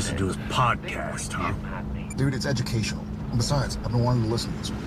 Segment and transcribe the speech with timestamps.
[0.00, 1.52] Had a listen to his podcast, huh?
[2.16, 3.04] Dude, it's educational.
[3.28, 4.80] And besides, I've been wanting to listen to this one.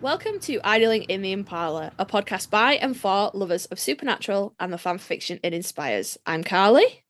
[0.00, 4.72] Welcome to Idling in the Impala, a podcast by and for lovers of supernatural and
[4.72, 6.16] the fan fiction it inspires.
[6.24, 7.03] I'm Karlee.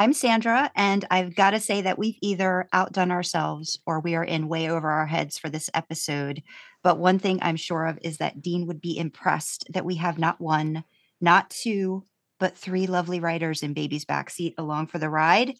[0.00, 4.24] I'm Sandra, and I've got to say that we've either outdone ourselves or we are
[4.24, 6.42] in way over our heads for this episode.
[6.82, 10.18] But one thing I'm sure of is that Dean would be impressed that we have
[10.18, 10.84] not one,
[11.20, 12.06] not two,
[12.38, 15.52] but three lovely writers in Baby's Backseat along for the ride.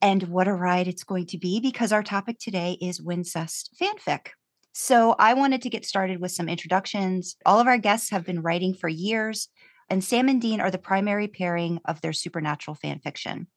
[0.00, 4.28] And what a ride it's going to be because our topic today is Wincest fanfic.
[4.72, 7.34] So I wanted to get started with some introductions.
[7.44, 9.48] All of our guests have been writing for years,
[9.90, 13.48] and Sam and Dean are the primary pairing of their supernatural fan fiction.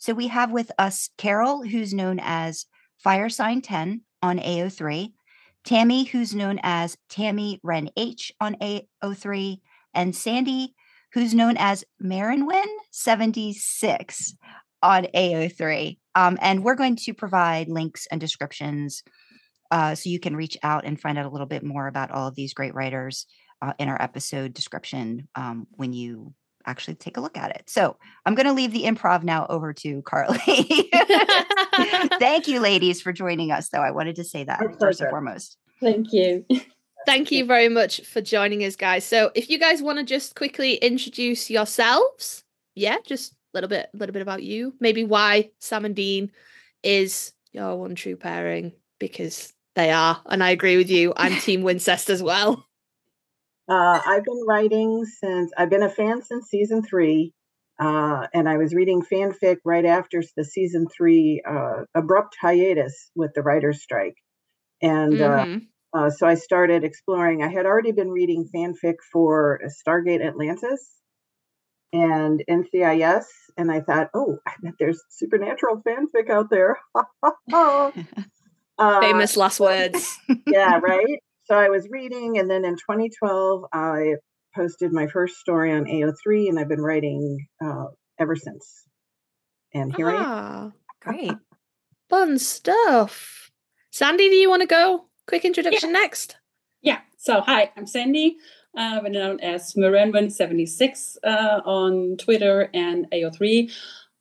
[0.00, 2.64] So we have with us Carole, who's known as
[3.04, 5.12] Fire Sign 10 on AO3,
[5.62, 9.58] Tammy, who's known as Tammy Ren H on AO3,
[9.92, 10.74] and Sandy,
[11.12, 14.34] who's known as Marinwin 76
[14.82, 15.98] on AO3.
[16.14, 19.02] Um, and we're going to provide links and descriptions
[19.70, 22.26] uh, so you can reach out and find out a little bit more about all
[22.26, 23.26] of these great writers
[23.60, 26.32] uh, in our episode description um, when you
[26.70, 27.68] actually take a look at it.
[27.68, 30.88] So I'm going to leave the improv now over to Karlee.
[32.18, 33.80] Thank you, ladies, for joining us, though.
[33.80, 35.58] I wanted to say that first and foremost.
[35.80, 36.46] Thank you.
[37.06, 39.04] Thank you very much for joining us, guys.
[39.04, 43.88] So if you guys want to just quickly introduce yourselves, yeah, just a little bit,
[43.92, 46.30] a little bit about you, maybe why Sam and Dean
[46.82, 50.20] is your one true pairing, because they are.
[50.26, 51.14] And I agree with you.
[51.16, 52.66] I'm Team Wincest as well.
[53.70, 57.32] Uh, I've been writing since I've been a fan since season three.
[57.78, 63.30] Uh, and I was reading fanfic right after the season three uh, abrupt hiatus with
[63.34, 64.16] the writer's strike.
[64.82, 65.58] And mm-hmm.
[65.92, 67.42] Uh, so I started exploring.
[67.42, 70.88] I had already been reading fanfic for Stargate Atlantis
[71.92, 73.24] and NCIS.
[73.56, 76.78] And I thought, oh, I bet there's supernatural fanfic out there.
[78.80, 80.16] Uh, Famous last words.
[80.46, 81.20] yeah, right.
[81.50, 84.14] So I was reading, and then in 2012, I
[84.54, 87.86] posted my first story on AO3, and I've been writing uh,
[88.20, 88.84] ever since.
[89.74, 90.22] And here ah, I am.
[90.24, 91.32] Ah, great.
[92.08, 93.50] Fun stuff.
[93.90, 95.06] Sandy, do you want to go?
[95.26, 95.98] Quick introduction yeah.
[95.98, 96.36] next.
[96.82, 97.00] Yeah.
[97.18, 98.36] So, hi, I'm Sandy,
[98.76, 103.72] uh, known as Marenwin76 uh, on Twitter and AO3.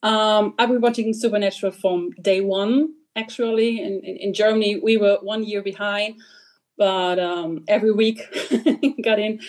[0.02, 3.82] Um, I've been watching Supernatural from day one actually.
[3.84, 6.16] In, in, in Germany, we were one year behind,
[6.80, 8.22] but um, every week
[9.04, 9.40] got in.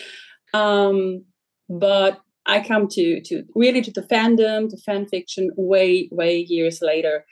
[0.53, 1.23] Um,
[1.69, 6.79] but I come to to really to the fandom, to fan fiction, way way years
[6.81, 7.25] later.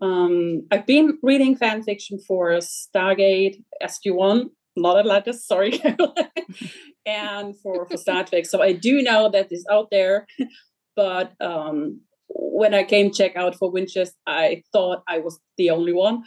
[0.00, 4.46] Um, I've been reading fan fiction for Stargate, SG1,
[4.76, 5.82] not Atlantis, sorry,
[7.06, 8.46] and for for Star Trek.
[8.46, 10.26] So I do know that it's out there,
[10.94, 15.92] but um, when I came check out for Wincest, I thought I was the only
[15.92, 16.22] one.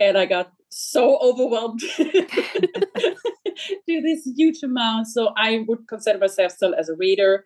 [0.00, 2.26] And I got so overwhelmed to
[3.86, 5.06] this huge amount.
[5.08, 7.44] So I would consider myself still as a reader.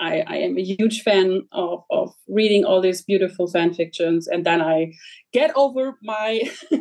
[0.00, 4.26] I, I, am a huge fan of, of reading all these beautiful fan fictions.
[4.26, 4.92] And then I
[5.32, 6.42] get over my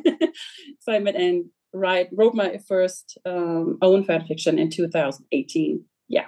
[0.80, 5.86] excitement and write, wrote my first um, own fan fiction in 2018.
[6.10, 6.26] Yeah.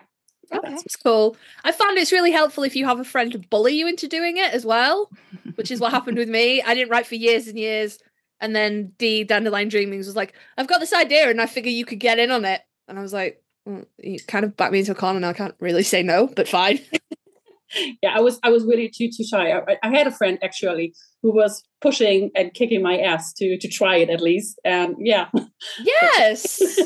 [0.53, 0.70] Okay.
[0.70, 1.36] That's cool.
[1.64, 4.38] I found it's really helpful if you have a friend to bully you into doing
[4.38, 5.09] it as well,
[5.56, 6.62] which is what happened with me.
[6.62, 7.97] I didn't write for years and years.
[8.41, 11.85] And then D Dandelion Dreamings was like, I've got this idea and I figure you
[11.85, 12.62] could get in on it.
[12.88, 15.34] And I was like, well, you kind of backed me into a corner and I
[15.34, 16.79] can't really say no, but fine.
[18.01, 19.51] yeah, I was I was really too too shy.
[19.51, 23.68] I, I, had a friend actually who was pushing and kicking my ass to to
[23.68, 24.59] try it at least.
[24.63, 25.29] And yeah.
[25.84, 26.58] Yes.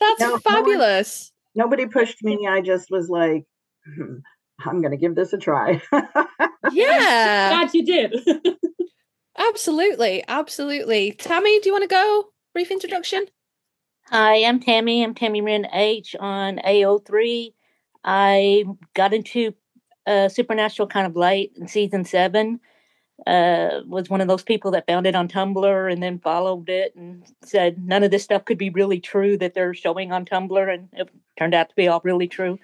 [0.00, 2.46] That's no, fabulous nobody pushed me.
[2.48, 3.44] I just was like,
[3.84, 4.18] hmm,
[4.64, 5.82] I'm going to give this a try.
[6.72, 7.48] yeah.
[7.50, 8.14] Glad you did.
[9.38, 10.24] Absolutely.
[10.28, 11.12] Absolutely.
[11.12, 12.28] Tammy, do you want to go?
[12.52, 13.26] Brief introduction.
[14.08, 15.02] Hi, I'm Tammy.
[15.02, 17.52] I'm Tammy Wren H on AO3.
[18.04, 19.54] I got into
[20.06, 22.60] uh, Supernatural kind of late in season seven
[23.26, 26.94] uh, was one of those people that found it on Tumblr and then followed it
[26.94, 30.74] and said none of this stuff could be really true that they're showing on Tumblr,
[30.74, 31.08] and it
[31.38, 32.58] turned out to be all really true.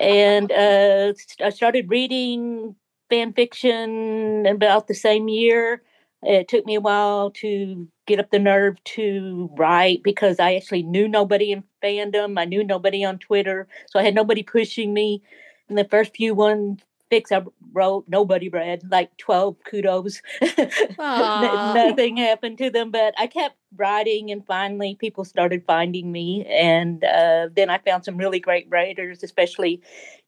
[0.00, 1.12] and uh,
[1.42, 2.74] I started reading
[3.08, 5.82] fan fiction about the same year.
[6.22, 10.82] It took me a while to get up the nerve to write because I actually
[10.82, 12.38] knew nobody in fandom.
[12.38, 15.22] I knew nobody on Twitter, so I had nobody pushing me.
[15.68, 16.80] And the first few ones
[17.10, 17.42] fics I
[17.72, 20.20] wrote, nobody read, like 12 kudos.
[20.98, 26.44] Nothing happened to them, but I kept writing and finally people started finding me.
[26.46, 29.80] And uh, then I found some really great writers, especially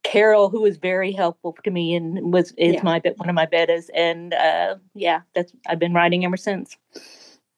[0.02, 2.82] Carole, who was very helpful to me and was is Yeah.
[2.82, 3.90] my bet- one of my betters.
[3.94, 6.76] And uh, yeah, that's I've been writing ever since.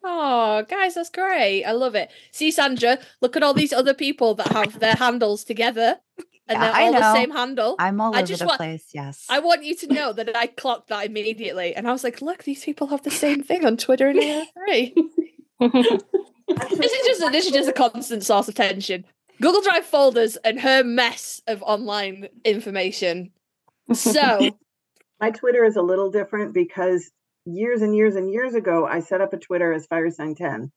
[0.05, 1.65] Oh, guys, that's great.
[1.65, 2.11] I love it.
[2.33, 6.01] See, Sandra, look at all these other people that have their handles together
[6.49, 7.77] and Yeah, they're I all the same handle.
[7.79, 8.87] I'm all I over just the want- place.
[8.93, 9.27] Yes.
[9.31, 11.77] I want you to know that I clocked that immediately.
[11.77, 14.93] And I was like, look, these people have the same thing on Twitter and AO3.
[15.73, 19.05] this is just a, this is just a constant source of tension.
[19.41, 23.31] Google Drive folders and her mess of online information.
[23.93, 24.59] So
[25.21, 27.09] My Twitter is a little different because
[27.45, 30.73] years and years and years ago, I set up a Twitter as Firesign 10.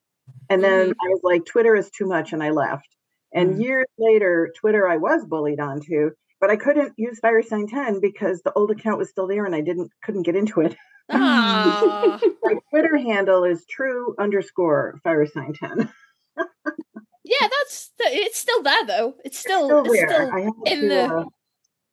[0.52, 2.88] And then I was like, Twitter is too much, and I left.
[3.34, 3.64] And Mhm.
[3.64, 8.54] years later, Twitter I was bullied onto, but I couldn't use Firesign 10 because the
[8.54, 10.76] old account was still there and I didn't couldn't get into it.
[11.12, 15.90] ah, My Twitter handle is true underscore Firesign 10.
[17.24, 19.16] yeah, that's it's still there though.
[19.24, 20.32] It's still, Still it's still
[20.66, 21.24] in to, the- uh,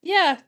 [0.02, 0.38] yeah.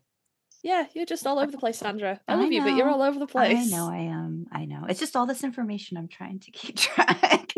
[0.63, 2.21] Yeah, you're just all over the place, Sandra.
[2.27, 3.71] I I love you, but you're all over the place.
[3.71, 4.47] I know I am.
[4.51, 4.87] I know.
[4.89, 7.53] It's just all this information I'm trying to keep track.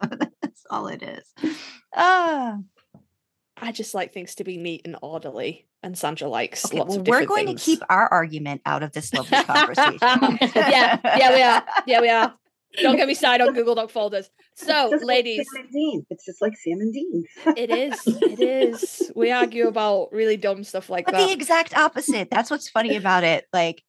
[0.00, 1.56] That's all it is.
[1.96, 2.58] Ah.
[3.60, 7.00] I just like things to be neat and orderly, and Sandra likes Okay, lots well,
[7.00, 7.64] of we're going things.
[7.64, 9.98] to keep our argument out of this lovely conversation.
[10.54, 11.64] yeah, yeah, we are.
[11.86, 12.34] Yeah, we are.
[12.80, 14.30] Don't get me started on Google Doc folders.
[14.54, 16.04] So, like ladies, Dean.
[16.10, 17.24] It's just like Sam and Dean.
[17.56, 17.98] it is.
[18.06, 19.10] It is.
[19.16, 21.26] We argue about really dumb stuff like But that.
[21.26, 22.28] the exact opposite.
[22.30, 23.46] That's what's funny about it.
[23.54, 23.82] Like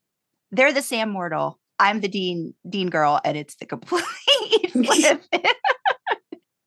[0.51, 1.60] they're the Sam Mortal.
[1.80, 4.06] I'm the Dean Dean girl, and it's the complete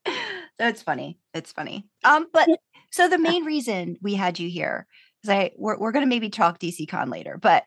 [0.06, 1.18] so it's funny.
[1.34, 1.86] It's funny.
[2.04, 2.48] Um, but
[2.90, 4.86] so the main reason we had you here
[5.24, 7.64] is I we're we're gonna maybe talk DC Con later, but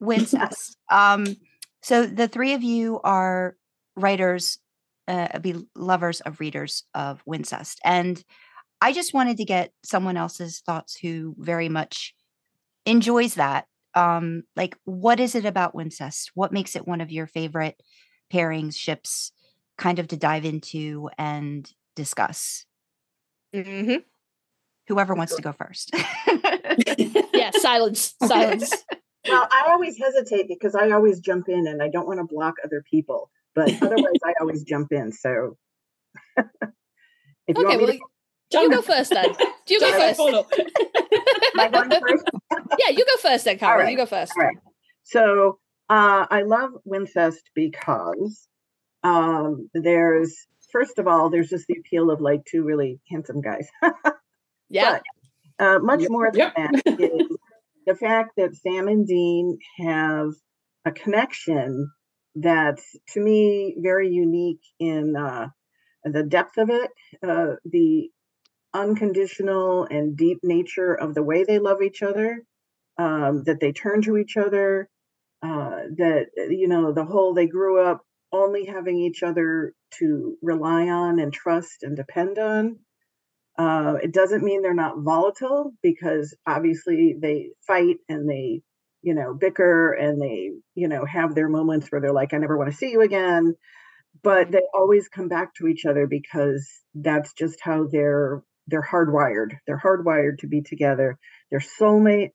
[0.00, 0.76] Wincest.
[0.90, 1.26] um,
[1.82, 3.56] so the three of you are
[3.96, 4.58] writers,
[5.08, 8.22] uh, be lovers of readers of Wincest, and
[8.80, 12.14] I just wanted to get someone else's thoughts who very much
[12.86, 13.66] enjoys that.
[13.94, 16.30] Um, like, what is it about Wincest?
[16.34, 17.80] What makes it one of your favorite
[18.32, 19.32] pairings, ships,
[19.76, 22.64] kind of to dive into and discuss?
[23.54, 23.96] hmm
[24.88, 25.94] Whoever wants to go first.
[27.34, 28.72] Yeah, silence, silence.
[29.28, 32.54] Well, I always hesitate because I always jump in and I don't want to block
[32.64, 33.30] other people.
[33.54, 35.12] But otherwise, I always jump in.
[35.12, 35.56] So
[36.36, 37.92] if you Okay, want well,
[38.52, 39.32] to you go first then.
[39.66, 40.16] Do you go first?
[40.16, 40.46] follow.
[41.58, 42.24] am first?
[42.78, 43.80] Yeah, you go first then, Carole.
[43.84, 44.32] right, You go first.
[44.36, 44.56] All right.
[45.04, 45.58] So
[45.88, 48.46] uh, I love Wincest because
[49.02, 50.36] um, there's
[50.72, 53.68] first of all, there's just the appeal of like two really handsome guys.
[54.68, 54.92] Yeah.
[54.92, 55.02] But
[55.60, 56.54] uh, much Yep, more than yep.
[56.56, 57.38] that is
[57.86, 60.30] the fact that Sam and Dean have
[60.86, 61.90] a connection
[62.36, 65.48] that's to me very unique in uh,
[66.04, 66.90] the depth of it,
[67.26, 68.10] uh, the
[68.74, 72.42] unconditional and deep nature of the way they love each other,
[72.98, 74.88] um, that they turn to each other,
[75.42, 78.02] uh, that you know the whole they grew up
[78.32, 82.78] only having each other to rely on and trust and depend on.
[83.60, 88.62] Uh, it doesn't mean they're not volatile because obviously they fight and they,
[89.02, 92.56] you know, bicker and they, you know, have their moments where they're like, I never
[92.56, 93.54] want to see you again.
[94.22, 99.50] But they always come back to each other because that's just how they're they're hardwired.
[99.66, 101.18] They're hardwired to be together.
[101.50, 102.32] They're soulmates,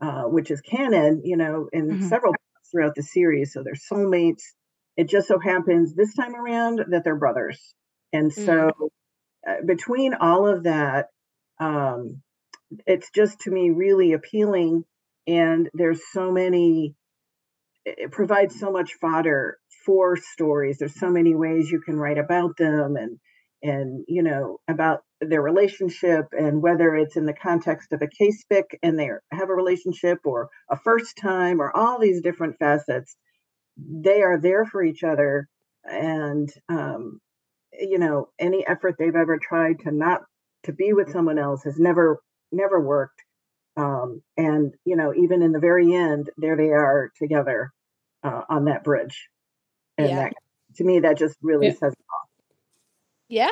[0.00, 2.08] uh, which is canon, you know, in Mhm.
[2.08, 2.34] several
[2.72, 3.52] throughout the series.
[3.52, 4.42] So they're soulmates.
[4.96, 7.74] It just so happens this time around that they're brothers.
[8.12, 8.86] And so uh,
[9.66, 11.08] between all of that,
[11.58, 12.22] um,
[12.86, 14.84] it's just to me really appealing.
[15.26, 16.94] And there's so many,
[17.84, 20.78] it it provides so much fodder for stories.
[20.78, 23.18] There's so many ways you can write about them and,
[23.62, 28.44] and, you know, about their relationship and whether it's in the context of a case
[28.50, 33.16] fic and they have a relationship or a first time or all these different facets.
[33.76, 35.48] They are there for each other.
[35.84, 37.20] And, um,
[37.72, 40.22] you know any effort they've ever tried to not
[40.64, 42.20] to be with someone else has never
[42.52, 43.22] never worked
[43.76, 47.70] um and you know even in the very end there they are together
[48.22, 49.28] uh, on that bridge
[49.96, 50.16] and Yeah.
[50.16, 50.32] that
[50.76, 51.74] to me that just really Yeah.
[51.74, 51.94] says
[53.28, 53.50] Yeah.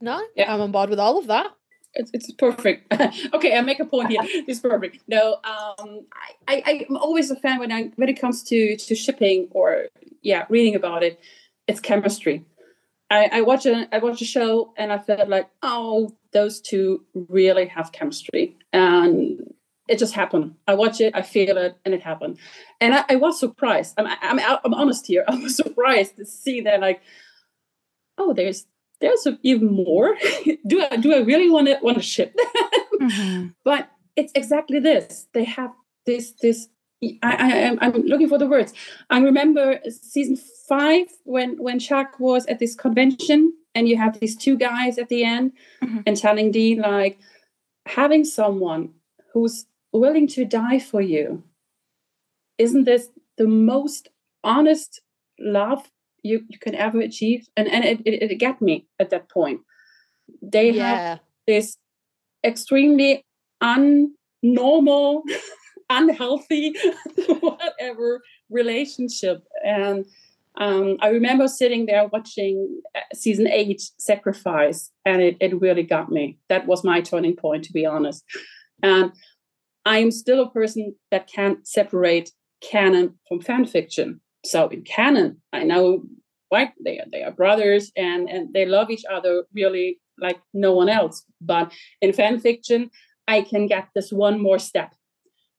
[0.00, 0.52] No, Yeah.
[0.52, 1.46] I'm on board with all of that.
[1.94, 2.92] It's, it's perfect.
[3.34, 4.20] okay, I make a point here.
[4.46, 4.98] It's perfect.
[5.08, 6.06] No, um,
[6.48, 9.86] I, I, I'm always a fan when I when it comes to to shipping or
[10.22, 11.18] yeah, reading about it.
[11.66, 12.44] It's chemistry.
[13.14, 17.04] I, I watch a I watch a show and I felt like, oh, those two
[17.14, 18.56] really have chemistry.
[18.72, 19.54] And
[19.88, 20.54] it just happened.
[20.66, 22.38] I watch it, I feel it, and it happened.
[22.80, 23.94] And I, I was surprised.
[23.98, 25.24] I'm, I'm, I'm honest here.
[25.28, 27.02] I was surprised to see that, like,
[28.18, 28.66] oh, there's
[29.00, 30.16] there's even more.
[30.66, 32.34] do I do I really want to want to ship
[33.00, 33.08] them?
[33.10, 33.46] Mm-hmm.
[33.64, 35.28] But it's exactly this.
[35.34, 35.72] They have
[36.06, 36.68] this this.
[37.22, 38.72] I, I am I'm looking for the words.
[39.10, 40.36] I remember season
[40.68, 45.08] five when when Chuck was at this convention and you have these two guys at
[45.08, 46.00] the end mm-hmm.
[46.06, 47.18] and telling Dean like
[47.86, 48.90] having someone
[49.32, 51.42] who's willing to die for you
[52.58, 54.08] isn't this the most
[54.42, 55.00] honest
[55.38, 55.90] love
[56.22, 59.60] you, you can ever achieve and and it, it, it got me at that point
[60.40, 60.82] they yeah.
[60.82, 61.76] have this
[62.44, 63.22] extremely
[63.62, 65.22] unnormal
[65.98, 66.74] unhealthy
[67.40, 70.06] whatever relationship and
[70.56, 76.10] um, I remember sitting there watching uh, season eight Sacrifice, and it, it really got
[76.10, 76.38] me.
[76.48, 78.22] That was my turning point, to be honest.
[78.82, 79.12] And
[79.84, 84.20] I'm still a person that can't separate canon from fan fiction.
[84.44, 86.02] So in canon, I know
[86.50, 90.72] why they are they are brothers and and they love each other really like no
[90.72, 91.24] one else.
[91.40, 92.90] But in fan fiction,
[93.26, 94.94] I can get this one more step.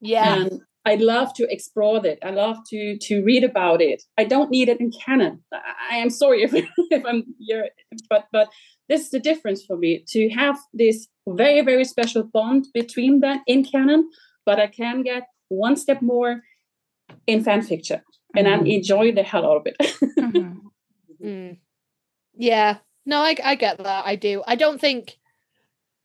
[0.00, 0.34] Yeah.
[0.34, 2.20] And I love to explore it.
[2.22, 4.04] I love to to read about it.
[4.16, 5.42] I don't need it in canon.
[5.90, 7.68] I, am sorry if, if I'm here,
[8.08, 8.48] but but
[8.88, 13.42] this is the difference for me to have this very very special bond between them
[13.48, 14.08] in canon,
[14.46, 16.42] but I can get one step more
[17.26, 18.38] in fan fiction, mm-hmm.
[18.38, 18.66] and I mm-hmm.
[18.66, 19.76] enjoy the hell out of it.
[20.18, 20.58] mm-hmm.
[21.26, 21.56] mm.
[22.38, 24.06] Yeah, no, I I get that.
[24.06, 24.44] I do.
[24.46, 25.18] I don't think,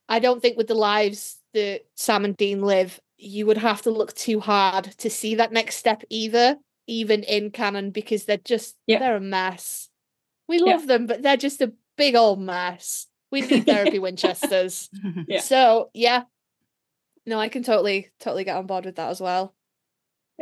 [0.09, 3.91] I don't think with the lives that Sam and Dean live, you would have to
[3.91, 8.75] look too hard to see that next step either, even in canon, because they're just
[8.87, 8.99] yeah.
[8.99, 9.89] they're a mess.
[10.47, 10.87] We love yeah.
[10.87, 13.07] them, but they're just a big old mess.
[13.31, 14.89] We need therapy Winchesters.
[15.27, 15.41] yeah.
[15.41, 16.23] So yeah.
[17.25, 19.53] No, I can totally, totally get on board with that as well.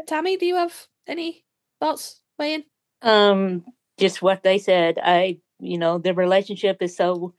[0.08, 1.44] Tammy, do you have any
[1.82, 2.64] thoughts, Wayne?
[3.02, 3.66] Um,
[3.98, 4.98] just what they said.
[5.04, 7.34] I, you know, the relationship is so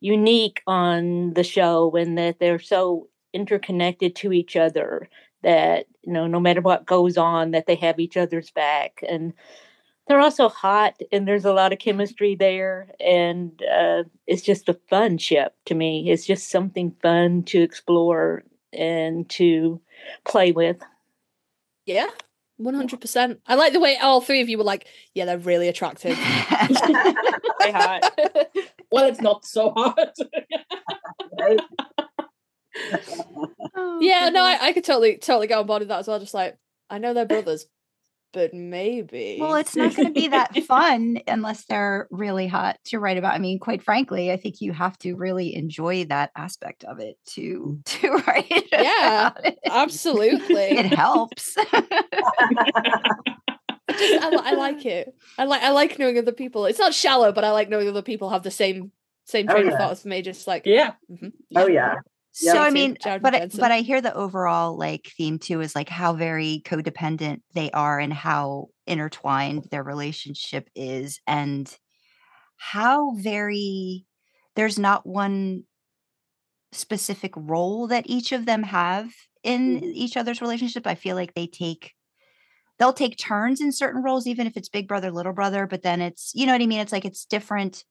[0.00, 5.08] unique on the show and that they're so interconnected to each other
[5.42, 9.02] that you know no matter what goes on that they have each other's back.
[9.08, 9.32] And
[10.06, 12.90] they're also hot and there's a lot of chemistry there.
[12.98, 16.10] And uh, it's just a fun ship to me.
[16.10, 18.42] It's just something fun to explore
[18.72, 19.80] and to
[20.24, 20.78] play with.
[21.86, 22.08] Yeah.
[22.60, 26.16] 100% i like the way all three of you were like yeah they're really attractive.
[26.18, 28.12] Hot.
[28.90, 30.16] Well it's not so hot.
[31.38, 31.60] Right?
[33.76, 36.20] oh, yeah, no, I, I could totally totally get on board with that as well.
[36.20, 36.56] Just like
[36.90, 37.66] I know they're brothers,
[38.32, 39.38] but maybe.
[39.40, 43.34] Well, it's not going to be that fun unless they're really hot to write about.
[43.34, 47.16] I mean, quite frankly, I think you have to really enjoy that aspect of it
[47.30, 48.68] to to write.
[48.70, 49.32] Yeah,
[49.66, 50.54] absolutely.
[50.54, 51.56] It helps.
[53.90, 55.14] Just, I, I, like it.
[55.38, 56.66] I like I like knowing other people.
[56.66, 58.92] It's not shallow, but I like knowing other people have the same
[59.24, 59.74] same oh, train oh, yeah.
[59.74, 60.22] of thought as me.
[60.22, 60.92] Just like yeah.
[61.10, 61.28] Mm-hmm.
[61.56, 61.94] Oh yeah.
[62.40, 65.74] Yeah, so I mean, but I, but I hear the overall like theme too is
[65.74, 71.74] like how very codependent they are and how intertwined their relationship is and
[72.56, 74.06] how very
[74.54, 75.64] there's not one
[76.72, 79.10] specific role that each of them have
[79.42, 79.90] in mm-hmm.
[79.94, 80.86] each other's relationship.
[80.86, 81.92] I feel like they take
[82.78, 86.00] they'll take turns in certain roles even if it's big brother little brother but then
[86.00, 87.84] it's you know what I mean it's like it's different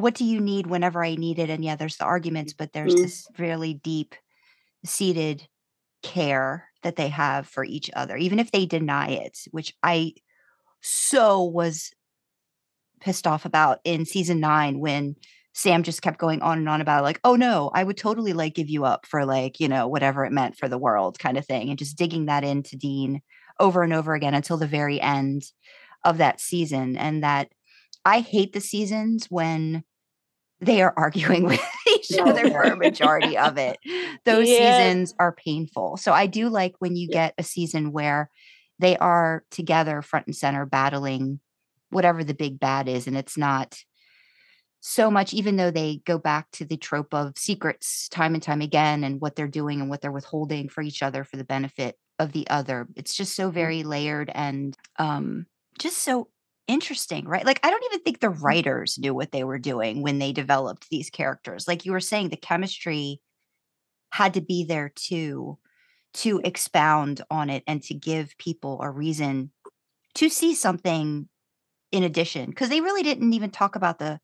[0.00, 1.50] what do you need whenever I need it?
[1.50, 3.02] And yeah, there's the arguments, but there's mm-hmm.
[3.02, 4.14] this really deep
[4.84, 5.46] seated
[6.02, 10.14] care that they have for each other, even if they deny it, which I
[10.80, 11.90] so was
[13.00, 15.16] pissed off about in season nine when
[15.52, 18.54] Sam just kept going on and on about like, oh no, I would totally like
[18.54, 21.44] give you up for like, you know, whatever it meant for the world kind of
[21.44, 21.68] thing.
[21.68, 23.20] And just digging that into Dean
[23.58, 25.42] over and over again until the very end
[26.04, 26.96] of that season.
[26.96, 27.50] And that
[28.04, 29.84] I hate the seasons when
[30.60, 33.78] they are arguing with each other for a majority of it.
[34.24, 34.78] Those yeah.
[34.78, 35.96] seasons are painful.
[35.96, 38.30] So I do like when you get a season where
[38.78, 41.40] they are together front and center battling
[41.90, 43.78] whatever the big bad is and it's not
[44.80, 48.62] so much even though they go back to the trope of secrets time and time
[48.62, 51.98] again and what they're doing and what they're withholding for each other for the benefit
[52.18, 53.54] of the other it's just so mm.
[53.54, 55.46] very layered and um
[55.78, 56.28] just so
[56.70, 57.44] interesting, right?
[57.44, 58.42] Like, I don't even think the mm.
[58.42, 61.66] writers knew what they were doing when they developed these characters.
[61.68, 63.20] Like you were saying, the chemistry
[64.10, 65.58] had to be there too
[66.12, 69.52] to expound on it and to give people a reason
[70.14, 71.28] to see something
[71.92, 74.18] in addition because they really didn't even talk about the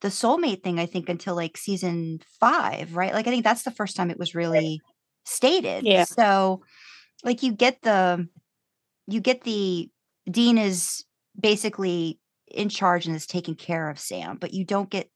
[0.00, 3.70] the soulmate thing i think until like season five right like i think that's the
[3.70, 4.80] first time it was really
[5.24, 5.84] stated.
[5.84, 6.04] Yeah.
[6.04, 6.62] So
[7.24, 8.28] like you get the
[9.06, 9.88] you get the
[10.30, 11.04] Dean is
[11.40, 12.18] basically
[12.48, 15.08] in charge and is taking care of Sam, but you don't get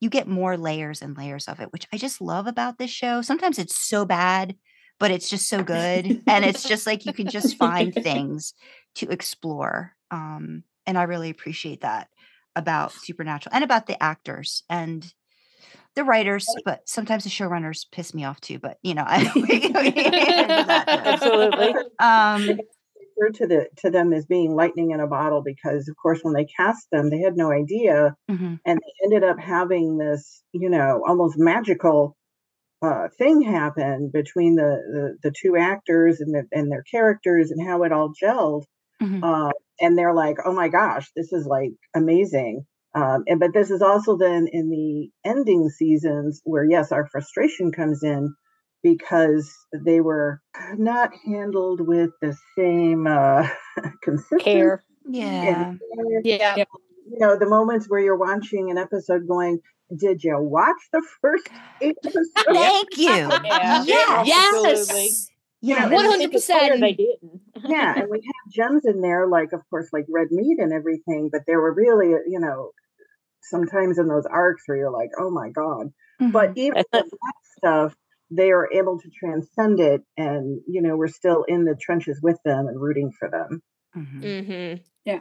[0.00, 3.22] you get more layers and layers of it, which I just love about this show.
[3.22, 4.54] Sometimes it's so bad,
[4.98, 6.22] but it's just so good.
[6.26, 8.52] and it's just like you can just find things
[8.96, 9.94] to explore.
[10.10, 12.08] Um, and I really appreciate that
[12.54, 15.10] about Supernatural and about the actors and
[15.94, 18.58] the writers, but sometimes the showrunners piss me off too.
[18.58, 20.84] But you know, I, we, we that.
[20.88, 21.74] Absolutely.
[21.98, 22.60] Um,
[23.16, 26.34] refer to the to them as being lightning in a bottle because of course when
[26.34, 30.70] they cast them they had no idea mhm, and they ended up having this you
[30.70, 32.16] know almost magical
[32.82, 37.66] uh, thing happen between the, the the two actors and the, and their characters and
[37.66, 38.64] how it all gelled
[39.02, 39.22] mhm.
[39.22, 43.70] uh, and they're like oh my gosh this is like amazing um, and but this
[43.70, 48.34] is also then in the ending seasons where yes our frustration comes in
[48.84, 50.40] because they were
[50.76, 53.48] not handled with the same uh,
[54.02, 54.84] consistency Care.
[55.08, 55.70] yeah.
[55.70, 55.80] and
[56.24, 56.54] Yeah.
[56.56, 56.64] Yeah.
[57.10, 59.58] you know the moments where you're watching an episode going
[59.98, 61.48] did you watch the first
[61.80, 63.06] eight episodes Thank you.
[63.84, 64.22] Yeah.
[64.24, 64.54] Yes.
[64.54, 65.10] Absolutely.
[65.62, 65.82] you know Yes.
[65.84, 66.80] and One we- one hundred percent.
[66.80, 67.40] They didn't.
[67.74, 71.30] yeah and we have gems in there like of course like red meat and everything
[71.32, 72.70] but there were really you know
[73.42, 75.88] sometimes in those arcs where you're like oh my god
[76.32, 76.58] but Mhm.
[76.58, 77.06] even with that
[77.58, 77.94] stuff
[78.30, 82.38] they are able to transcend it and you know we're still in the trenches with
[82.44, 83.62] them and rooting for them
[83.96, 84.22] Mhm.
[84.22, 85.18] Mm-hmm.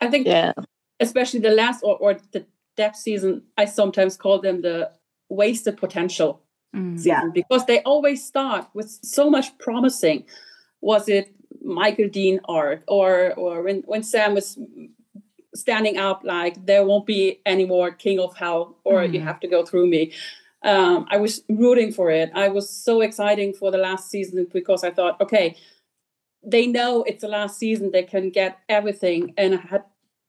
[0.00, 0.52] I think Yeah.
[1.00, 2.46] especially the last or, or the
[2.76, 4.90] depth season, I sometimes call them the
[5.28, 6.42] wasted potential
[6.74, 7.04] Mm.
[7.04, 7.16] Yeah.
[7.20, 10.24] season because they always start with so much promising.
[10.80, 11.26] Was it
[11.62, 14.56] Michael Dean arc or or when, when Sam was
[15.54, 19.24] standing up like there won't be any more King of Hell or you Mhm.
[19.24, 20.12] have to go through me.
[20.62, 22.30] Um, I was rooting for it.
[22.34, 25.56] I was so exciting for the last season because I thought, okay,
[26.42, 29.34] they know it's the last season, they can get everything.
[29.36, 29.84] And I had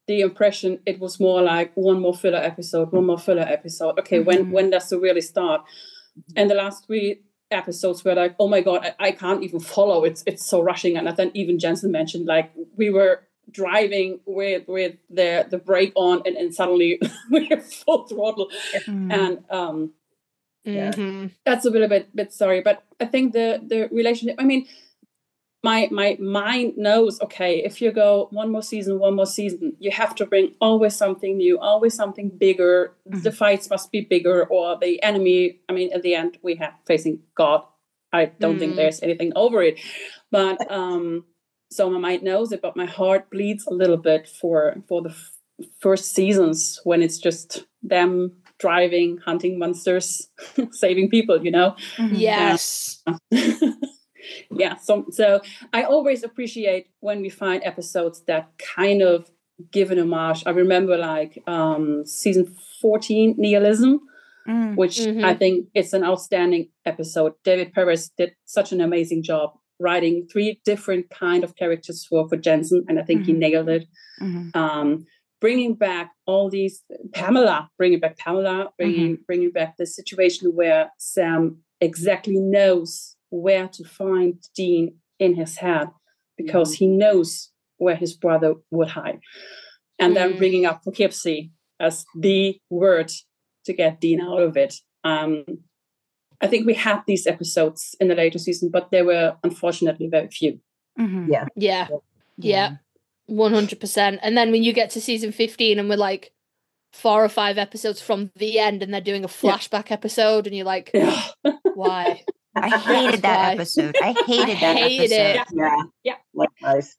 [0.08, 4.00] the impression it was more like one more filler episode, one more filler episode.
[4.00, 4.52] Okay, when Mhm.
[4.52, 5.62] when does it really start?
[6.36, 10.04] And the last three episodes were like, oh my god, I, I can't even follow.
[10.04, 10.98] It's it's so rushing.
[10.98, 16.22] And then even Jensen mentioned like we were driving with with the the brake on
[16.26, 18.50] and, and suddenly we're full throttle.
[18.88, 19.14] Mm.
[19.14, 19.94] And um
[20.64, 20.92] Yeah.
[20.92, 21.28] Mm-hmm.
[21.46, 24.68] that's a little bit bit sorry but i think the the relationship i mean
[25.64, 29.92] my my mind knows okay if you go one more season one more season you
[29.92, 34.78] have to bring always something new always something bigger the fights must be bigger or
[34.80, 37.62] the enemy i mean at the end we have facing god
[38.14, 38.78] i don't think Mm.
[38.78, 39.80] there's anything over it
[40.32, 41.26] but um
[41.72, 45.10] so my mind knows it but my heart bleeds a little bit for for the
[45.10, 45.32] f-
[45.80, 50.08] first seasons when it's just them driving hunting monsters
[50.84, 52.20] saving people you know Mhm.
[52.30, 53.04] Yes.
[54.52, 55.42] yeah so so
[55.74, 58.44] i always appreciate when we find episodes that
[58.76, 59.30] kind of
[59.72, 62.46] give an homage i remember like um season
[62.82, 64.00] 14 nihilism
[64.48, 64.76] Mm.
[64.76, 65.38] which i Mhm.
[65.38, 69.48] think is an outstanding episode Davy Perez did such an amazing job
[69.80, 73.38] writing three different kind of characters for for jensen and i think he Mhm.
[73.44, 73.84] nailed it
[74.20, 74.50] Mhm.
[74.62, 74.88] um,
[75.42, 79.24] bringing back all these Pamela, bringing back Pamela, bringing mm-hmm.
[79.28, 85.90] bringing back the situation where Sam exactly knows where to find Dean in his head
[86.38, 89.20] because he knows where his brother would hide,
[90.00, 90.14] and mm-hmm.
[90.14, 90.38] then mm.
[90.38, 93.12] bringing up Poughkeepsie as the word
[93.66, 94.76] to get Dean out of it.
[95.04, 95.44] Um,
[96.40, 100.30] I think we had these episodes in the later season, but they were unfortunately very
[100.30, 100.60] few.
[101.00, 101.32] Mm-hmm.
[101.32, 101.46] Yeah.
[101.56, 101.88] yeah.
[101.90, 101.98] yeah.
[102.38, 102.76] Yeah.
[103.32, 104.20] 100%.
[104.22, 106.34] And then when you get to season 15 and we're like
[106.94, 109.94] four or five episodes from the end and they're doing a flashback yeah.
[109.94, 111.22] episode and you're like, yeah.
[111.76, 112.24] why?
[112.56, 113.96] I hated that episode.
[114.02, 115.42] I hated I that hated episode.
[115.42, 115.58] It.
[115.58, 115.82] Yeah.
[116.04, 116.16] Yeah.
[116.34, 116.98] Likewise.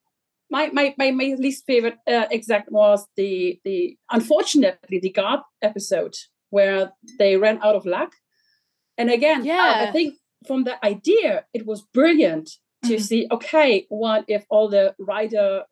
[0.50, 6.14] My, my, my, my least favorite uh, exact was the the unfortunately the guard episode
[6.50, 8.12] where they ran out of luck
[8.98, 9.86] and again yeah.
[9.88, 10.14] i think
[10.46, 12.50] from the idea it was brilliant
[12.84, 13.02] to mm-hmm.
[13.02, 15.62] see okay what if all the rider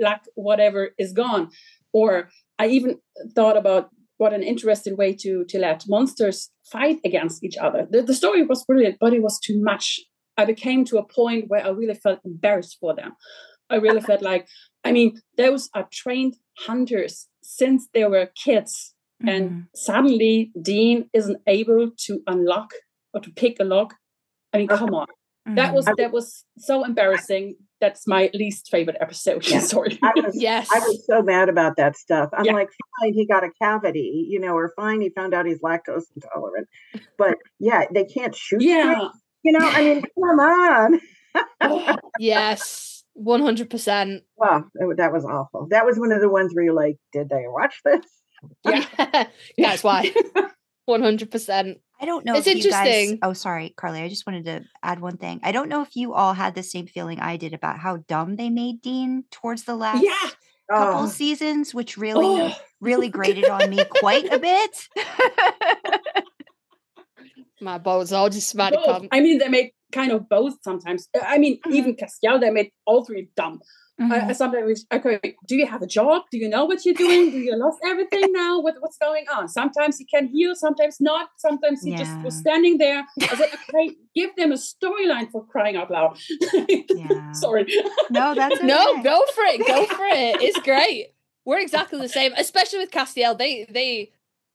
[0.00, 1.50] luck whatever is gone?
[1.92, 2.28] Or
[2.58, 2.98] I even
[3.34, 7.86] thought about what an interesting way to to let monsters fight against each other.
[7.90, 10.00] The, the story was brilliant, but it was too much.
[10.36, 13.12] I became to a point where I really felt embarrassed for them.
[13.70, 14.46] I really felt like,
[14.84, 18.94] I mean, those are trained hunters since they were kids.
[19.26, 19.66] And Mhm.
[19.74, 22.70] suddenly Dean isn't able to unlock
[23.14, 23.94] or to pick a lock.
[24.52, 25.06] I mean, come on.
[25.46, 25.74] That Mhm.
[25.74, 27.56] was that was so embarrassing.
[27.80, 29.46] That's my least favorite episode.
[29.50, 29.60] Yeah.
[29.60, 29.98] Sorry.
[30.02, 30.68] I was, Yes.
[30.72, 32.30] I was so mad about that stuff.
[32.32, 32.52] I'm Yeah.
[32.54, 32.68] like,
[33.00, 36.68] fine, he got a cavity, you know, or fine, he found out he's lactose intolerant.
[37.18, 38.62] But yeah, they can't shoot.
[38.62, 38.74] straight.
[38.74, 39.08] yeah.
[39.42, 41.00] You know, I mean, come on.
[42.18, 44.22] yes, one hundred percent.
[44.36, 45.68] Wow, that, that was awful.
[45.70, 48.04] That was one of the ones where you're like, did they watch this?
[48.64, 49.26] Yeah,
[49.58, 50.12] that's why.
[50.86, 51.78] One hundred percent.
[52.00, 52.34] I don't know.
[52.34, 53.18] It's if you guys- interesting.
[53.22, 54.02] oh, sorry, Karlee.
[54.04, 55.40] I just wanted to add one thing.
[55.42, 58.36] I don't know if you all had the same feeling I did about how dumb
[58.36, 60.30] they made Dean towards the last Yeah.
[60.70, 62.54] couple Oh, seasons, which really, Oh.
[62.80, 64.88] really grated on me quite a bit.
[67.60, 68.86] My balls all just smarty Both.
[68.86, 69.08] pants.
[69.12, 71.08] I mean, they made kind of both sometimes.
[71.16, 73.60] Uh, I mean, even Castiel, they made all three dumb.
[73.98, 74.32] I, I mm-hmm.
[74.32, 76.24] sometimes, wish, okay, do you have a job?
[76.30, 77.30] Do you know what you're doing?
[77.30, 78.60] Do you lost everything now?
[78.60, 79.48] What, what's going on?
[79.48, 81.30] Sometimes he can heal, sometimes not.
[81.38, 83.06] Sometimes he just was standing there.
[83.22, 86.18] I said, okay, give them a storyline for crying out loud.
[86.96, 87.32] Yeah.
[87.32, 87.66] Sorry.
[88.10, 89.66] No, that's No, go for it.
[89.66, 90.42] Go for it.
[90.42, 91.08] It's great.
[91.44, 93.36] We're exactly the same, especially with Castiel.
[93.38, 94.10] They they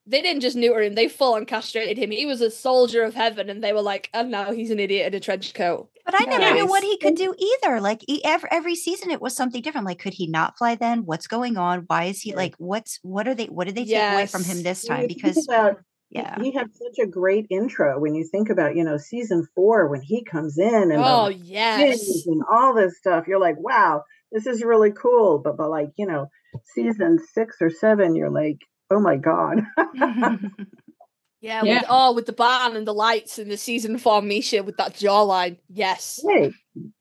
[0.06, 2.12] they didn't just neuter him; they full on castrated him.
[2.12, 4.80] He was a soldier of heaven, and they were like, oh, "And now he's an
[4.80, 7.80] idiot in a trench coat." But I never knew what he could do either.
[7.80, 9.86] Like every, every season, it was something different.
[9.86, 11.06] Like, could he not fly then?
[11.06, 11.84] What's going on?
[11.88, 12.56] Why is he like?
[12.58, 13.46] What's what are they?
[13.46, 15.08] What did they take away from him this time?
[15.08, 15.78] Because about,
[16.10, 19.88] yeah, he had such a great intro when you think about, you know, season four
[19.88, 23.28] when he comes in and Oh yes, and all this stuff.
[23.28, 25.40] You're like, wow, this is really cool.
[25.44, 26.28] But but like, you know,
[26.74, 28.58] season six or seven, you're like,
[28.92, 29.64] oh my god.
[29.78, 30.38] yeah,
[31.42, 31.64] Yeah.
[31.64, 34.94] With, oh, with the barn and the lights and the season four Misha with that
[34.94, 35.58] jawline.
[35.70, 36.52] Yes, hey,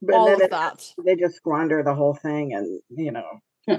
[0.00, 0.86] but all then of it- that.
[1.04, 3.26] they just squander the whole thing, and you know.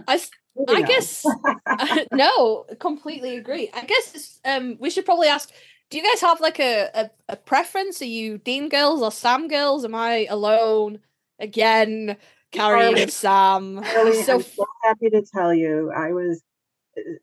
[0.08, 0.86] I, s- moving I on.
[0.86, 1.26] guess
[2.14, 3.70] no, completely agree.
[3.74, 5.50] I guess it's, um, we should probably ask.
[5.90, 8.02] Do you guys have like a, a, a preference?
[8.02, 9.84] Are you Dean girls or Sam girls?
[9.84, 11.00] Am I alone
[11.40, 12.16] again?
[12.54, 13.80] Carrying Karlee- Sam.
[13.80, 16.42] Really, so I'm so happy to tell you, I was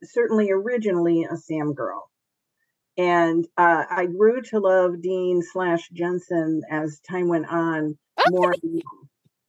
[0.03, 2.11] certainly originally a Sam girl,
[2.97, 7.97] and uh, I grew to love Dean slash Jensen as time went on
[8.31, 8.55] more.
[8.63, 8.83] more.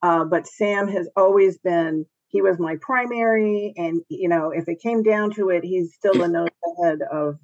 [0.02, 2.06] Uh, but Sam has always been.
[2.28, 6.22] He was my primary, and you know, if it came down to it, he's still
[6.22, 7.38] a nose ahead of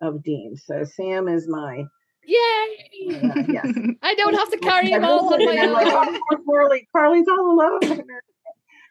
[0.00, 0.56] of Dean.
[0.56, 1.84] So Sam is my.
[2.24, 3.20] Yay!
[3.22, 3.66] Uh, yes.
[4.02, 6.20] I don't have to carry him all on my own.
[6.30, 7.80] "Oh, Karlee, Karlee's all alone.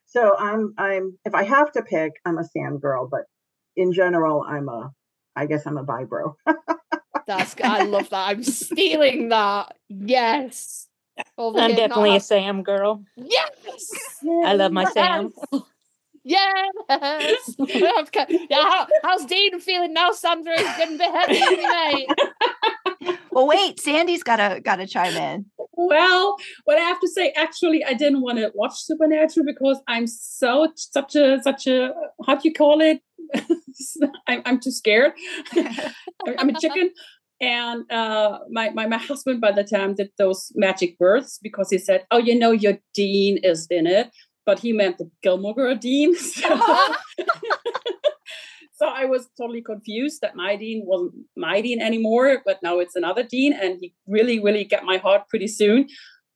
[0.07, 3.21] so I'm I'm if I have to pick, I'm a Sam girl, but
[3.75, 4.91] in general, I'm a
[5.35, 6.35] I guess I'm a vibro.
[7.27, 8.29] That's I love that.
[8.29, 9.75] I'm stealing that.
[9.89, 10.87] Yes.
[11.37, 13.03] Over I'm here, not definitely a Sam girl.
[13.15, 13.91] Yes.
[14.45, 15.31] I love my Sam.
[16.23, 17.55] Yes.
[17.59, 18.25] Okay.
[18.49, 20.57] yeah, how, how's Dean feeling now, Sandra?
[20.57, 21.55] He's getting a bit heavy,
[22.99, 23.17] mate?
[23.31, 25.45] well, wait, Sandy's gotta gotta chime in.
[25.77, 26.35] Well,
[26.65, 30.69] what I have to say, actually, I didn't want to watch Supernatural because I'm so
[30.75, 31.93] such a such a
[32.25, 33.01] how do you call it?
[34.27, 35.13] I'm, I'm too scared.
[35.55, 36.91] I'm a chicken.
[37.39, 41.77] And uh, my, my my husband by the time did those magic words because he
[41.77, 44.09] said, "Oh, you know, your dean is in it,"
[44.47, 46.15] but he meant the Gilmore Girl dean.
[46.25, 46.59] So,
[48.77, 52.95] so I was totally confused that my dean wasn't my dean anymore, but now it's
[52.95, 55.87] another dean, and he really, really got my heart pretty soon.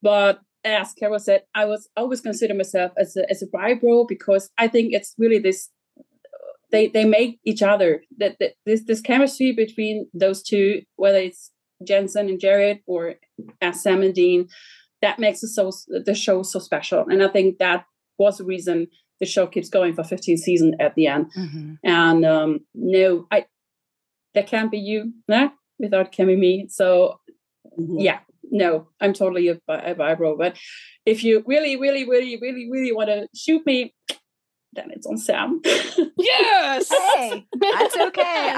[0.01, 4.49] But as Carole said, I was always consider myself as a as a vibro because
[4.57, 5.69] I think it's really this
[6.71, 11.51] they they make each other that, that this this chemistry between those two, whether it's
[11.87, 13.15] Jensen and Jared or
[13.61, 14.47] as Sam and Dean,
[15.03, 17.05] that makes it so the show so special.
[17.07, 17.85] And I think that
[18.17, 18.87] was the reason
[19.21, 21.31] the show keeps going for 15 seasons at the end.
[21.37, 21.77] Mhm.
[21.85, 23.45] And um, no, I
[24.33, 26.67] there can't be you nah, without Kimmy me.
[26.69, 27.19] So
[27.79, 28.03] Mhm.
[28.03, 30.37] yeah, no, I'm totally a, vi- a vibro.
[30.37, 30.57] But
[31.05, 33.93] if you really, really, really, really, really want to shoot me,
[34.73, 35.61] then it's on Sam.
[36.17, 36.89] Yes.
[36.89, 37.45] Hey, that's okay.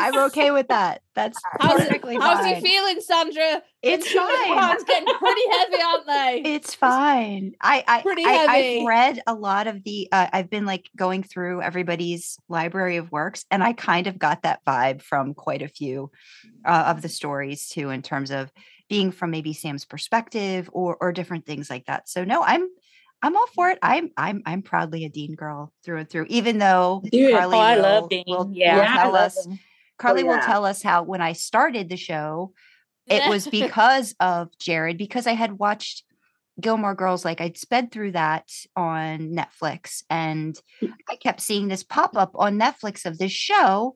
[0.08, 1.02] I'm okay with that.
[1.16, 3.62] That's How's, it, perfectly how's you feeling, Sandra?
[3.82, 4.58] It's The fine.
[4.58, 6.42] Hands getting pretty heavy, aren't they?
[6.56, 7.54] It's fine.
[7.62, 8.80] I, I, Pretty I heavy.
[8.82, 10.08] I've read a lot of the.
[10.12, 14.44] Uh, I've been like going through everybody's library of works, and I kind of got
[14.44, 16.12] that vibe from quite a few
[16.66, 18.52] uh, of the stories too, in terms of
[18.90, 22.10] being from maybe Sam's perspective or or different things like that.
[22.10, 22.68] So no, I'm
[23.22, 23.80] I'm all for it.
[23.82, 26.26] I'm I'm I'm proudly a Dean girl through and through.
[26.30, 28.24] Even though Dude, oh, Karlee Oh, I will, love Dean.
[28.28, 29.46] will, yeah, will Yeah, I tell love us.
[29.46, 29.60] him.
[30.04, 30.46] Karlee will yeah.
[30.46, 32.54] tell us how when I started the show,
[33.08, 36.04] it was because of Jared, because I had watched
[36.60, 40.60] Gilmore Girls, like I'd sped through that on Netflix, and
[41.10, 43.96] I kept seeing this pop up on Netflix of this show,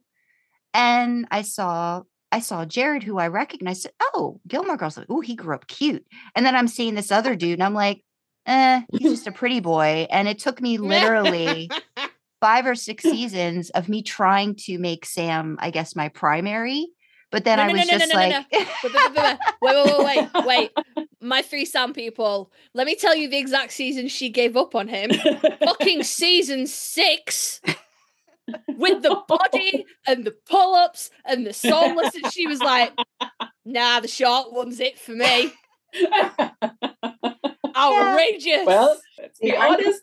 [0.73, 3.83] and I saw I saw Jared, who I recognized.
[3.83, 4.99] said, Oh, Gilmore Girls.
[5.09, 6.05] Oh, he grew up cute.
[6.35, 8.03] And then I'm seeing this other dude, and I'm like,
[8.45, 10.07] eh, he's just a pretty boy.
[10.09, 11.69] And it took me literally
[12.41, 16.87] five or six seasons of me trying to make Sam, I guess, my primary.
[17.29, 19.37] But then No, I no, was no, no, just no, no, like, Wait, wait, wait,
[19.61, 20.45] wait, wait, wait, wait,
[20.95, 21.05] wait.
[21.21, 22.51] my three Sam people.
[22.73, 25.11] Let me tell you the exact season she gave up on him.
[25.65, 27.59] Fucking season six.
[28.77, 32.93] With the body and the pull-ups and the soulless, and she was like,
[33.65, 35.51] "Nah, the short one's it for me."
[37.75, 38.65] Outrageous.
[38.65, 40.01] well, let's be honest.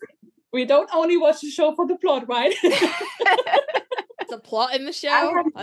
[0.55, 2.55] We don't only watch the show for the plot, right?
[4.29, 5.43] the plot in the show.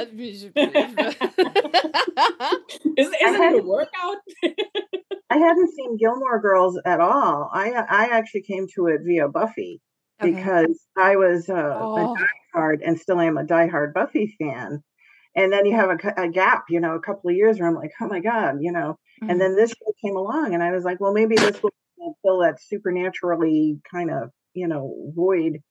[2.99, 4.17] Is, isn't had- it a workout?
[5.31, 7.49] I hadn't seen Gilmore Girls at all.
[7.55, 9.81] I I actually came to it via Buffy
[10.23, 10.33] Okay.
[10.35, 12.15] because I was uh, Oh.
[12.15, 12.15] a
[12.59, 14.83] diehard and still am a diehard Buffy fan.
[15.35, 17.75] And then you have a, a gap, you know, a couple of years where I'm
[17.75, 18.99] like, oh my god, you know.
[19.23, 19.31] Mhm.
[19.31, 21.71] And then this show came along, and I was like, well, maybe this will
[22.23, 25.63] fill that supernaturally kind of, you know, void.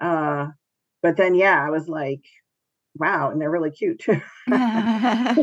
[0.00, 0.48] Uh,
[1.02, 2.20] but then, yeah, I was like,
[2.96, 4.20] wow, and they're really cute too.
[4.50, 5.34] I'll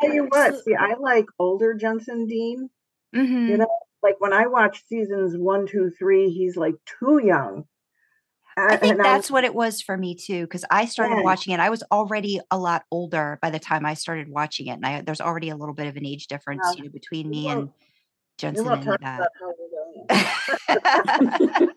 [0.00, 2.70] tell you what, see, I like older Jensen Dean.
[3.14, 3.48] Mhm.
[3.48, 3.68] You know,
[4.02, 7.64] like when I watched seasons one, two, three, he's like too young.
[8.56, 11.16] I think and I that's was- what it was for me too, because I started
[11.16, 11.22] Yeah.
[11.22, 11.60] watching it.
[11.60, 15.00] I was already a lot older by the time I started watching it, and I,
[15.02, 17.70] there's already a little bit of an age difference, Well, you know, between me and
[18.38, 19.00] Jensen and that.
[19.00, 19.68] about how we're
[21.66, 21.70] going.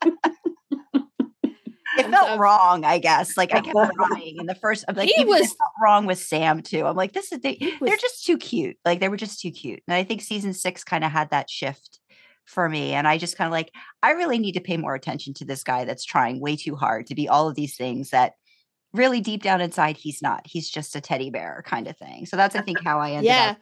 [1.98, 3.38] It felt so- wrong, I guess.
[3.38, 4.86] Like I kept crying in the first.
[4.88, 6.86] I'm like, He was- wrong with Sam too.
[6.86, 8.78] I'm like, this is they, was- they're just too cute.
[8.86, 11.50] Like they were just too cute, and I think season six kind of had that
[11.50, 12.00] shift
[12.46, 12.94] for me.
[12.94, 13.72] And I just kind of like,
[14.04, 17.08] I really need to pay more attention to this guy that's trying way too hard
[17.08, 18.34] to be all of these things that
[18.94, 20.42] really deep down inside he's not.
[20.46, 22.28] He's just a teddy bear kind of thing.
[22.28, 23.58] So that's I think how I ended yeah, up.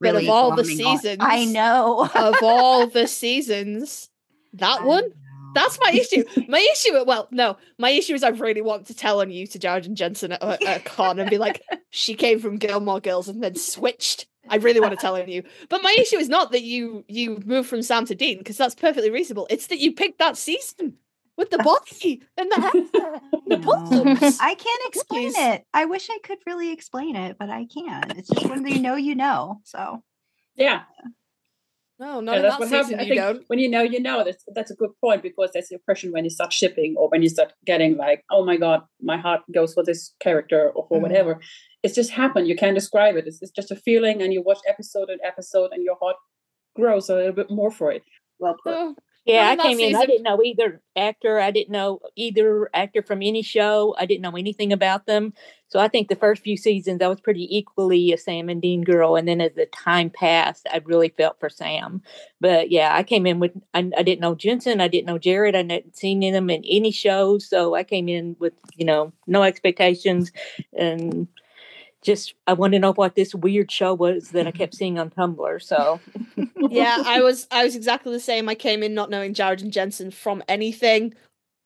[0.00, 2.08] but of all the glomming on- seasons, I know.
[2.14, 4.10] of all the seasons,
[4.52, 5.10] that one.
[5.56, 5.62] Know.
[5.62, 6.24] That's my issue.
[6.48, 9.58] My issue, well, no, my issue is I really want to tell on you to
[9.58, 13.00] Jared and Jensen at, a- at a con and be like, she came from Gilmore
[13.00, 14.26] Girls and then switched.
[14.48, 15.42] I really want to tell on you.
[15.68, 18.76] But my issue is not that you you moved from Sam to Dean because that's
[18.76, 19.48] perfectly reasonable.
[19.50, 20.94] It's that you picked that season
[21.36, 22.72] with the body and the hair,
[23.48, 23.58] the No.
[23.58, 24.38] puzzles.
[24.40, 25.34] I can't explain Cookies.
[25.54, 25.64] it.
[25.74, 28.16] I wish I could really explain it, but I can't.
[28.16, 29.60] It's just when you know, you know.
[29.64, 30.02] So
[30.54, 30.82] yeah,
[31.98, 32.98] No, not yeah in that's that what season.
[32.98, 32.98] happens.
[32.98, 33.44] I You think don't.
[33.48, 34.22] when you know, you know.
[34.24, 37.22] That's that's a good point because there's the impression when you start shipping or when
[37.22, 40.98] you start getting like, oh my god, my heart goes for this character or for
[40.98, 41.02] Mhm.
[41.02, 41.40] whatever.
[41.82, 42.48] It's just happened.
[42.48, 43.26] You can't describe it.
[43.26, 46.16] It's, it's just a feeling, and you watch episode and episode, and your heart
[46.74, 48.02] grows a little bit more for it.
[48.38, 48.72] well put.
[48.74, 48.94] No.
[49.24, 49.96] Yeah, I in that came in.
[49.96, 51.40] I didn't know either actor.
[51.40, 53.94] I didn't know either actor from any show.
[53.98, 55.32] I didn't know anything about them.
[55.68, 58.82] So I think the first few seasons I was pretty equally a Sam and Dean
[58.82, 62.02] girl, and then as the time passed, I really felt for Sam.
[62.40, 64.80] But yeah, I came in with I, I didn't know Jensen.
[64.80, 65.56] I didn't know Jared.
[65.56, 69.42] I hadn't seen them in any shows, so I came in with you know no
[69.42, 70.30] expectations,
[70.72, 71.26] and
[72.02, 75.10] just I wanted to know what this weird show was that I kept seeing on
[75.10, 75.62] Tumblr.
[75.62, 76.00] So
[76.70, 78.48] yeah, I was I was exactly the same.
[78.48, 81.14] I came in not knowing Jared and Jensen from anything.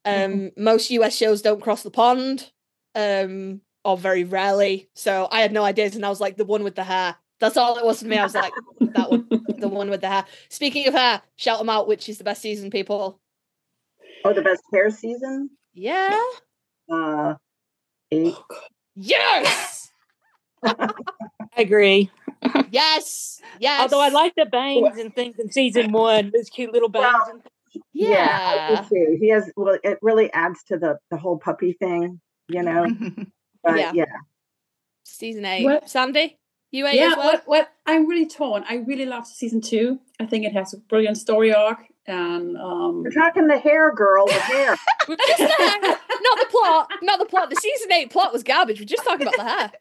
[0.06, 2.50] Um, most US shows don't cross the pond,
[2.94, 4.88] um, or very rarely.
[4.94, 7.16] So I had no ideas, and I was like the one with the hair.
[7.38, 8.18] That's all it was for me.
[8.18, 9.26] I was like that one,
[9.58, 10.24] the one with the hair.
[10.50, 11.88] Speaking of hair, shout them out.
[11.88, 13.18] Which is the best season, people?
[14.24, 15.48] Oh, the best hair season?
[15.72, 16.20] Yeah.
[16.92, 17.34] Uh,
[18.10, 18.34] eight.
[18.94, 19.90] Yes.
[20.62, 20.92] I
[21.56, 22.10] agree.
[22.70, 23.40] Yes.
[23.58, 23.80] Yes.
[23.80, 27.14] Although I like the bangs and things in season one, those cute little bangs.
[27.22, 27.42] Well, and
[27.74, 28.82] I Yeah.
[28.82, 29.18] do too.
[29.20, 29.50] He has.
[29.56, 32.86] Well, it really adds to the the whole puppy thing, you know.
[33.62, 33.92] But Yeah.
[33.94, 34.04] yeah,
[35.04, 35.64] Season eight.
[35.64, 36.38] What- Sandy,
[36.70, 37.26] you eight yeah, as well.
[37.26, 38.64] what, what I'm really torn.
[38.68, 39.98] I really loved season two.
[40.20, 44.26] I think it has a brilliant story arc, and um, we're talking the hair girl.
[44.26, 44.76] The hair.
[45.08, 45.80] We're just the hair.
[45.80, 46.90] not the plot.
[47.02, 47.50] Not the plot.
[47.50, 48.78] The season eight plot was garbage.
[48.78, 49.72] We're just talking about the hair.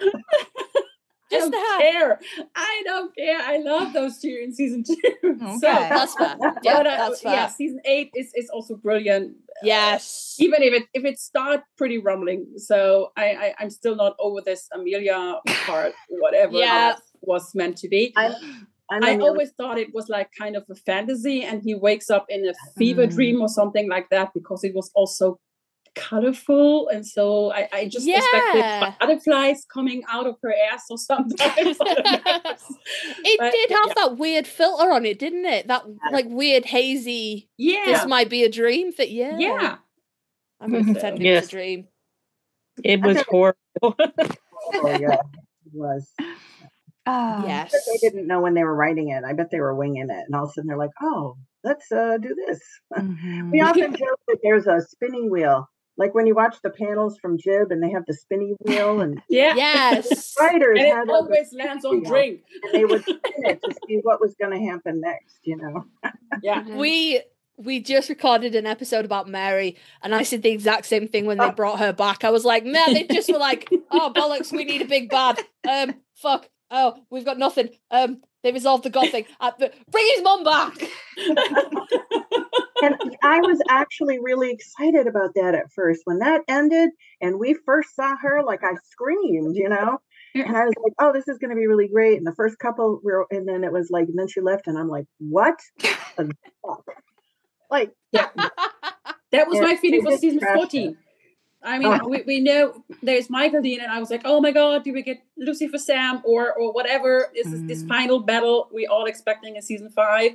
[1.30, 2.16] I Just don't the hair.
[2.16, 2.20] care.
[2.54, 3.38] I don't care.
[3.40, 4.94] I love those two in season two.
[5.24, 5.58] Okay.
[5.60, 6.36] So, That's fair.
[6.62, 7.32] Yeah, but, uh, that's fair.
[7.32, 9.32] yeah, season eight is, is also brilliant.
[9.32, 10.36] uh, Yes.
[10.38, 12.46] even if it if it started pretty rumbling.
[12.56, 16.94] So I, I I'm still not over this Amelia part, whatever Yeah.
[17.20, 18.14] was meant to be.
[18.90, 22.24] I'm I always thought it was like kind of a fantasy, and he wakes up
[22.30, 23.10] in a fever Mm.
[23.10, 25.38] dream or something like that because it was also
[25.98, 28.18] colorful, and so I, I just Yeah.
[28.22, 31.36] expected butterflies coming out of her ass or something.
[31.40, 32.54] I don't know.
[33.24, 33.94] It But, did have yeah.
[33.96, 35.66] that weird filter on it, didn't it?
[35.68, 37.48] That like weird hazy.
[37.58, 38.92] yeah, This might be a dream.
[38.96, 39.36] That yeah.
[39.38, 39.76] yeah.
[40.60, 41.42] I'm gonna pretend it Yes.
[41.44, 41.88] was a dream.
[42.84, 43.56] It was horrible.
[43.82, 43.94] Oh,
[45.00, 46.10] yeah, it was.
[47.06, 47.70] Ah, yes.
[47.72, 49.24] But they didn't know when they were writing it.
[49.24, 51.90] I bet they were winging it, and all of a sudden they're like, "Oh, let's
[51.90, 52.60] uh, do this."
[52.96, 53.50] mhm.
[53.50, 57.36] We often joke that there's a spinning wheel like when you watch the panels from
[57.36, 59.54] Jib and they have the spinny wheel and Yeah.
[59.56, 60.34] Yes.
[60.40, 62.40] writers And it had like, always lands on wheel, drink.
[62.62, 65.38] and they would spin it to see what was going to happen next.
[65.42, 65.84] You know.
[66.42, 66.62] Yeah.
[66.76, 67.20] we
[67.56, 71.38] we just recorded an episode about Mary, and I said the exact same thing when
[71.38, 72.22] they brought her back.
[72.22, 75.40] I was like, man, they just were like, oh bollocks, we need a big bad.
[75.68, 76.48] Um, fuck.
[76.70, 77.70] Oh, we've got nothing.
[77.90, 79.24] Um, they resolved the god thing.
[79.40, 80.74] Uh, but bring his mom back.
[82.82, 86.02] and I was actually really excited about that at first.
[86.04, 90.00] When that ended and we first saw her, like I screamed, you know.
[90.46, 92.58] And I was like, "Oh, this is going to be really great." And the first
[92.58, 95.58] couple were, and then it was like, and then she left, and I'm like, "What?
[97.70, 98.28] Like, Yeah.
[99.30, 100.96] That was my feeling for season 14.
[101.62, 102.08] I mean, Oh.
[102.08, 105.02] we, we know there's Michael Dean, and I was like, oh my god, do we
[105.02, 107.30] get Lucy for Sam or or whatever?
[107.34, 107.88] Is this this Mm.
[107.88, 110.32] final battle we all expecting in season five?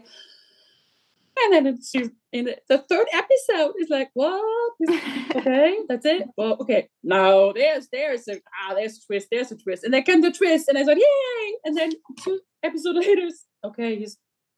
[1.36, 3.74] And then it's she's in the, the third episode.
[3.78, 4.74] It's like, what?
[5.36, 6.28] okay, that's it.
[6.38, 10.04] Well, okay, no, there's there's a ah, there's a twist, there's a twist, and then
[10.04, 11.54] came the twist, and I said, yay!
[11.66, 11.92] And then
[12.24, 13.28] two episodes later,
[13.66, 14.18] okay, he's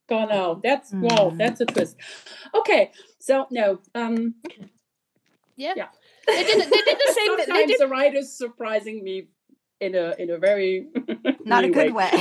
[0.09, 1.37] gone out That's wow, Mm.
[1.37, 1.95] that's a twist.
[2.53, 4.35] Okay, so no, um,
[5.55, 5.73] Yeah.
[5.77, 5.87] Yeah.
[6.27, 6.57] They did.
[6.59, 7.37] They did the same.
[7.37, 7.79] They Sometimes did.
[7.79, 9.29] the writers surprising me
[9.79, 10.87] in a in a very
[11.45, 12.11] Not a good way.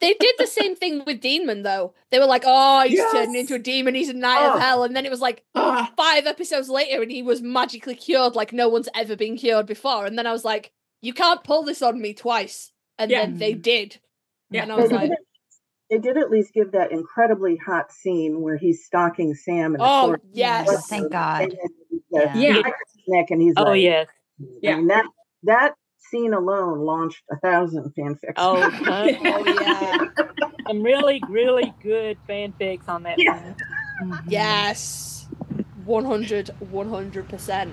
[0.00, 1.94] They did the same thing with Demon though.
[2.10, 3.42] They were like, "Oh, he's turning Yes.
[3.42, 3.94] into a demon.
[3.94, 4.54] He's a knight Oh.
[4.54, 7.94] of hell," and then it was like Ah, five episodes later, and he was magically
[7.94, 10.06] cured, like no one's ever been cured before.
[10.06, 13.22] And then I was like, "You can't pull this on me twice." And Yeah.
[13.26, 13.98] then they did.
[14.50, 14.62] Yeah.
[14.64, 15.18] And I was did, like, at-
[15.90, 19.74] they did at least give that incredibly hot scene where he's stalking Sam.
[19.74, 21.42] In the "Oh yes, Yes, thank God.
[21.42, 21.52] And
[22.10, 22.52] then the Yeah.
[22.54, 24.06] knife in his neck, and he's Oh like, yes.
[24.62, 24.72] Yeah.
[24.72, 25.04] I mean, that
[25.44, 25.74] that
[26.10, 28.34] scene alone launched a thousand fanfics.
[28.36, 29.98] Oh, uh, oh yeah,
[30.66, 33.18] some really, really good fanfics on that.
[33.18, 33.52] Yeah.
[34.00, 34.10] one.
[34.10, 34.20] Mhm.
[34.28, 35.26] yes,
[35.84, 37.72] 100 100 percent."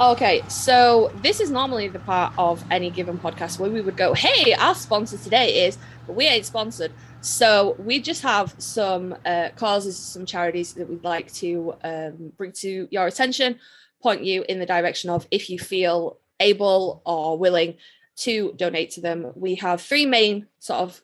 [0.00, 4.14] Okay, so this is normally the part of any given podcast where we would go,
[4.14, 6.92] "Hey, our sponsor today is," but we ain't sponsored.
[7.28, 12.52] So we just have some uh, causes, some charities that we'd like to um, bring
[12.52, 13.60] to your attention,
[14.02, 17.74] point you in the direction of if you feel able or willing
[18.16, 19.32] to donate to them.
[19.34, 21.02] We have three main sort of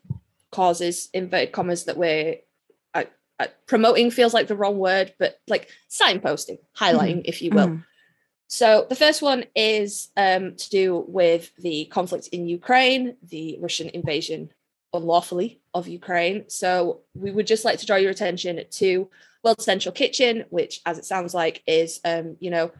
[0.51, 2.37] causes, inverted commas, that we're
[2.95, 3.05] uh,
[3.39, 4.11] uh, promoting.
[4.11, 7.69] Feels like the wrong word, but like signposting, highlighting, if you will.
[7.69, 7.85] Mhm.
[8.49, 13.91] So the first one is um, to do with the conflict in Ukraine, the Russian
[13.91, 14.51] invasion
[14.95, 16.45] unlawfully of Ukraine.
[16.49, 19.11] So we would just like to draw your attention to
[19.43, 22.71] World Central Kitchen, which, as it sounds like, is um, you know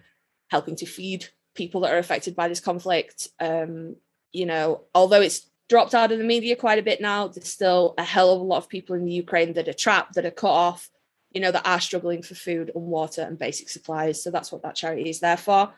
[0.49, 3.29] helping to feed people that are affected by this conflict.
[3.41, 3.97] Um,
[4.33, 7.95] you know, although it's dropped out of the media quite a bit now, there's still
[7.99, 10.31] a hell of a lot of people in the Ukraine that are trapped, that are
[10.31, 10.91] cut off,
[11.33, 14.23] you know, that are struggling for food and water and basic supplies.
[14.23, 15.73] So that's what that charity is there for.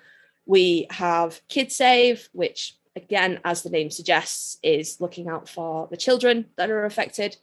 [0.46, 6.46] We have KidSave, which again, as the name suggests, is looking out for the children
[6.56, 7.37] that are affected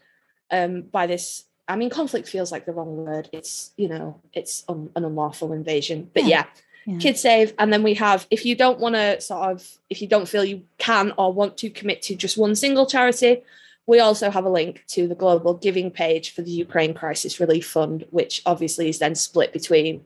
[0.52, 1.46] um, by this.
[1.68, 3.30] I mean, conflict feels like the wrong word.
[3.32, 6.10] It's, you know, it's un- an unlawful invasion.
[6.13, 6.30] But Yeah.
[6.30, 6.46] yeah,
[6.94, 7.00] Yeah.
[7.00, 7.54] Kids Save.
[7.58, 10.44] And then we have, if you don't want to sort of, if you don't feel
[10.44, 13.44] you can or want to commit to just one single charity,
[13.86, 17.68] we also have a link to the global giving page for the Ukraine Crisis Relief
[17.68, 20.06] Fund, which obviously is then split between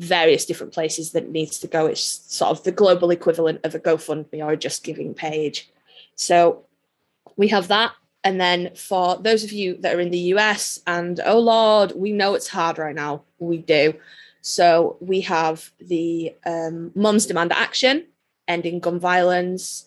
[0.00, 1.86] various different places that needs to go.
[1.86, 5.70] It's sort of the global equivalent of a GoFundMe or a Just Giving page.
[6.16, 6.64] So
[7.36, 7.92] we have that.
[8.24, 12.12] And then for those of you that are in the US, and oh Lord, we
[12.12, 13.22] know it's hard right now.
[13.38, 13.94] We do.
[14.42, 18.06] So we have the um, Demand Action,
[18.48, 19.86] Ending Gun Violence,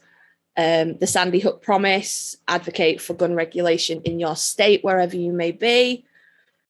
[0.57, 5.51] um, the Sandy Hook Promise, Advocate for Gun Regulation in your state, wherever you may
[5.51, 6.05] be.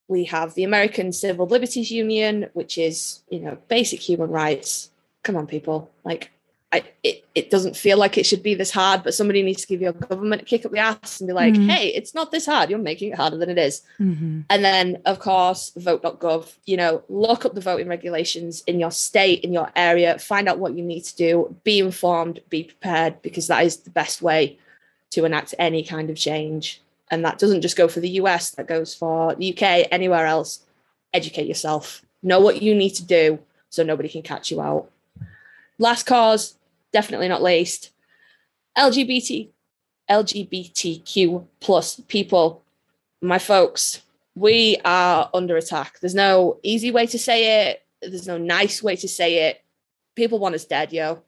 [0.08, 4.90] We have the American Civil Liberties Union, which is, you know, basic human rights.
[5.22, 5.90] Come on, people.
[6.04, 6.30] Like,
[6.72, 9.68] I, it, it doesn't feel like it should be this hard, but somebody needs to
[9.68, 11.70] give your government a kick up the ass and be like, Mhm.
[11.70, 12.68] hey, it's not this hard.
[12.68, 13.82] You're making it harder than it is.
[14.00, 14.44] Mhm.
[14.50, 19.42] And then, of course, vote.gov, you know, look up the voting regulations in your state,
[19.44, 23.46] in your area, find out what you need to do, be informed, be prepared, because
[23.46, 24.58] that is the best way
[25.10, 26.80] to enact any kind of change.
[27.10, 30.60] And that doesn't just go for the US, that goes for the UK, anywhere else.
[31.12, 33.38] Educate yourself, know what you need to do
[33.68, 34.90] so nobody can catch you out.
[35.78, 36.56] Last cause,
[36.92, 37.90] definitely not least,
[38.76, 39.48] LGBT,
[40.10, 42.64] LGBTQ plus people
[43.24, 44.02] my folks,
[44.34, 45.98] we are under attack.
[46.00, 47.82] There's no easy way to say it.
[48.02, 49.62] There's no nice way to say it.
[50.14, 51.22] People want us dead, yo.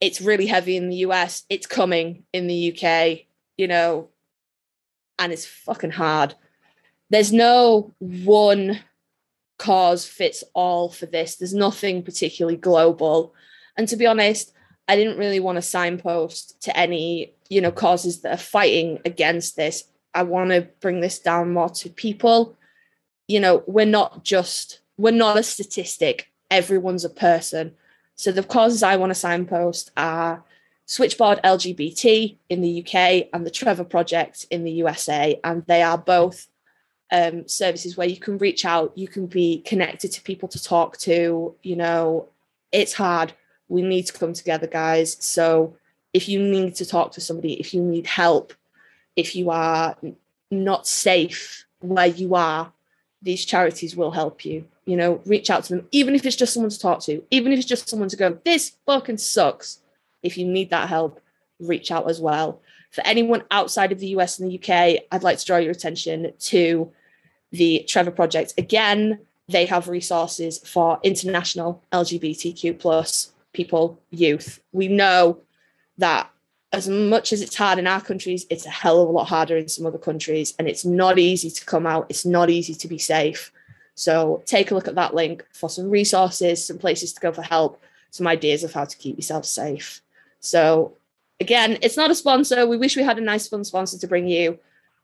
[0.00, 1.44] It's really heavy in the US.
[1.48, 3.20] It's coming in the UK,
[3.56, 4.08] you know,
[5.20, 6.34] and it's fucking hard.
[7.10, 8.80] there's no one
[9.58, 11.36] cause fits all for this.
[11.36, 13.34] There's nothing particularly global.
[13.76, 14.54] And to be honest,
[14.88, 19.56] I didn't really want to signpost to any, you know, causes that are fighting against
[19.56, 19.84] this.
[20.14, 22.56] I want to bring this down more to people.
[23.28, 26.32] You know, we're not just, we're not a statistic.
[26.50, 27.72] Everyone's a person.
[28.14, 30.42] So the causes I want to signpost are
[30.90, 35.38] Switchboard LGBT in the UK and the Trevor Project in the USA.
[35.44, 36.48] And they are both
[37.12, 40.96] um, services where you can reach out, you can be connected to people to talk
[40.98, 41.54] to.
[41.62, 42.26] You know,
[42.72, 43.32] it's hard.
[43.68, 45.16] We need to come together, guys.
[45.20, 45.76] So
[46.12, 48.52] if you need to talk to somebody, if you need help,
[49.14, 49.96] if you are
[50.50, 52.72] not safe where you are,
[53.22, 54.64] these charities will help you.
[54.86, 57.52] You know, reach out to them, even if it's just someone to talk to, even
[57.52, 59.78] if it's just someone to go, this fucking sucks.
[60.22, 61.20] If you need that help,
[61.58, 62.60] reach out as well.
[62.90, 66.32] For anyone outside of the US and the UK, I'd like to draw your attention
[66.38, 66.90] to
[67.52, 68.54] the Trevor Project.
[68.58, 74.60] Again, they have resources for international LGBTQ plus people, youth.
[74.72, 75.38] We know
[75.98, 76.30] that
[76.72, 79.56] as much as it's hard in our countries, it's a hell of a lot harder
[79.56, 82.06] in some other countries, and it's not easy to come out.
[82.08, 83.52] It's not easy to be safe.
[83.96, 87.42] So take a look at that link for some resources, some places to go for
[87.42, 90.00] help, some ideas of how to keep yourself safe.
[90.40, 90.96] So
[91.38, 92.66] again, it's not a sponsor.
[92.66, 94.58] We wish we had a nice fun sponsor to bring you,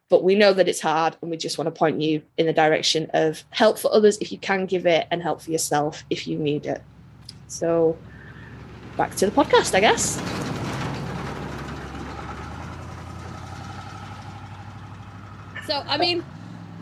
[0.09, 2.53] but we know that it's hard and we just want to point you in the
[2.53, 6.27] direction of help for others if you can give it and help for yourself if
[6.27, 6.83] you need it
[7.49, 7.97] so
[8.97, 10.17] back to the podcast i guess
[15.67, 16.25] so i mean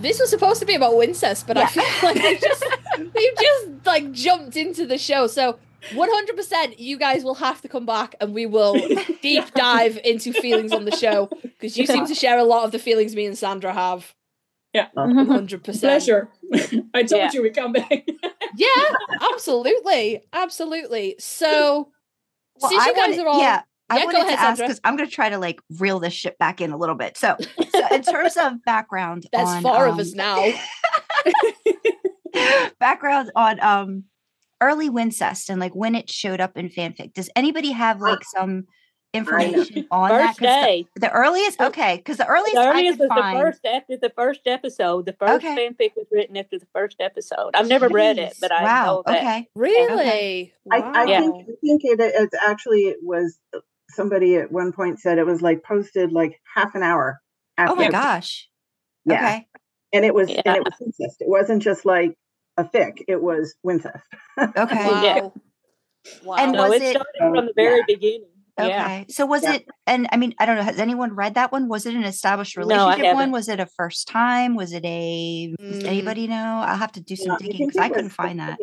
[0.01, 2.65] this was supposed to be about Wincest, but I feel like they just
[2.97, 5.29] they just like jumped into the show.
[5.29, 5.59] So
[5.91, 8.75] 100% you guys will have to come back and we will
[9.23, 12.73] deep dive into feelings on the show because you seem to share a lot of
[12.73, 14.15] the feelings me and Sandra have.
[14.73, 14.89] Yeah.
[14.97, 15.81] 100%.
[15.81, 16.29] Pleasure.
[16.95, 17.31] I told Yeah.
[17.33, 18.07] you we'd come back.
[18.57, 18.69] Yeah,
[19.33, 20.23] absolutely.
[20.33, 21.17] Absolutely.
[21.19, 21.91] So
[22.61, 24.41] Well, since I you guys wanted- are all yeah, I Yeah, go wanted ahead, to
[24.43, 26.95] ask because I'm going to try to like reel this shit back in a little
[26.95, 27.17] bit.
[27.17, 27.37] So,
[27.75, 30.53] so in terms of background, there's on, four of um, us now.
[32.79, 34.05] background on um
[34.61, 37.13] early Wincest and like when it showed up in fanfic.
[37.15, 38.67] Does anybody have like some
[39.13, 40.37] information on that?
[40.37, 43.65] First 'Cause the- The, earliest, okay, because the earliest, The earliest could was the first
[43.65, 45.07] after the first episode.
[45.07, 45.55] The first Okay.
[45.57, 47.51] fanfic was written after the first episode.
[47.55, 48.85] I've never read it, but I wow.
[48.87, 49.17] know that.
[49.23, 49.29] Uh-huh.
[49.29, 50.53] Okay, Really?
[50.73, 51.21] I, I Yeah.
[51.21, 55.27] think I think it, it's actually it was uh, somebody at one point said it
[55.27, 57.21] was like posted like half an hour
[57.57, 57.73] after.
[57.73, 58.49] Oh my gosh.
[59.05, 59.15] Yeah.
[59.17, 59.47] Okay.
[59.93, 60.43] And it was Yeah.
[60.45, 61.21] and it was incest.
[61.21, 62.17] It wasn't just like
[62.57, 63.03] a fic.
[63.09, 64.01] It was Wincest.
[64.39, 64.87] Okay.
[64.87, 65.03] Wow.
[65.03, 65.29] Yeah.
[66.25, 66.37] Wow.
[66.37, 67.85] And No, was it it- started from the very Yeah.
[67.87, 68.25] beginning.
[68.57, 68.69] Okay.
[68.69, 69.05] Yeah.
[69.09, 69.55] So was Yeah.
[69.55, 71.67] it and I mean, I don't know, has anyone read that one?
[71.69, 73.31] Was it an established relationship No, relationship one?
[73.33, 74.55] Was it a first time?
[74.55, 75.87] Was it a does Mm.
[75.87, 76.63] anybody know?
[76.65, 78.59] I'll have to do some Yeah, digging because I it couldn't was- find I that.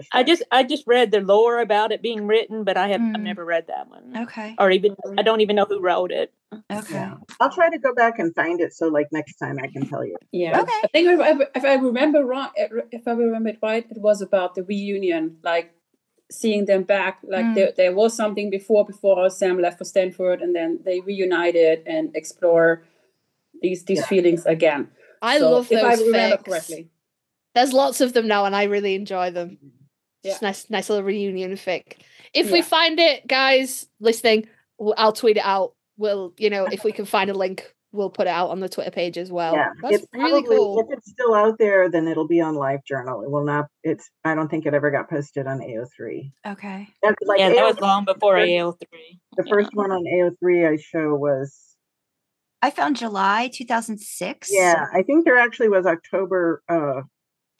[0.00, 0.50] Think it was established.
[0.52, 3.14] I just I just read the lore about it being written, but I have Mm.
[3.16, 4.16] I've never read that one.
[4.24, 4.54] Okay.
[4.58, 6.32] Or even I don't even know who wrote it.
[6.72, 6.94] Okay.
[6.94, 7.14] Yeah.
[7.40, 10.04] I'll try to go back and find it so like next time I can tell
[10.04, 10.16] you.
[10.32, 10.60] Yeah.
[10.60, 10.80] Okay.
[10.84, 14.20] I think if I, if I remember wrong, if I remember it right, it was
[14.20, 15.72] about the reunion, like
[16.30, 17.18] seeing them back.
[17.22, 17.54] Like Mm.
[17.54, 22.14] there, there was something before before Sam left for Stanford, and then they reunited and
[22.16, 22.84] explore
[23.62, 24.06] these these Yeah.
[24.06, 24.88] feelings again.
[25.22, 26.44] I So, love if I remember fics.
[26.44, 26.88] correctly.
[27.54, 29.58] There's lots of them now, and I really enjoy them.
[30.22, 30.32] Yeah.
[30.32, 31.94] It's nice, nice little reunion fic.
[32.34, 34.48] If we find it, guys listening,
[34.96, 35.74] I'll tweet it out.
[35.96, 38.68] We'll, you know, if we can find a link, we'll put it out on the
[38.68, 39.54] Twitter page as well.
[39.54, 39.70] yeah.
[39.82, 40.80] That's it's really probably cool.
[40.80, 43.22] if it's still out there, then it'll be on Live Journal.
[43.22, 46.30] It will not it's I don't think it ever got posted on AO3.
[46.46, 46.88] Okay.
[47.02, 49.20] That's like yeah, that was AO3 long before first- AO three.
[49.36, 51.76] The first one on AO3 I show was
[52.62, 54.50] I found July 2006.
[54.52, 57.00] yeah, I think there actually was October uh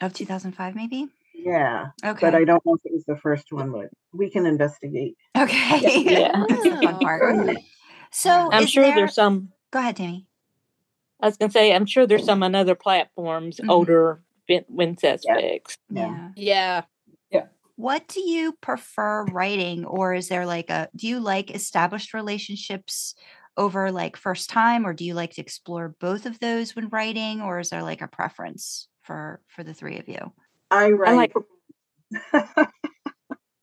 [0.00, 1.08] Of 2005, maybe.
[1.44, 2.18] Yeah, Okay.
[2.20, 5.16] but I don't know if it was the first one, but we can investigate.
[5.36, 6.02] okay.
[6.04, 6.44] Yeah.
[6.48, 7.56] That's the fun part.
[8.12, 10.26] So I'm sure there- there's some Go ahead, Tammy.
[11.20, 13.70] I was gonna say I'm sure there's some on other platforms, Mhm.
[13.70, 15.36] older Win- Wincest Yeah.
[15.36, 15.76] fics.
[15.90, 16.30] Yeah.
[16.36, 16.82] Yeah.
[17.76, 20.90] What do you prefer writing, or is there like a?
[20.94, 23.14] Do you like established relationships
[23.56, 27.40] over like first time, or do you like to explore both of those when writing,
[27.40, 30.32] or is there like a preference for for the three of you?
[30.70, 31.34] I I like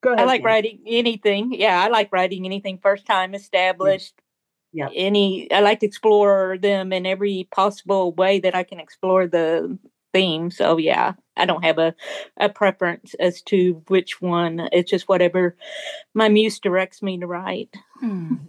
[0.02, 0.20] Go ahead.
[0.20, 1.54] I like writing anything.
[1.54, 4.14] Yeah, I like writing anything first time established.
[4.72, 4.90] Yeah.
[4.94, 9.78] Any I like to explore them in every possible way that I can explore the
[10.14, 10.52] theme.
[10.52, 11.96] So yeah, I don't have a,
[12.38, 14.68] a preference as to which one.
[14.72, 15.56] It's just whatever
[16.14, 17.76] my muse directs me to write.
[18.00, 18.36] Hmm.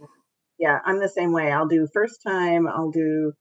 [0.61, 1.53] Yeah, I'm the same way.
[1.53, 3.31] I'll do first time, I'll do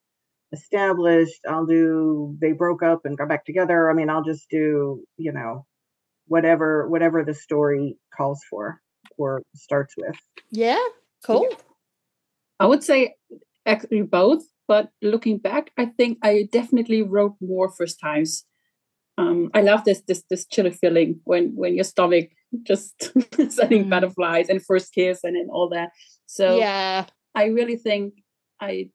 [0.52, 1.40] established.
[1.48, 3.90] I'll do they broke up and got back together.
[3.90, 5.66] I mean, I'll just do, you know,
[6.26, 8.80] whatever whatever the story calls for
[9.16, 10.16] or starts with.
[10.50, 10.82] Yeah,
[11.24, 11.48] cool.
[12.60, 13.14] I would say
[13.66, 18.44] actually both, but looking back, I think I definitely wrote more first times.
[19.16, 22.30] Um, I love this this this chilly feeling when when your stomach
[22.62, 23.12] just
[23.50, 23.90] sending Mm.
[23.90, 25.90] butterflies and first kiss and then all that.
[26.26, 27.06] So yeah.
[27.34, 28.14] I really think
[28.60, 28.90] I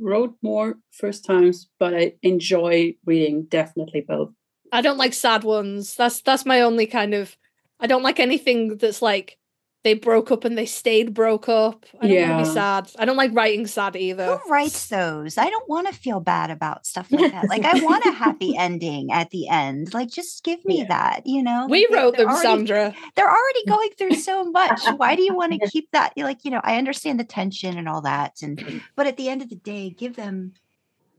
[0.00, 4.30] wrote more first times, but I enjoy reading definitely both.
[4.72, 5.94] I don't like sad ones.
[5.94, 7.36] That's that's my only kind of
[7.80, 9.37] I don't like anything that's like
[9.84, 11.86] they broke up and they stayed broke up.
[12.00, 12.38] I don't want to Yeah.
[12.38, 12.90] be sad.
[12.98, 14.36] I don't like writing sad either.
[14.36, 15.38] Who writes those?
[15.38, 17.48] I don't want to feel bad about stuff like that.
[17.48, 19.94] Like I want a happy ending at the end.
[19.94, 20.86] Like just give me Yeah.
[20.88, 21.66] that, you know?
[21.70, 22.94] We Like, wrote them, already- Sandra.
[23.14, 24.80] They're already going through so much.
[24.96, 26.12] Why do you want to keep that?
[26.16, 28.42] Like, you know, I understand the tension and all that.
[28.42, 30.54] And but at the end of the day, give them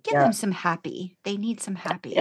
[0.03, 0.24] give Yeah.
[0.24, 1.16] them some happy.
[1.24, 2.18] They need some happy.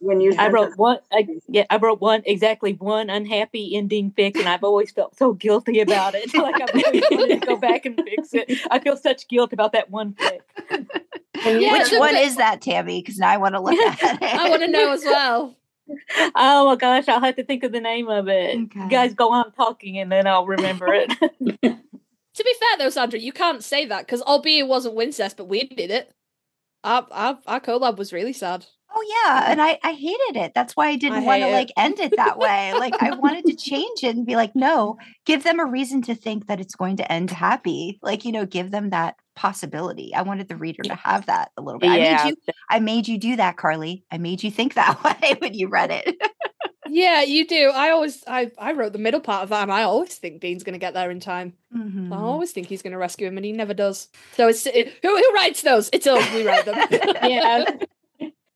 [0.00, 0.06] Yeah.
[0.08, 0.98] When you I wrote one.
[1.12, 5.34] I, yeah, I wrote one exactly one unhappy ending fic, and I've always felt so
[5.34, 6.34] guilty about it.
[6.34, 8.50] like I've always wanted to go back and fix it.
[8.70, 10.40] I feel such guilt about that one fic.
[11.44, 13.00] Yeah, Which one bit- is that, Tammy?
[13.02, 14.22] Because now I want to look at it.
[14.22, 15.56] I want to know as well.
[16.36, 18.56] Oh my gosh, I'll have to think of the name of it.
[18.56, 18.80] Okay.
[18.80, 21.10] You guys go on talking, and then I'll remember it.
[22.40, 25.48] To be fair though, Sandra, you can't say that because albeit it wasn't Wincest, but
[25.48, 26.12] we did it.
[26.84, 28.66] Our, our, our collab was really sad.
[28.92, 30.52] Oh yeah, and I I hated it.
[30.54, 32.72] That's why I didn't want to like end it that way.
[32.74, 36.14] Like I wanted to change it and be like, no, give them a reason to
[36.14, 37.98] think that it's going to end happy.
[38.02, 40.14] Like you know, give them that possibility.
[40.14, 41.90] I wanted the reader to have that a little bit.
[41.90, 42.36] I made you.
[42.68, 44.02] I made you do that, Karlee.
[44.10, 46.16] I made you think that way when you read it.
[46.92, 47.70] Yeah, you do.
[47.72, 50.64] I always I, I wrote the middle part of that and I always think Dean's
[50.64, 51.54] gonna get there in time.
[51.72, 52.12] Mhm.
[52.12, 54.08] I always think he's gonna rescue him and he never does.
[54.36, 55.88] So it's it, who who writes those?
[55.92, 56.76] It's us, we write them.
[57.22, 57.64] yeah.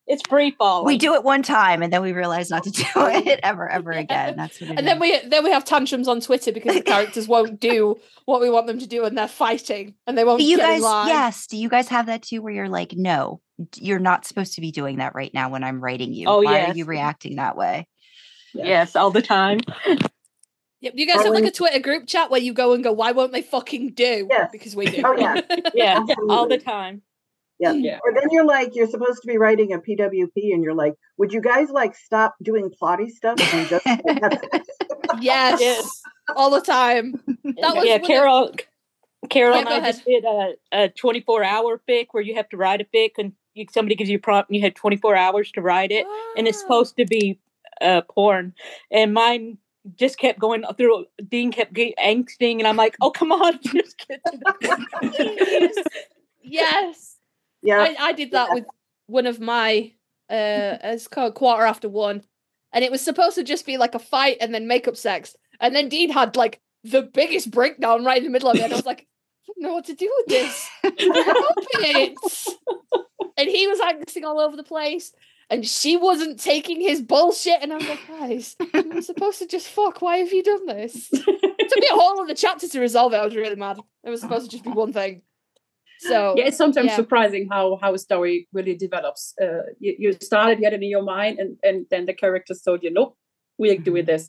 [0.07, 0.84] It's free falling.
[0.86, 3.90] We do it one time and then we realize not to do it ever, ever
[3.90, 4.36] again.
[4.36, 7.26] That's what it And then we then we have tantrums on Twitter because the characters
[7.26, 7.96] won't do
[8.26, 10.82] what we want them to do and they're fighting and they won't Do you guys,
[10.82, 11.09] line.
[11.09, 11.46] yes.
[11.46, 13.40] Do you guys have that too where you're like, no,
[13.76, 16.26] you're not supposed to be doing that right now when I'm writing you?
[16.28, 17.88] Oh, Why are you reacting that way?
[18.52, 19.61] Yes, all the time.
[20.80, 20.92] Yep.
[20.96, 23.32] You guys have like a Twitter group chat where you go and go, why won't
[23.32, 24.26] they fucking do?
[24.28, 24.50] Yes.
[24.52, 25.00] Because we do.
[25.02, 25.40] Oh, yeah.
[25.74, 27.00] Yeah, all the time.
[27.61, 27.72] Yeah.
[27.72, 27.98] Yeah.
[28.05, 31.32] Or then you're like, you're supposed to be writing a PWP and you're like, would
[31.32, 33.86] you guys like stop doing plotty stuff and just
[35.20, 35.61] yes.
[35.61, 36.02] Yes.
[36.36, 37.12] All the time.
[37.44, 38.50] That was yeah, one of- Carole.
[39.30, 39.94] Carole Yeah, and I ahead.
[39.94, 43.32] just did a, a 24 hour fic where you have to write a fic and
[43.55, 46.07] you, somebody gives you a prompt and you have 24 hours to write it.
[46.36, 46.62] And it's Ah.
[46.62, 47.38] supposed to be
[47.80, 48.52] uh, porn.
[48.90, 49.59] And mine
[49.96, 51.07] just kept going through.
[51.28, 52.59] Dean kept getting angsting.
[52.59, 53.59] And I'm like, oh, come on.
[53.62, 54.52] Just get to the
[55.82, 55.88] point.
[56.42, 57.14] Yes.
[57.65, 57.81] Yeah.
[57.81, 58.65] I, I did that with
[59.07, 59.93] one of my
[60.31, 62.23] uh it's called quarter after one.
[62.73, 65.37] And it was supposed to just be like a fight and then makeup sex.
[65.61, 68.62] And then Dean had like the biggest breakdown right in the middle of it.
[68.62, 69.07] And I was like,
[69.49, 70.71] I don't know what to do with this.
[70.83, 72.15] Stop it.
[73.37, 75.12] And he was acting all over the place.
[75.51, 77.59] And she wasn't taking his bullshit.
[77.62, 80.01] And I was like, guys, I'm supposed to just fuck.
[80.01, 81.11] Why have you done this?
[81.57, 83.17] It took me a whole other chapter to resolve it.
[83.17, 83.79] I was really mad.
[84.03, 85.23] It was supposed to just be one thing.
[86.09, 86.96] So yeah, it's sometimes yeah.
[86.96, 89.34] surprising how how a story really develops.
[89.40, 92.82] Uh, you, you started, you it in your mind, and and then the characters told
[92.82, 93.16] you, nope,
[93.59, 94.28] we're doing this,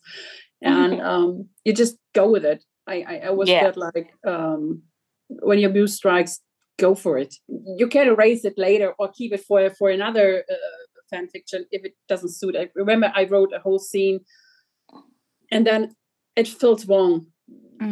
[0.61, 2.63] and um, you just go with it.
[2.87, 3.61] I I, I always Yeah.
[3.63, 4.83] felt like um,
[5.29, 6.39] when your muse strikes,
[6.79, 7.35] go for it.
[7.77, 10.55] You can erase it later or keep it for for another uh,
[11.09, 12.55] fan fiction if it doesn't suit.
[12.55, 14.19] I remember I wrote a whole scene,
[15.51, 15.95] and then
[16.35, 17.27] it felt wrong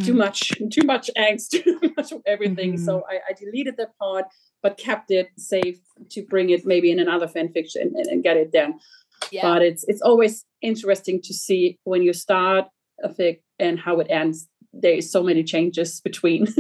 [0.06, 0.18] too Mm.
[0.18, 0.40] much
[0.72, 2.86] too much angst too much of everything Mhm.
[2.86, 4.26] so I, I deleted that part
[4.62, 5.80] but kept it safe
[6.12, 8.74] to bring it maybe in another fan fiction and, and get it done
[9.32, 9.42] yeah.
[9.42, 12.66] but it's it's always interesting to see when you start
[13.04, 16.48] a fic and how it ends there is so many changes between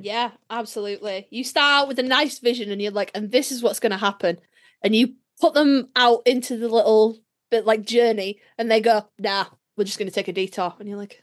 [0.00, 1.26] Yeah, absolutely.
[1.30, 3.98] You start with a nice vision and you're like, and this is what's going to
[3.98, 4.38] happen.
[4.80, 7.18] And you put them out into the little
[7.50, 9.46] bit like journey and they go, nah,
[9.78, 10.74] we're just going to take a detour.
[10.78, 11.22] And you're like,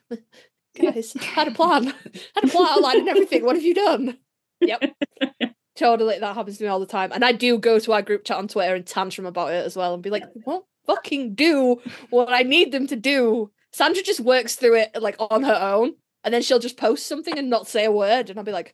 [0.81, 3.45] guys, had a plan, had a plan outline and everything.
[3.45, 4.17] What have you done?
[4.61, 4.95] Yep.
[5.75, 6.17] totally.
[6.17, 7.11] That happens to me all the time.
[7.13, 9.75] And I do go to our group chat on Twitter and tantrum about it as
[9.75, 13.51] well and be like, what fucking do what I need them to do.
[13.73, 15.95] Sandra just works through it like on her own.
[16.23, 18.29] And then she'll just post something and not say a word.
[18.29, 18.73] And I'll be like,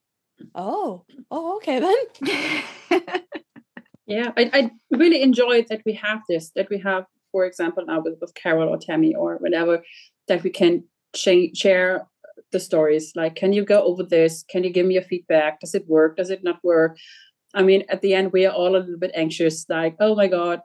[0.56, 3.02] oh, oh, okay then.
[4.08, 8.02] yeah I, I really enjoy that we have this that we have for example now
[8.02, 9.84] with, with Carole or tammy or whatever
[10.28, 10.84] that we can
[11.16, 12.08] cha- share
[12.52, 15.76] the stories like can you go over this can you give me your feedback does
[15.76, 16.98] it work does it not work
[17.54, 20.28] I mean, at the end, we are all a little bit anxious, like, oh my
[20.28, 20.62] God,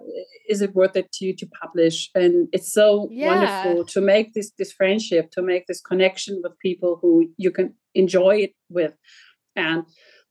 [0.48, 2.10] is it worth it to to publish?
[2.14, 3.26] And it's so Yeah.
[3.26, 7.74] wonderful to make this this friendship, to make this connection with people who you can
[7.94, 8.94] enjoy it with.
[9.56, 9.84] And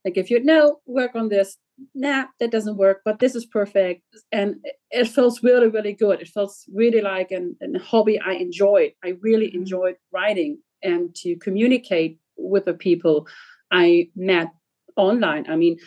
[0.04, 1.58] like if you know, work on this,
[1.94, 4.02] nah, that doesn't work, but this is perfect.
[4.32, 4.56] And
[4.90, 6.20] it- feels really, really good.
[6.20, 8.92] It feels really like an, an hobby I enjoyed.
[9.04, 9.54] I really Mhm.
[9.56, 13.26] enjoyed writing and to communicate with the people
[13.70, 14.48] I met
[14.96, 15.44] online.
[15.48, 15.78] I mean,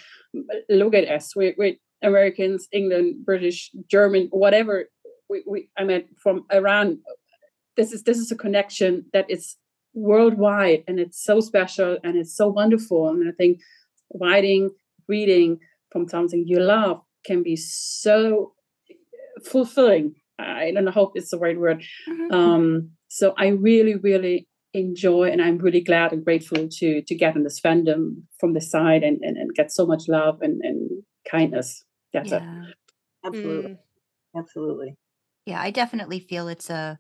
[0.70, 1.36] look at us.
[1.36, 4.90] We, we Americans, England, British, German, whatever.
[5.30, 7.00] We, we I met from around.
[7.78, 9.56] This is this is a connection that is
[9.94, 13.10] worldwide, and it's so special and it's so wonderful.
[13.10, 13.60] And I think
[14.14, 14.72] writing,
[15.08, 15.60] reading
[15.92, 18.54] from something you love can be so
[19.44, 20.16] fulfilling.
[20.38, 21.84] I don't know, hope it's the right word.
[22.08, 22.32] Mhm.
[22.34, 27.36] Um, so I really, really enjoy and I'm really glad and grateful to to get
[27.36, 31.04] in this fandom from the side and, and, and get so much love and, and
[31.30, 31.84] kindness.
[32.14, 32.42] That's it.
[32.42, 32.66] yeah.
[33.26, 33.72] Absolutely.
[33.72, 33.78] Mm.
[34.38, 34.96] Absolutely.
[35.46, 37.00] Yeah, I definitely feel it's a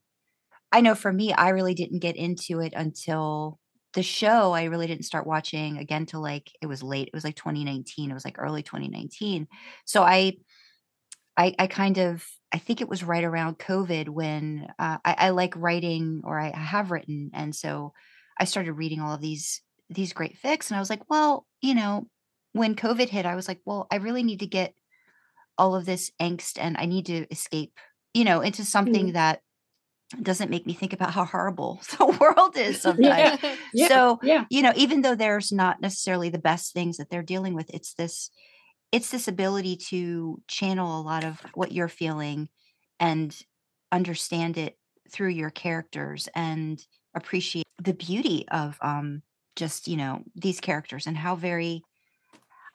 [0.71, 3.59] I know for me, I really didn't get into it until
[3.93, 4.53] the show.
[4.53, 7.07] I really didn't start watching again till like it was late.
[7.07, 8.11] It was like 2019.
[8.11, 9.47] It was like early 2019.
[9.85, 10.37] So I
[11.37, 15.29] I I kind of I think it was right around COVID when uh, I, I
[15.29, 17.31] like writing or I, I have written.
[17.33, 17.93] And so
[18.39, 21.73] I started reading all of these these great fics and I was like, well, you
[21.73, 22.07] know,
[22.53, 24.73] when COVID hit, I was like, well, I really need to get
[25.57, 27.73] all of this angst and I need to escape,
[28.13, 29.41] you know, into something that
[30.21, 33.33] doesn't make me think about how horrible the world is sometimes.
[33.33, 33.55] Yeah.
[33.73, 33.89] Yeah.
[33.89, 34.45] So, yeah.
[34.49, 37.93] you know, even though there's not necessarily the best things that they're dealing with, it's
[37.93, 38.29] this
[38.91, 42.49] it's this ability to channel a lot of what you're feeling
[42.99, 43.37] and
[43.91, 44.77] understand it
[45.11, 46.85] through your characters and
[47.15, 49.21] appreciate the beauty of um
[49.55, 51.85] just, you know, these characters and how very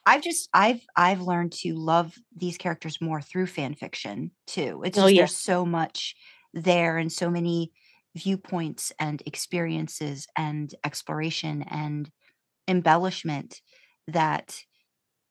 [0.07, 4.82] I've just I've I've learned to love these characters more through fan fiction too.
[4.85, 5.28] It's Oh, just yeah.
[5.28, 6.14] there's so much
[6.55, 7.72] there and so many
[8.16, 12.11] viewpoints and experiences and exploration and
[12.68, 13.61] embellishment
[14.09, 14.61] that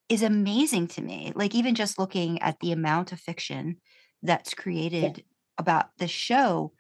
[0.09, 1.31] is amazing to me.
[1.35, 3.77] Like even just looking at the amount of fiction
[4.21, 5.23] that's created
[5.57, 6.73] about the show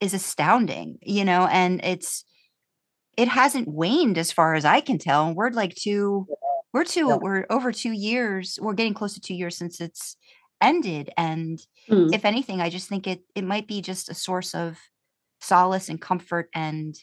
[0.00, 2.24] is astounding, you know, and it's
[3.16, 5.26] it hasn't waned as far as I can tell.
[5.26, 6.28] And we're like two
[6.72, 7.16] we're two Yeah.
[7.20, 10.16] we're over two years, we're getting close to two years since it's
[10.62, 11.10] ended.
[11.18, 12.12] And Mm.
[12.12, 14.78] if anything, I just think it it might be just a source of
[15.40, 16.96] solace and comfort and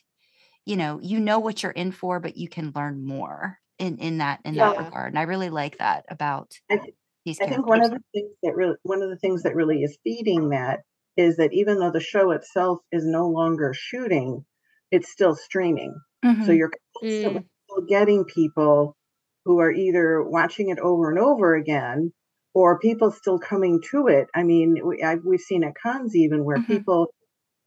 [0.66, 4.20] you know, you know what you're in for, but you can learn more in in
[4.20, 5.14] that in that regard.
[5.14, 6.96] And I really like that about I th-
[7.26, 9.84] these I think one of the things that really one of the things that really
[9.84, 10.82] is feeding that
[11.18, 14.46] is that even though the show itself is no longer shooting,
[14.92, 15.96] it's still streaming.
[16.40, 16.52] So Mhm.
[16.52, 17.50] you're Mm.
[17.68, 18.96] still getting people
[19.46, 22.12] who are either watching it over and over again
[22.60, 24.28] or people still coming to it.
[24.36, 26.68] I mean, we, I, we've seen at cons even where Mhm.
[26.68, 27.14] people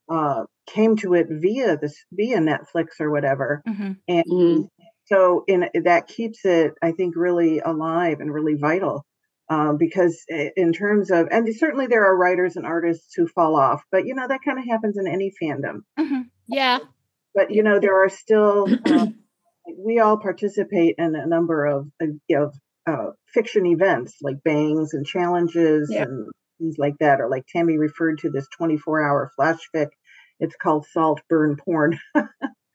[0.09, 3.97] uh, came to it via this via Netflix or whatever, Mhm.
[4.07, 4.69] and Mhm.
[5.05, 9.05] so in that keeps it, I think, really alive and really vital.
[9.49, 10.23] Um, because
[10.55, 14.15] in terms of, and certainly there are writers and artists who fall off, but you
[14.15, 16.29] know that kind of happens in any fandom Mhm.
[16.47, 16.79] Yeah.
[17.35, 19.15] but you know there are still um,
[19.77, 22.51] we all participate in a number of uh, you know
[22.87, 26.03] uh, fiction events like bangs and challenges Yeah.
[26.03, 26.27] and
[26.59, 29.87] things like that or like tammy referred to this 24 hour flash fic
[30.39, 31.99] it's called salt burn porn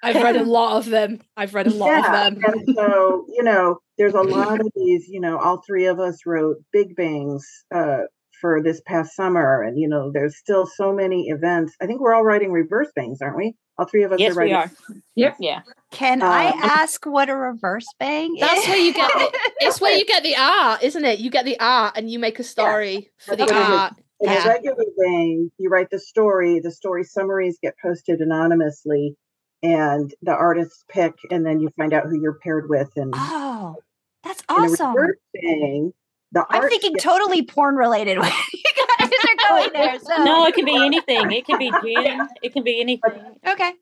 [0.03, 1.21] I've read a lot of them.
[1.37, 2.45] I've read a lot yeah of them.
[2.45, 6.19] and so you know there's a lot of these you know all three of us
[6.27, 8.03] wrote big bangs uh,
[8.41, 12.15] for this past summer and you know there's still so many events i think we're
[12.15, 14.71] all writing reverse bangs aren't we all three of us Yes, are writing we are.
[15.15, 15.37] Yep.
[15.41, 15.61] Yeah.
[15.93, 18.41] Can I Um, ask what a reverse bang is?
[18.41, 21.21] That's where you get the, it's where you get the art, isn't it?
[21.21, 23.79] You get the art and you make a story for the That's what it is.
[23.79, 23.93] art.
[24.21, 24.45] In Yeah.
[24.45, 29.15] a regular vein, you write the story, the story summaries get posted anonymously,
[29.63, 32.91] and the artists pick, and then you find out who you're paired with.
[32.97, 33.77] And Oh,
[34.25, 34.93] that's in a awesome.
[34.97, 35.93] reverse vein,
[36.33, 38.19] the I'm thinking gets- totally porn related.
[38.19, 38.63] when you
[38.99, 39.99] guys are going there.
[40.01, 41.31] So No, it can be anything.
[41.33, 42.29] It can be gen.
[42.43, 43.13] It can be anything.
[43.47, 43.73] okay,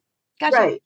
[0.40, 0.56] gotcha.
[0.56, 0.82] right.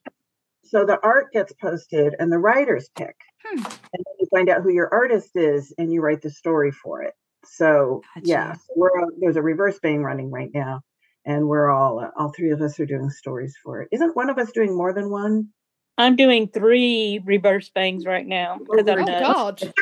[0.63, 3.57] So the art gets posted, and the writers pick, Hmm.
[3.57, 7.01] and then you find out who your artist is, and you write the story for
[7.03, 7.13] it.
[7.45, 8.89] So yeah, so we're
[9.19, 10.81] there's a reverse vein running right now,
[11.25, 13.89] and we're all uh, all three of us are doing stories for it.
[13.91, 15.49] Isn't one of us doing more than one?
[15.97, 19.63] I'm doing three reverse bangs right now because I'm Oh nuts.
[19.63, 19.73] God.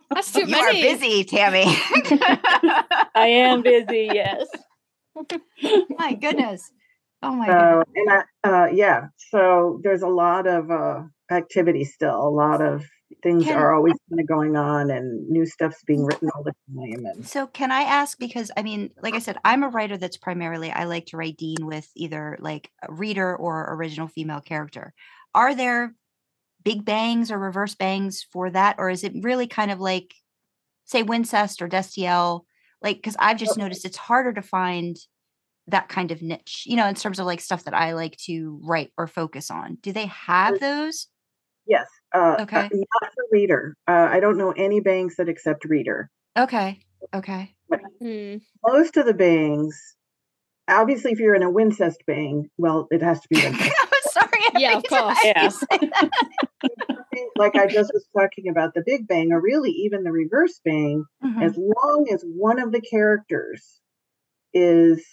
[0.14, 1.64] That's too You are busy, Tammy.
[3.14, 4.10] I am busy.
[4.12, 4.46] Yes.
[5.98, 6.70] my goodness.
[7.22, 7.84] Oh my goodness.
[7.96, 12.16] And I, uh, yeah, so there's a lot of uh, activity still.
[12.16, 12.84] A lot of
[13.22, 16.08] things Can- are always kind of going on, and new stuff's being mm.
[16.08, 17.06] written all the time.
[17.06, 20.16] And So can I ask because I mean, like I said, I'm a writer that's
[20.16, 24.94] primarily I like to write Dean with either like a reader or original female character.
[25.34, 25.94] Are there
[26.64, 30.14] big bangs or reverse bangs for that, or is it really kind of like
[30.84, 32.42] say Wincest or Destiel?
[32.80, 34.96] Like, because I've just noticed it's harder to find
[35.66, 38.60] that kind of niche, you know, in terms of like stuff that I like to
[38.62, 39.78] write or focus on.
[39.82, 41.08] Do they have those?
[41.68, 42.68] yes, uh, uh, Okay.
[42.72, 43.74] not for reader.
[43.86, 46.10] Uh, I don't know any bangs that accept reader.
[46.38, 46.78] Okay.
[47.14, 47.54] Okay.
[48.00, 48.36] Hmm.
[48.66, 49.78] Most of the bangs,
[50.68, 53.70] obviously, if you're in a Wincest bang, well, it has to be Wincest.
[53.80, 54.40] I'm sorry.
[54.56, 55.64] Yeah, of every time course.
[55.72, 56.08] Yeah.
[57.36, 61.04] like I just was talking about the Big Bang, or really even the Reverse Bang,
[61.24, 61.42] Mhm.
[61.44, 63.80] as long as one of the characters
[64.54, 65.04] is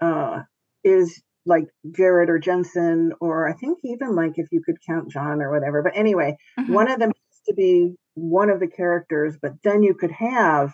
[0.00, 0.40] uh
[0.84, 1.64] is like
[1.94, 5.82] Jared or Jensen, or I think even like if you could count John or whatever.
[5.82, 6.68] But anyway, Mhm.
[6.74, 10.72] one of them has to be one of the characters, but then you could have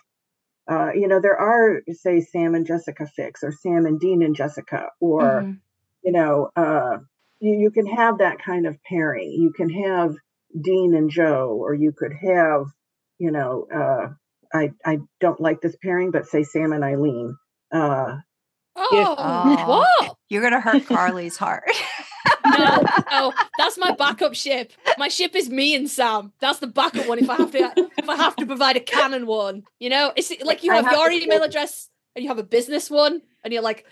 [0.70, 4.36] uh, you know, there are say Sam and Jessica Fics or Sam and Dean and
[4.36, 5.60] Jessica, or Mhm.
[6.04, 6.98] you know, uh,
[7.40, 9.30] you, you can have that kind of pairing.
[9.32, 10.14] You can have
[10.60, 12.66] Dean and Jo, or you could have,
[13.18, 14.08] you know, uh,
[14.52, 17.34] I I don't like this pairing, but say Sam and Eileen.
[17.72, 18.18] Uh,
[18.80, 19.68] Oh, Oh.
[20.00, 20.16] what?
[20.28, 21.64] You're gonna hurt Karlee's heart.
[22.46, 24.72] No, no, that's my backup ship.
[24.98, 26.32] My ship is me and Sam.
[26.40, 27.18] That's the backup one.
[27.18, 30.30] If I have to, if I have to provide a canon one, you know, it's
[30.44, 33.52] like you have have your email say- address and you have a business one, and
[33.52, 33.86] you're like,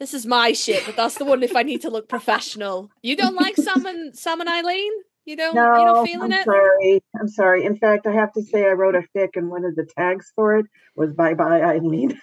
[0.00, 2.90] this is my ship, but that's the one if I need to look professional.
[3.02, 4.92] You don't like Sam and Sam and Eileen?
[5.24, 5.54] You don't?
[5.54, 6.44] you no, don't feeling I'm it?
[6.44, 7.02] sorry.
[7.20, 7.64] I'm sorry.
[7.64, 10.32] In fact, I have to say I wrote a fic, and one of the tags
[10.34, 10.66] for it
[10.96, 12.18] was "Bye Bye Eileen."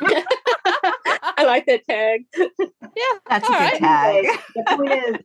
[1.42, 2.22] I like that tag.
[2.94, 3.78] Yeah, That's a good right.
[3.78, 4.26] tag.
[4.54, 5.16] The point is,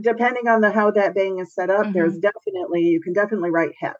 [0.00, 3.72] depending on the how that bang is set up, there's definitely you can definitely write
[3.80, 3.96] het.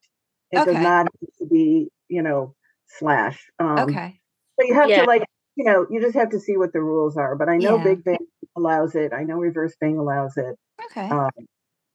[0.53, 0.73] It Okay.
[0.75, 2.55] does not have to be, you know,
[2.99, 3.45] slash.
[3.59, 4.21] Um, Okay.
[4.57, 5.03] But you have Yeah.
[5.03, 5.25] to like,
[5.57, 7.35] you know, you just have to see what the rules are.
[7.35, 7.83] But I know Yeah.
[7.85, 8.19] Big Bang
[8.57, 9.13] allows it.
[9.13, 10.57] I know Reverse Bang allows it.
[10.87, 11.09] Okay.
[11.09, 11.31] Um,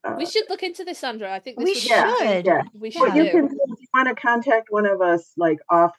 [0.04, 1.32] uh, We should look into this, Sandra.
[1.32, 1.92] I think this We should.
[1.92, 2.62] Yeah, yeah.
[2.74, 5.94] We should Well, you can if you want to contact one of us like off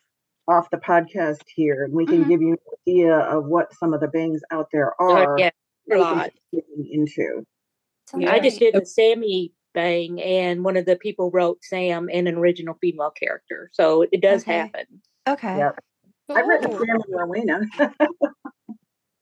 [0.49, 2.29] off the podcast here, and we can Mhm.
[2.29, 5.35] give you an idea of what some of the bangs out there are.
[5.35, 5.51] Oh, yeah,
[5.93, 6.31] a lot.
[6.91, 7.45] into.
[8.09, 12.27] Sounds I just did a Sammy bang, and one of the people wrote Sam in
[12.27, 14.59] an original female character, so it does Okay.
[14.59, 15.03] happen.
[15.29, 15.59] Okay.
[15.59, 15.79] Yep.
[16.31, 16.79] I've written Oh.
[16.79, 17.61] Sam and Rowena.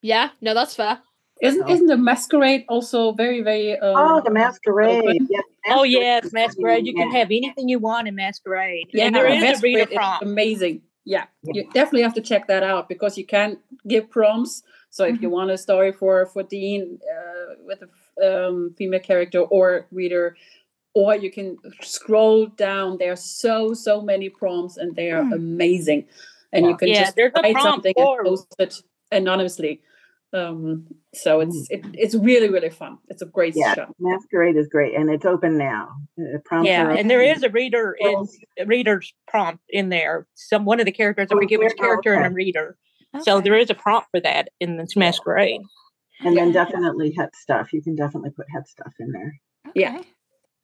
[0.02, 1.00] Yeah, no, that's fair.
[1.42, 3.76] Isn't isn't the masquerade also very very?
[3.78, 4.98] Um, oh, the masquerade.
[5.04, 5.28] open?
[5.30, 6.86] Yeah, Oh yes, masquerade.
[6.86, 9.90] You can have anything you want in masquerade, Yeah, and there is a Masquerade reader
[9.96, 10.22] prompt.
[10.22, 10.82] amazing.
[11.04, 14.62] Yeah, you definitely have to check that out because you can give prompts.
[14.90, 17.88] So if you want a story for for Dean uh, with a
[18.48, 20.36] um, female character or reader,
[20.94, 22.96] or you can scroll down.
[22.98, 25.32] There are so so many prompts, and they are Hmm.
[25.34, 26.06] amazing.
[26.52, 29.82] And you can Yeah, just write something for- and post it anonymously.
[30.34, 32.98] Um, so it's it, it's really really fun.
[33.08, 33.86] It's a great Yeah, show.
[34.00, 35.90] Masquerade is great, and it's open now.
[36.44, 38.26] Prompts Yeah, and there is a reader in
[38.58, 40.26] a reader's prompt in there.
[40.34, 42.34] Some one of the characters, I Oh, forget which yeah, character, and a okay.
[42.34, 42.76] reader.
[43.22, 45.60] So there is a prompt for that in this masquerade.
[46.24, 47.72] and then definitely het stuff.
[47.72, 49.40] You can definitely put het stuff in there.
[49.74, 50.02] Yeah.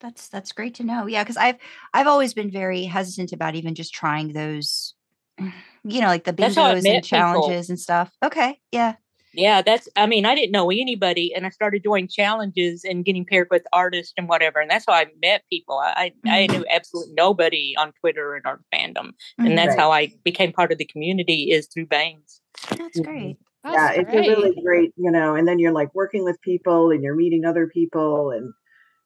[0.00, 1.06] That's that's great to know.
[1.06, 1.58] Yeah, because I've
[1.94, 4.94] I've always been very hesitant about even just trying those,
[5.38, 7.04] you know, like the That's bingos met and people.
[7.04, 8.10] challenges and stuff.
[8.24, 8.58] Okay.
[8.72, 8.94] Yeah.
[9.32, 9.88] Yeah, that's.
[9.96, 13.62] I mean, I didn't know anybody, and I started doing challenges and getting paired with
[13.72, 15.78] artists and whatever, and that's how I met people.
[15.78, 19.12] I I, I knew absolutely nobody on Twitter and our fandom,
[19.44, 19.78] and that's Right.
[19.78, 22.40] how I became part of the community is through Bangs.
[22.76, 23.38] That's great.
[23.64, 24.14] That's yeah, it's great.
[24.14, 27.44] a really great, you know, and then you're like working with people and you're meeting
[27.44, 28.52] other people and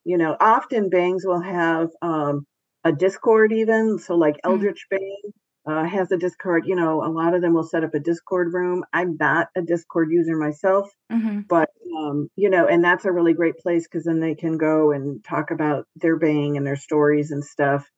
[0.05, 2.47] you know, often bangs will have um
[2.85, 3.99] a Discord even.
[3.99, 4.45] So like Mm.
[4.45, 5.33] Eldritch Bang
[5.67, 8.53] uh, has a Discord, you know, a lot of them will set up a Discord
[8.53, 8.85] room.
[8.93, 13.35] I'm not a Discord user myself, hmm but um, you know, and that's a really
[13.35, 17.31] great place because then they can go and talk about their bang and their stories
[17.31, 17.89] and stuff.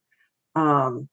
[0.54, 1.08] Um,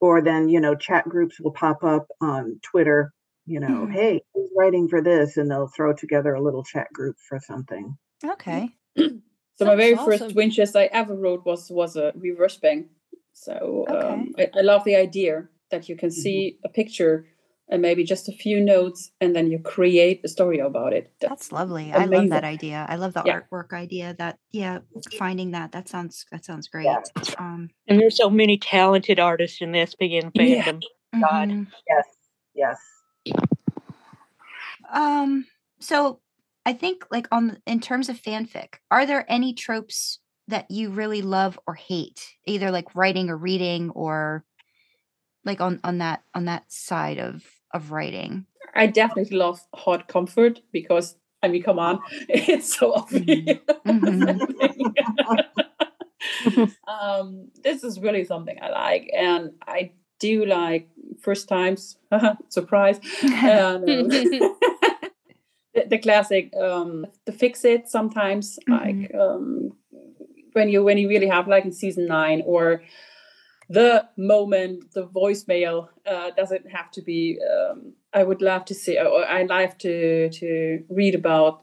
[0.00, 3.12] or then, you know, chat groups will pop up on Twitter,
[3.46, 3.92] you know, Mhm.
[3.92, 5.36] hey, who's writing for this?
[5.36, 7.96] And they'll throw together a little chat group for something.
[8.24, 8.70] Okay.
[9.56, 10.18] So my very awesome.
[10.18, 12.88] first Winchester I ever wrote was was a reverse bang.
[13.32, 16.20] So um, I, I love the idea that you can Mm-hmm.
[16.20, 17.26] see a picture
[17.68, 21.10] and maybe just a few notes, and then you create a story about it.
[21.20, 21.90] That's lovely.
[21.92, 22.84] I love that idea.
[22.88, 23.40] I love the Yeah.
[23.40, 24.14] artwork idea.
[24.18, 24.80] That yeah,
[25.18, 26.84] finding that that sounds that sounds great.
[26.84, 27.00] Yeah.
[27.38, 27.70] Um.
[27.88, 30.62] And there's so many talented artists in this being Yeah.
[30.64, 30.82] fandom.
[31.18, 31.48] God.
[31.48, 31.66] mhm.
[31.88, 32.06] Yes.
[32.54, 32.78] Yes.
[34.92, 35.46] Um.
[35.80, 36.20] So
[36.66, 40.18] I think like on in terms of fanfic, are there any tropes
[40.48, 44.44] that you really love or hate, either like writing or reading or
[45.44, 48.46] like on on that on that side of of writing?
[48.74, 53.58] I definitely love hurt comfort because I mean, come on, it's so obvious.
[53.86, 54.40] Mm-hmm.
[56.88, 60.88] um, this is really something I like, and I do like
[61.20, 61.98] first times
[62.48, 63.00] surprise.
[63.22, 64.08] And, um,
[65.74, 69.72] the, the classic, um, the fix it sometimes, like um,
[70.52, 72.82] when you when you really have like in season nine or
[73.72, 77.38] the moment, the voicemail uh, doesn't have to be.
[77.52, 80.48] Um, I would love to see, or I love to to
[80.98, 81.54] read about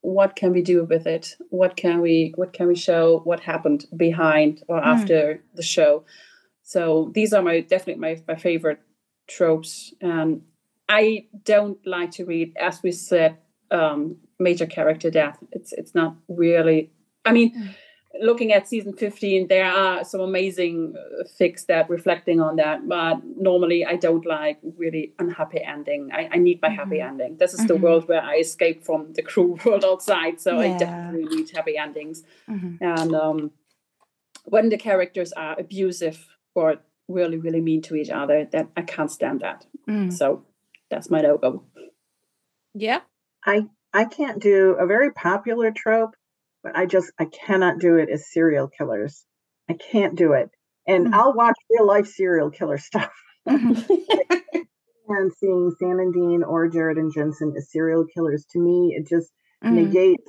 [0.00, 1.36] what can we do with it.
[1.50, 3.20] What can we what can we show?
[3.24, 4.86] What happened behind or Mm.
[4.94, 6.04] after the show?
[6.62, 8.80] So these are my definitely my my favorite
[9.28, 9.94] tropes.
[10.00, 10.42] And
[10.88, 13.36] I don't like to read, as we said,
[13.70, 15.38] um, major character death.
[15.52, 16.90] It's it's not really.
[17.24, 17.74] I mean Mm.
[18.20, 23.16] Looking at season 15 there are some amazing uh, fics that reflecting on that but
[23.24, 27.08] normally i don't like really unhappy ending i, I need my happy Mhm.
[27.08, 27.80] ending this is the Mhm.
[27.82, 32.22] world where i escape from the cruel world outside so i definitely need happy endings
[32.48, 32.78] Mhm.
[32.80, 33.50] and um,
[34.44, 36.18] when the characters are abusive
[36.54, 36.76] or
[37.08, 40.12] really really mean to each other that i can't stand that Mm.
[40.12, 40.44] so
[40.90, 41.62] that's my no-go
[42.74, 43.00] yeah.
[43.44, 46.14] I I can't do a very popular trope,
[46.66, 49.24] but I just I cannot do it as serial killers.
[49.70, 50.50] I can't do it.
[50.86, 51.14] And Mm.
[51.14, 53.12] I'll watch real life serial killer stuff.
[53.48, 53.88] Mhm.
[55.08, 59.06] And seeing Sam and Dean or Jared and Jensen as serial killers to me, it
[59.08, 59.30] just
[59.64, 59.72] Mm.
[59.74, 60.28] negates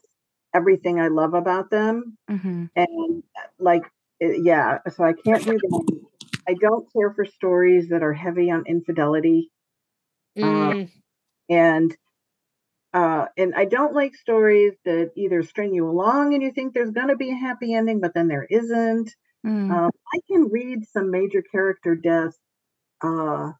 [0.53, 2.17] everything I love about them.
[2.29, 2.69] Mhm.
[2.75, 3.23] And
[3.59, 3.83] like,
[4.19, 6.01] it- yeah, so I can't do that.
[6.47, 9.49] I don't care for stories that are heavy on infidelity.
[10.37, 10.91] Mm.
[11.49, 11.97] and
[12.93, 16.91] uh and i don't like stories that either string you along and you think there's
[16.91, 19.15] going to be a happy ending but then there isn't
[19.45, 19.69] Mm.
[19.71, 22.33] um, i can read some major character death
[23.03, 23.51] uh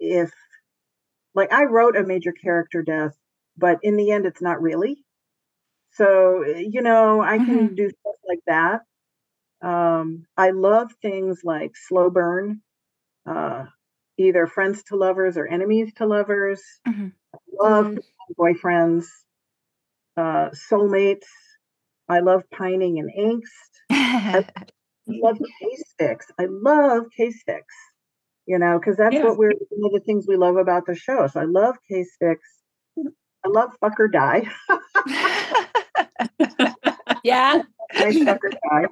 [0.00, 0.32] if
[1.34, 3.16] like i wrote a major character death
[3.56, 5.04] but in the end it's not really
[5.92, 8.80] so eh, you know i can do stuff like that
[9.66, 12.60] um i love things like slow burn
[13.28, 13.64] uh
[14.18, 17.12] either friends to lovers or enemies to lovers Mhm.
[17.60, 18.00] love Mm.
[18.38, 19.06] Boyfriends,
[20.16, 21.26] uh, soulmates.
[22.08, 23.70] I love pining and angst.
[23.90, 24.44] I
[25.06, 26.26] love case fics.
[26.38, 27.62] I love case fics.
[28.46, 31.26] You know, because that's what we're one of the things we love about the show.
[31.28, 32.38] So I love case fics.
[33.44, 34.50] I love fuck or die.
[37.22, 37.62] Yeah.
[37.94, 38.86] I fuck or die.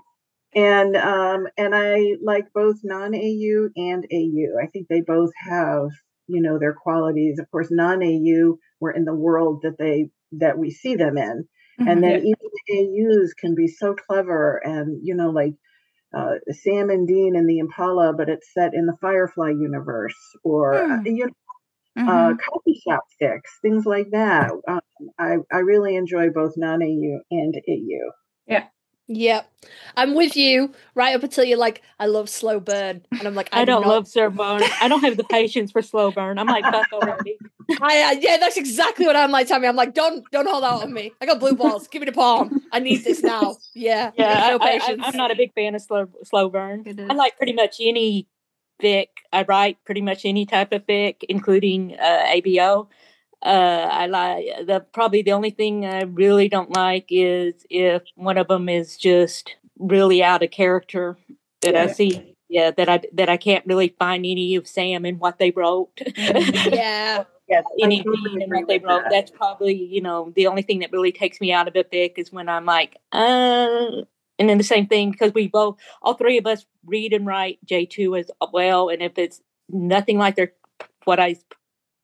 [0.54, 4.58] And um and I like both non-AU and AU.
[4.62, 5.88] I think they both have,
[6.28, 7.38] you know, their qualities.
[7.38, 11.48] Of course, non-AU we're in the world that they that we see them in.
[11.86, 15.54] And then even AUs can be so clever and you know, like
[16.16, 20.86] uh, Sam and Dean in the Impala, but it's set in the Firefly universe, or
[20.92, 21.04] uh, Hmm.
[21.04, 21.30] you know,
[21.96, 22.32] Mhm.
[22.32, 24.52] uh, coffee shop fics, things like that.
[24.68, 24.80] Um,
[25.18, 28.12] I I really enjoy both non-AU and AU.
[29.08, 29.50] Yep.
[29.96, 33.02] I'm with you right up until you're like, I love slow burn.
[33.10, 34.62] And I'm like, I I'm don't not- love slow burn.
[34.80, 36.38] I don't have the patience for slow burn.
[36.38, 37.38] I'm like, fuck already.
[37.80, 39.66] I, uh, yeah, that's exactly what I'm like, Tammy.
[39.66, 41.12] I'm like, don't don't hold out on me.
[41.20, 41.88] I got blue balls.
[41.88, 42.62] Give me the palm.
[42.72, 43.56] I need this now.
[43.74, 44.10] Yeah.
[44.16, 45.02] Yeah, no I, I, patience.
[45.04, 46.84] I'm not a big fan of slow slow burn.
[47.10, 48.26] I like pretty much any
[48.82, 49.08] fic.
[49.32, 52.88] I write pretty much any type of fic, including uh, ABO.
[53.44, 58.36] Uh, I like the probably the only thing I really don't like is if one
[58.36, 61.16] of them is just really out of character
[61.62, 62.34] that I see.
[62.48, 65.90] Yeah, that I that I can't really find any of Sam in what they wrote.
[66.16, 67.24] Yeah.
[67.48, 69.02] Yes, I any totally scene in agree what they wrote.
[69.04, 69.10] that.
[69.10, 72.14] That's probably, you know, the only thing that really takes me out of a fic
[72.18, 74.02] is when I'm like, uh
[74.38, 77.58] and then the same thing because we both all three of us read and write
[77.66, 78.88] J2 as well.
[78.90, 80.52] And if it's nothing like they're
[81.04, 81.36] what I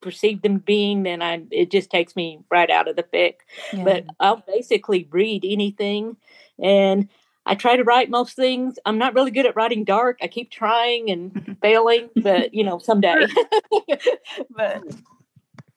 [0.04, 3.36] perceive them being, then I it just takes me right out of the fic.
[3.72, 3.84] Yeah.
[3.84, 6.16] But I'll basically read anything
[6.62, 7.08] and
[7.46, 8.78] I try to write most things.
[8.86, 10.18] I'm not really good at writing dark.
[10.22, 13.26] I keep trying and failing, but you know, someday.
[14.50, 14.98] but hmm.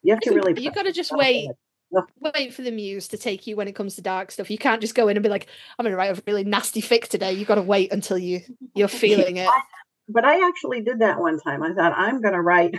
[0.04, 0.62] You have to really.
[0.62, 1.50] You gotta just wait.
[1.96, 2.04] Ugh.
[2.36, 4.50] Wait for the muse to take you when it comes to dark stuff.
[4.50, 5.48] You can't just go in and be like,
[5.78, 7.34] I'm gonna write a really nasty fic today.
[7.34, 8.42] You gotta wait until you
[8.74, 9.50] you're feeling it.
[10.10, 11.64] But I actually did that one time.
[11.64, 12.76] I thought I'm going to write.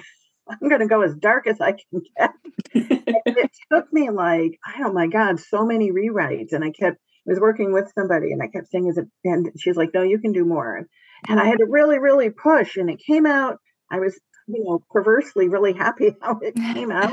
[0.49, 2.31] I'm going to go as dark as I can get.
[2.75, 6.53] and it took me like, oh my God, so many rewrites.
[6.53, 9.51] And I kept, I was working with somebody and I kept saying, is it, and
[9.59, 10.87] she's like, no, you can do more.
[11.29, 12.77] And I had to really, really push.
[12.77, 13.59] And it came out,
[13.91, 17.13] I was, you know, perversely really happy how it came out.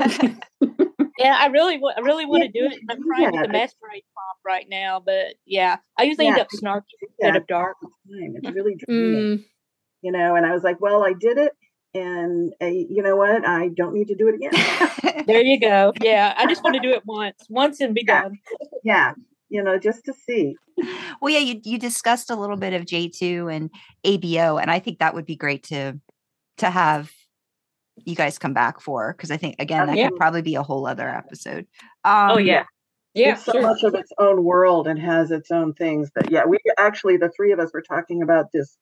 [1.18, 2.78] Yeah, I really, I really want to do it.
[2.90, 3.46] I'm trying with that.
[3.46, 6.82] the masquerade pop right now, but yeah, I usually end up snarky
[7.18, 7.28] Yeah.
[7.28, 7.76] instead of dark.
[7.80, 8.34] time.
[8.36, 9.44] It's really draining, Mm,
[10.02, 10.34] you know.
[10.36, 11.52] And I was like, well, I did it,
[11.96, 13.46] and uh, you know what?
[13.46, 14.52] I don't need to do it again.
[15.26, 15.92] There you go.
[16.00, 18.22] Yeah, I just want to do it once, once and be Yeah.
[18.22, 18.38] done.
[18.84, 19.12] yeah,
[19.48, 20.54] you know, just to see.
[21.20, 23.70] well, yeah, you you discussed a little bit of J two and
[24.04, 25.98] ABO, and I think that would be great to
[26.58, 27.10] to have
[28.04, 30.10] you guys come back for because I think again that Yeah.
[30.10, 31.66] could probably be a whole other episode.
[32.04, 32.64] Um, Oh yeah,
[33.14, 33.62] Yeah, it's so sure.
[33.62, 36.10] much of its own world and has its own things.
[36.14, 38.76] But yeah, we actually the three of us were talking about this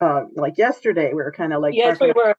[0.00, 1.08] uh like yesterday.
[1.08, 2.36] We were kind of like yes, we were.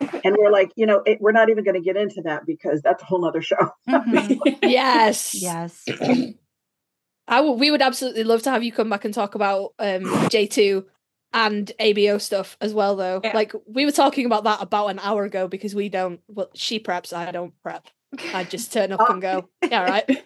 [0.00, 2.82] And we're like, you know, it, we're not even going to get into that because
[2.82, 3.70] that's a whole nother show.
[3.88, 5.34] mhm, yes.
[5.34, 5.84] yes.
[7.28, 10.84] I we would absolutely love to have you come back and talk about um, J2
[11.32, 13.20] and ABO stuff as well, though.
[13.24, 13.32] Yeah.
[13.34, 16.78] Like, we were talking about that about an hour ago because we don't, well, she
[16.78, 17.88] preps, I don't prep.
[18.32, 20.24] I just turn up and go, yeah, right.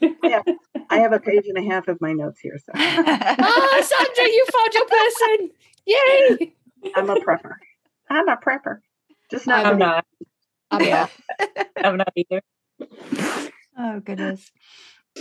[0.90, 4.44] I have a page and a half of my notes here, so Ah, Sandra, you
[4.52, 5.50] found your person.
[5.86, 6.54] Yay.
[6.96, 7.54] I'm a prepper.
[8.10, 8.80] I'm a prepper.
[9.30, 9.66] Just not.
[9.66, 10.04] I'm not.
[10.70, 11.06] I'm Yeah.
[11.48, 11.66] not.
[11.84, 12.42] I'm not either.
[13.78, 14.50] oh goodness.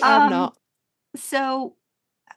[0.02, 0.56] I'm Um, not.
[1.16, 1.76] So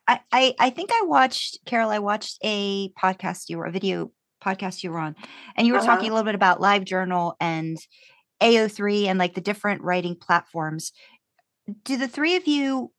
[0.08, 4.10] I, I I think I watched Carole, I watched a podcast you were a video
[4.44, 5.14] podcast you were on,
[5.56, 6.14] and you were talking a Uh-huh.
[6.14, 7.76] little bit about live journal and
[8.42, 10.92] AO3 and like the different writing platforms.
[11.84, 12.92] Do the three of you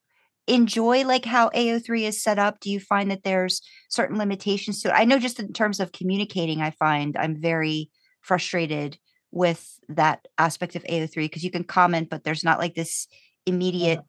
[0.48, 2.60] enjoy like how AO3 is set up?
[2.60, 4.94] Do you find that there's certain limitations to it?
[4.94, 7.90] I know just in terms of communicating, I find I'm very
[8.24, 8.98] frustrated
[9.32, 13.08] with that aspect of AO3 because you can comment, but there's not like this
[13.46, 14.00] immediate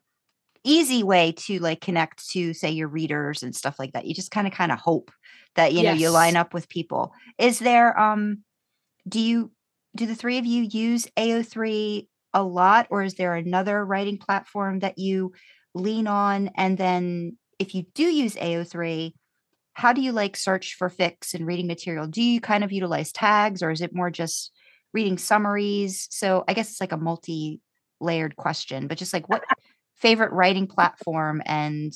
[0.64, 4.06] easy way to like connect to say your readers and stuff like that.
[4.06, 5.10] You just kind of kind of hope
[5.56, 7.12] that you know you line up with people.
[7.38, 8.42] Is there um
[9.06, 9.52] do you
[9.94, 14.80] do the three of you use ao3 a lot or is there another writing platform
[14.80, 15.32] that you
[15.74, 16.50] lean on?
[16.56, 19.12] And then if you do use ao3
[19.74, 22.06] how do you like search for fics and reading material?
[22.06, 24.52] Do you kind of utilize tags or is it more just
[24.92, 26.08] reading summaries?
[26.10, 27.60] So i guess it's like a multi
[28.00, 29.44] layered question but just like what
[29.94, 31.92] favorite writing platform and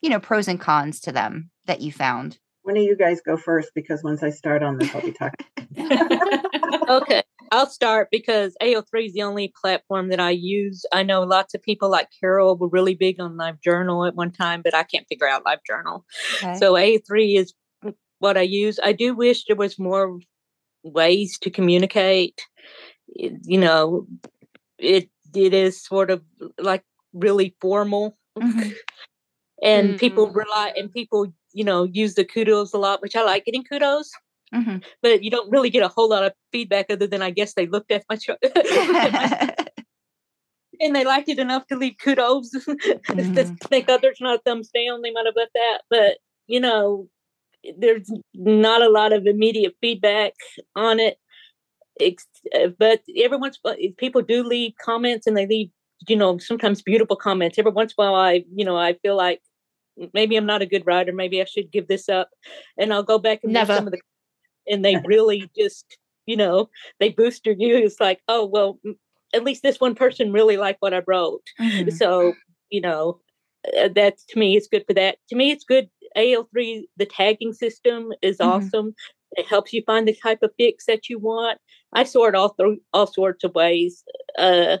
[0.00, 2.38] you know pros and cons to them that you found?
[2.62, 5.46] One of you guys go first because once I start on this, I'll be talking.
[6.88, 7.22] okay,
[7.52, 10.84] I'll start because AO3 is the only platform that I use.
[10.92, 14.32] I know lots of people like Carole were really big on Live Journal at one
[14.32, 16.04] time, but I can't figure out Live Journal.
[16.42, 16.58] okay.
[16.58, 17.54] So A3 is
[18.18, 18.78] what I use.
[18.82, 20.18] I do wish there was more
[20.82, 22.40] ways to communicate.
[23.08, 24.06] You know,
[24.78, 26.22] it it is sort of
[26.58, 28.16] like really formal.
[28.38, 28.74] Mhm.
[29.62, 33.46] And people rely and people, you know, use the kudos a lot, which I like
[33.46, 34.10] getting kudos,
[34.54, 34.84] Mhm.
[35.02, 37.66] but you don't really get a whole lot of feedback other than I guess they
[37.66, 38.38] looked at my truck.
[40.80, 42.50] and they liked it enough to leave kudos.
[42.54, 43.34] Mhm.
[43.34, 45.78] Just think others not a thumbs down, they might have left that.
[45.90, 47.08] But you know,
[47.78, 50.32] there's not a lot of immediate feedback
[50.76, 51.18] on it.
[52.54, 55.70] Uh, but every once in a while, people do leave comments and they leave,
[56.08, 57.58] you know, sometimes beautiful comments.
[57.58, 59.40] Every once in a while, I, you know, I feel like
[60.12, 61.12] maybe I'm not a good writer.
[61.12, 62.28] Maybe I should give this up.
[62.78, 63.74] And I'll go back and read Never.
[63.76, 64.00] some of the,
[64.68, 66.68] and they really just, you know,
[67.00, 67.76] they booster you.
[67.76, 68.78] It's like, oh, well,
[69.34, 71.42] at least this one person really liked what I wrote.
[71.60, 71.92] Mhm.
[71.92, 72.34] So,
[72.70, 73.20] you know,
[73.78, 75.18] uh, that to me is good for that.
[75.28, 75.88] To me, it's good.
[76.16, 78.46] AO3, the tagging system is Mhm.
[78.46, 78.94] awesome.
[79.36, 81.58] It helps you find the type of fics that you want.
[81.92, 84.02] I sort all through all sorts of ways.
[84.38, 84.78] Uh,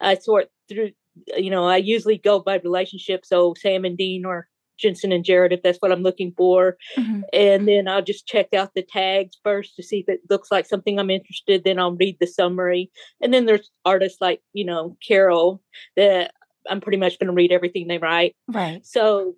[0.00, 0.92] I sort through,
[1.36, 3.24] you know, I usually go by relationship.
[3.24, 4.48] So Sam and Dean or
[4.78, 6.76] Jensen and Jared, if that's what I'm looking for.
[6.96, 7.22] Mhm.
[7.32, 10.66] And then I'll just check out the tags first to see if it looks like
[10.66, 11.64] something I'm interested.
[11.64, 12.90] Then I'll read the summary.
[13.20, 15.60] And then there's artists like, you know, Carole
[15.96, 16.32] that
[16.68, 18.36] I'm pretty much going to read everything they write.
[18.48, 19.34] right So,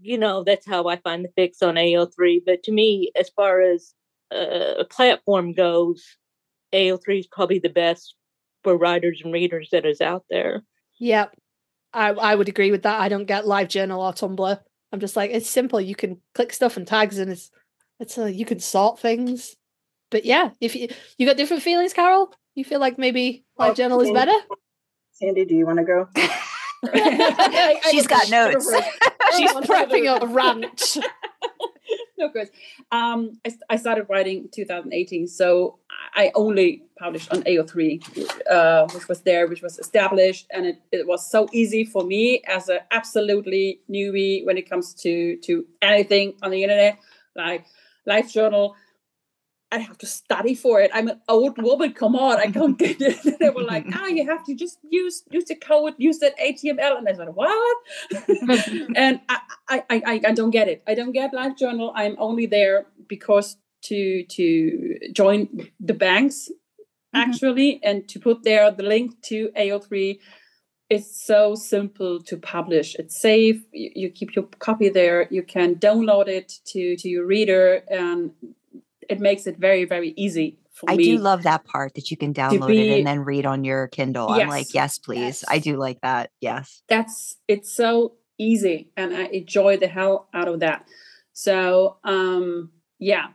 [0.00, 2.42] you know, that's how I find the fics on AO3.
[2.44, 3.94] But to me, as far as
[4.34, 6.02] uh, a platform goes,
[6.72, 8.14] AO3 is probably the best
[8.62, 10.62] for writers and readers that is out there.
[10.98, 11.34] Yep.
[11.92, 13.00] I, I would agree with that.
[13.00, 14.60] I don't get live journal or Tumblr.
[14.92, 15.80] I'm just like, it's simple.
[15.80, 17.50] You can click stuff and tags and it's
[17.98, 19.56] it's a, you can sort things.
[20.10, 20.88] But yeah, if you
[21.18, 24.32] you got different feelings, Carole, you feel like maybe live Oh, journal is better?
[25.12, 26.08] Sandy, do you want to go?
[27.90, 28.66] she's got notes
[29.36, 30.96] She's prepping a rant.
[32.20, 32.50] No good.
[32.92, 35.78] Um, I, I started writing 2018, so
[36.14, 41.06] I only published on AO3, uh, which was there, which was established, and it, it
[41.06, 46.34] was so easy for me as a absolutely newbie when it comes to to anything
[46.42, 46.98] on the internet,
[47.34, 47.64] like
[48.06, 48.76] Life Journal.
[49.72, 50.90] I have to study for it.
[50.92, 51.92] I'm an old woman.
[51.92, 53.24] Come on, I can't get it.
[53.24, 56.38] And they were like, ah, you have to just use use the code, use that
[56.38, 56.98] HTML.
[56.98, 57.76] And I said, what?
[58.96, 60.82] and I, I, I, I don't get it.
[60.86, 61.92] I don't get LiveJournal.
[61.94, 66.50] I'm only there because to to join the bangs
[67.12, 67.28] Mm-hmm.
[67.28, 70.20] actually and to put there the link to AO3
[70.88, 75.74] it's so simple to publish it's safe you, you keep your copy there you can
[75.74, 78.30] download it to to your reader and
[79.12, 82.32] it makes it very very easy for I do love that part that you can
[82.32, 84.28] download it and then read on your Kindle.
[84.30, 84.74] I'm like, Yes.
[84.74, 85.44] yes, please.
[85.46, 86.30] I do like that.
[86.40, 86.82] Yes.
[86.88, 90.80] that's it's so easy and i enjoy the hell out of that
[91.46, 93.26] so um yeah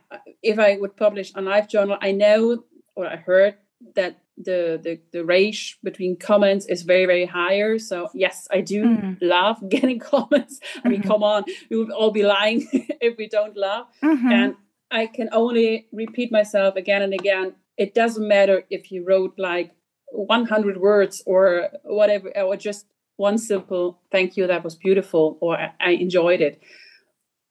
[0.42, 2.64] if i would publish a live journal i know
[2.96, 3.54] or i heard
[3.94, 4.12] that
[4.48, 9.16] the the, the range between comments is very very higher so yes i do Mm.
[9.36, 10.54] love getting comments
[10.84, 11.06] i mean Mhm.
[11.12, 12.58] come on we would all be lying
[13.08, 14.32] if we don't love Mhm.
[14.38, 14.50] and
[14.90, 17.54] I can only repeat myself again and again.
[17.76, 19.72] It doesn't matter if you wrote like
[20.12, 25.90] 100 words or whatever, or just one simple thank you, that was beautiful, or I,
[25.90, 26.62] enjoyed it.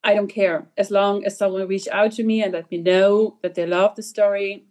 [0.03, 0.67] I don't care.
[0.77, 3.95] As long as someone reach out to me and let me know that they love
[3.95, 4.65] the story,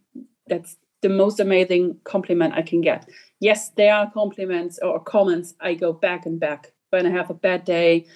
[0.47, 3.09] that's the most amazing compliment I can get.
[3.41, 5.55] Yes, there are compliments or comments.
[5.61, 8.07] I go back and back when I have a bad day,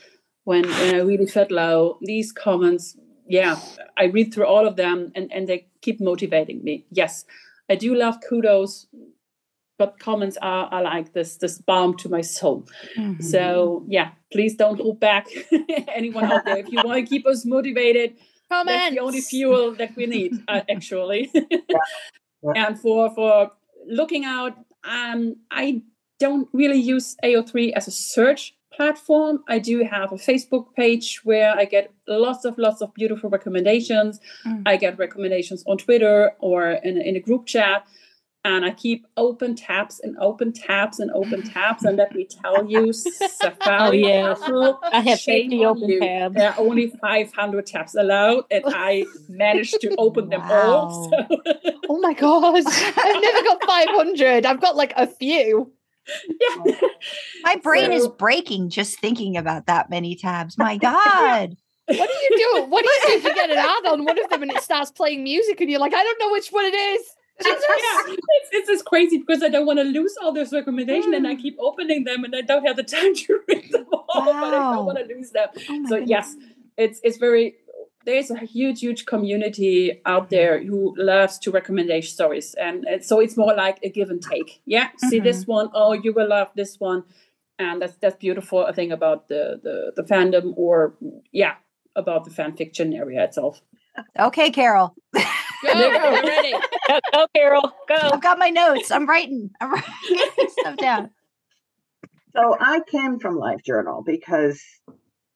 [0.45, 1.99] when, when I really felt low.
[2.01, 2.97] These comments,
[3.29, 3.57] yeah,
[3.97, 6.85] I read through all of them and, and they keep motivating me.
[6.91, 7.25] Yes,
[7.71, 8.87] I do love kudos,
[9.79, 12.65] but comments are, are like this this balm to my soul.
[12.97, 13.23] Mhm.
[13.23, 15.27] So yeah, please don't hold back
[15.95, 16.59] anyone out there.
[16.59, 18.17] If you want to keep us motivated,
[18.51, 18.95] that's Comments.
[18.97, 21.31] the only fuel that we need, uh, actually.
[21.35, 22.53] Yeah.
[22.57, 23.53] and for for
[23.87, 24.55] looking out,
[24.85, 25.83] um, I
[26.19, 29.35] don't really use AO3 as a search platform.
[29.55, 34.13] I do have a Facebook page where I get lots of lots of beautiful recommendations.
[34.47, 34.63] Mm.
[34.73, 37.81] I get recommendations on Twitter or in, in a group chat.
[38.45, 41.83] And I keep open tabs and open tabs and open tabs.
[41.85, 44.35] And let me tell you, Safari Oh.
[44.35, 46.01] Castle, I have shame 50 on open you.
[46.01, 46.35] tabs.
[46.37, 51.11] There are only 500 tabs allowed, and I managed to open them all.
[51.11, 51.19] So,
[51.91, 52.63] Oh my god.
[53.07, 54.47] I've never got 500.
[54.47, 55.73] I've got like a few.
[56.29, 56.57] Yeah.
[56.59, 56.91] Oh.
[57.43, 60.59] My brain is breaking just thinking about that many tabs.
[60.59, 61.57] My God.
[61.87, 62.65] What do you do?
[62.69, 64.63] What do you do if you get an ad on one of them and it
[64.63, 67.03] starts playing music and you're like, I don't know which one it is?
[67.47, 71.25] Yeah, it's, it's just crazy because I don't want to lose all those recommendations and
[71.25, 71.41] I mm.
[71.41, 74.75] keep opening them and I don't have the time to read them all, but I
[74.75, 75.49] don't want to lose them.
[75.55, 76.09] Oh so goodness.
[76.09, 76.37] yes,
[76.77, 77.55] it's it's very
[78.05, 80.35] there's a huge huge community out mm-hmm.
[80.35, 84.23] there who loves to recommend stories and it's, so it's more like a give and
[84.23, 84.61] take.
[84.65, 85.25] Yeah, see mm-hmm.
[85.25, 87.05] this one, oh you will love this one,
[87.59, 88.65] and that's that's beautiful.
[88.65, 90.95] I think about the the the fandom or
[91.33, 91.55] yeah
[91.97, 93.61] about the fan fiction area itself.
[94.19, 94.95] Okay, Carole.
[95.13, 95.21] Go,
[95.73, 96.53] we're ready.
[96.53, 97.73] Go, go, Carole.
[97.89, 97.97] Go.
[97.97, 98.91] I've got my notes.
[98.91, 99.51] I'm writing.
[99.61, 99.89] I'm writing
[100.49, 101.11] stuff down.
[102.33, 104.63] So I came from live journal because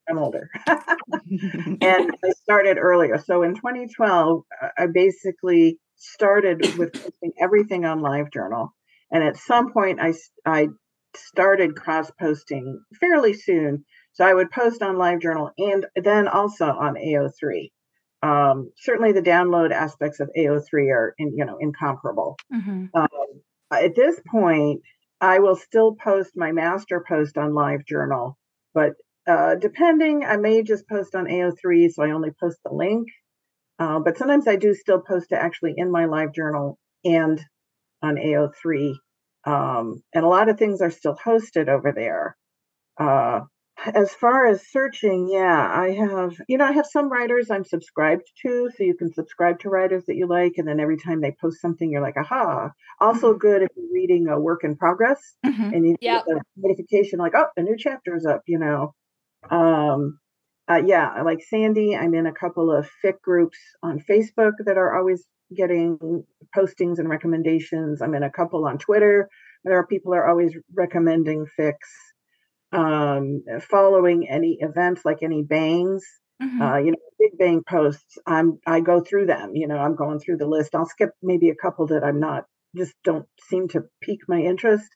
[0.08, 3.18] I'm older and I started earlier.
[3.18, 8.68] So in 2012, uh, I basically started with posting everything on LiveJournal.
[9.10, 10.68] And at some point, I, I
[11.14, 13.84] started cross posting fairly soon.
[14.14, 17.70] So I would post on LiveJournal and then also on AO3.
[18.22, 22.88] Um, certainly, the download aspects of AO3 are, in, you know, incomparable Mhm.
[22.94, 23.08] um,
[23.72, 24.82] at this point,
[25.20, 28.34] I will still post my master post on LiveJournal,
[28.74, 28.92] but
[29.26, 33.08] uh, depending, I may just post on AO3, so I only post the link.
[33.78, 37.40] Uh, but sometimes I do still post it actually in my live journal and
[38.02, 38.98] on AO3.
[39.44, 42.36] Um, and a lot of things are still hosted over there.
[42.98, 43.40] Uh,
[43.94, 48.24] as far as searching, yeah, I have, you know, I have some writers I'm subscribed
[48.42, 51.34] to, so you can subscribe to writers that you like, and then every time they
[51.40, 52.70] post something, you're like, aha.
[53.00, 55.72] Also, good if you're reading a work in progress Mhm.
[55.72, 56.26] and you Yep.
[56.26, 58.94] get a notification like, oh, a new chapter is up, you know.
[59.50, 60.18] Um,
[60.70, 64.96] uh, yeah, like Sandy, I'm in a couple of fic groups on Facebook that are
[64.96, 65.24] always
[65.54, 66.24] getting
[66.56, 68.00] postings and recommendations.
[68.00, 69.28] I'm in a couple on Twitter.
[69.64, 71.90] There are people are always recommending fics.
[72.72, 76.04] Um, following any events like any bangs,
[76.42, 76.60] Mhm.
[76.62, 78.16] uh, you know, big bang posts.
[78.26, 79.54] I'm I go through them.
[79.54, 80.74] You know, I'm going through the list.
[80.74, 84.88] I'll skip maybe a couple that I'm not just don't seem to pique my interest.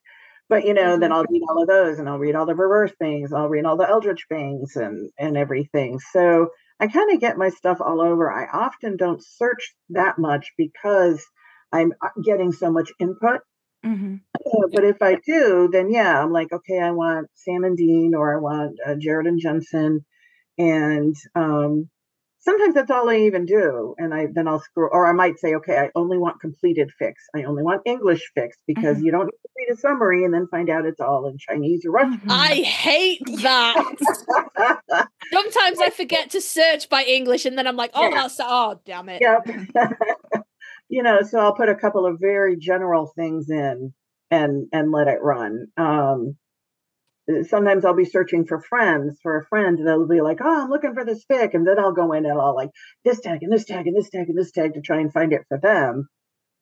[0.48, 2.92] But you know, then I'll read all of those, and I'll read all the reverse
[3.00, 3.32] bangs.
[3.32, 5.98] I'll read all the Eldritch things and and everything.
[6.12, 8.30] So I kind of get my stuff all over.
[8.30, 11.24] I often don't search that much because
[11.72, 13.40] I'm uh, getting so much input.
[13.84, 14.20] Mhm.
[14.34, 18.14] Uh, but if I do, then yeah, I'm like, okay, I want Sam and Dean,
[18.14, 20.04] or I want uh, Jared and Jensen,
[20.58, 21.88] and um,
[22.46, 23.94] sometimes that's all I even do.
[23.98, 27.24] And I then I'll scroll, or I might say, okay, I only want completed fics.
[27.34, 29.04] I only want English fics because Mhm.
[29.04, 31.84] you don't need to read a summary and then find out it's all in Chinese
[31.84, 32.20] or Russian.
[32.20, 32.30] Mhm.
[32.30, 33.74] I hate that.
[35.32, 38.22] Sometimes I forget to search by English and then I'm like, oh, Yeah.
[38.22, 39.20] that's oh damn it.
[39.20, 39.46] yep.
[40.88, 43.92] you know, so I'll put a couple of very general things in
[44.30, 45.66] and and let it run.
[45.76, 46.36] Um,
[47.42, 50.70] sometimes I'll be searching for friends for a friend, and they'll be like, "Oh, I'm
[50.70, 52.70] looking for this fic," and then I'll go in and I'll like
[53.04, 55.32] this tag and this tag and this tag and this tag to try and find
[55.32, 56.08] it for them.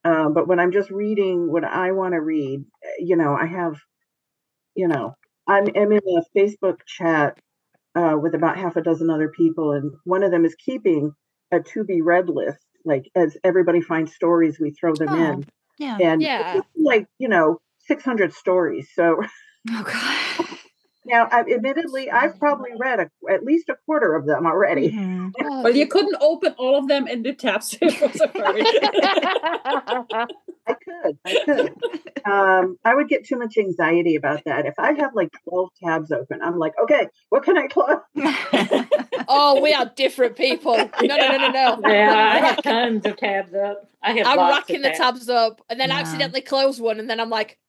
[0.05, 3.47] Um, but when I'm just reading what I want to read, eh, you know, I
[3.47, 3.77] have,
[4.75, 5.15] you know,
[5.47, 7.39] I'm, I'm in a Facebook chat
[7.95, 11.13] uh, with about half a dozen other people, and one of them is keeping
[11.53, 12.65] a to be read list.
[12.85, 15.47] Like as everybody finds stories, we throw them Oh, in,
[15.79, 15.99] Yeah.
[16.01, 16.61] and Yeah.
[16.77, 18.91] like you know, 600 stories.
[18.95, 19.23] So
[19.71, 20.34] Oh god.
[21.07, 24.91] Now, I, admittedly, I've probably read a, at least a quarter of them already.
[24.93, 25.33] Mhm.
[25.43, 27.77] Oh, Well, you couldn't open all of them in the tabs.
[27.81, 28.63] It was a very-
[30.67, 31.75] I could, I could.
[32.25, 34.65] Um, I would get too much anxiety about that.
[34.67, 37.99] If I have like 12 tabs open, I'm like, okay, what can I close?
[39.29, 40.77] oh, we are different people.
[40.77, 41.89] No, no, no, no, no.
[41.91, 43.91] yeah, I have tons of tabs up.
[44.03, 44.27] I have.
[44.27, 44.99] I'm lots racking the tabs.
[44.99, 45.99] tabs up and then Yeah.
[45.99, 47.64] accidentally close one and then I'm like, fucking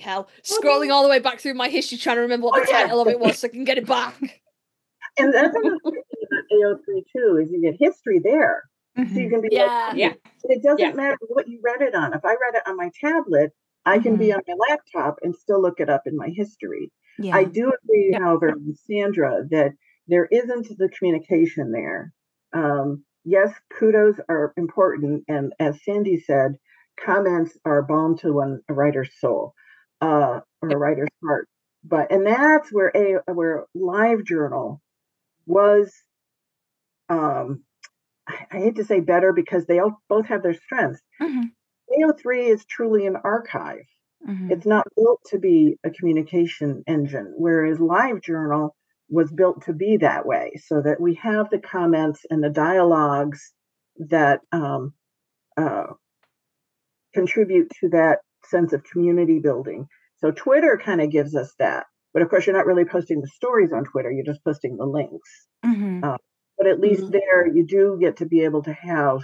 [0.00, 0.28] hell.
[0.42, 2.82] Scrolling all the way back through my history trying to remember what Oh, the yeah.
[2.82, 4.14] title of it was so I can get it back.
[5.18, 6.02] And that's another thing
[6.32, 8.62] about AO3 too, is you get history there.
[8.96, 9.30] So you Mhm.
[9.30, 9.88] can be Yeah.
[9.88, 10.12] like, Yeah.
[10.44, 10.92] it doesn't Yeah.
[10.94, 12.14] matter what you read it on.
[12.14, 13.52] If I read it on my tablet,
[13.84, 16.90] I can be on my laptop and still look it up in my history.
[17.18, 17.36] Yeah.
[17.36, 18.20] I do agree, Yeah.
[18.20, 19.72] however, with Sandra that
[20.08, 22.14] there isn't the communication there.
[22.54, 26.56] Um, yes, kudos are important, and as Sandy said,
[26.98, 29.52] comments are balm to one a writer's soul
[30.02, 31.48] uh, or a writer's heart.
[31.84, 34.82] But and that's where a where Live Journal
[35.46, 35.92] was.
[37.10, 37.64] Um,
[38.28, 41.02] I, I hate to say better because they all, both have their strengths.
[41.20, 41.52] Mhm.
[41.90, 43.84] AO3 is truly an archive
[44.28, 44.50] Mhm.
[44.52, 48.70] it's not built to be a communication engine whereas livejournal
[49.10, 53.52] was built to be that way so that we have the comments and the dialogues
[53.98, 54.94] that um,
[55.56, 55.86] uh,
[57.14, 59.86] contribute to that sense of community building
[60.18, 63.28] so twitter kind of gives us that but of course you're not really posting the
[63.28, 66.06] stories on twitter you're just posting the links Mhm.
[66.58, 67.10] but at least Mhm.
[67.10, 69.20] there you do get to be able to have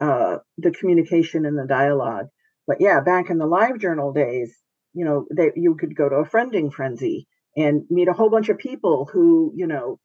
[0.00, 2.26] uh, the communication and the dialogue.
[2.66, 4.56] But yeah, back in the live journal days,
[4.94, 8.48] you know, they, you could go to a friending frenzy and meet a whole bunch
[8.48, 9.98] of people who, you know,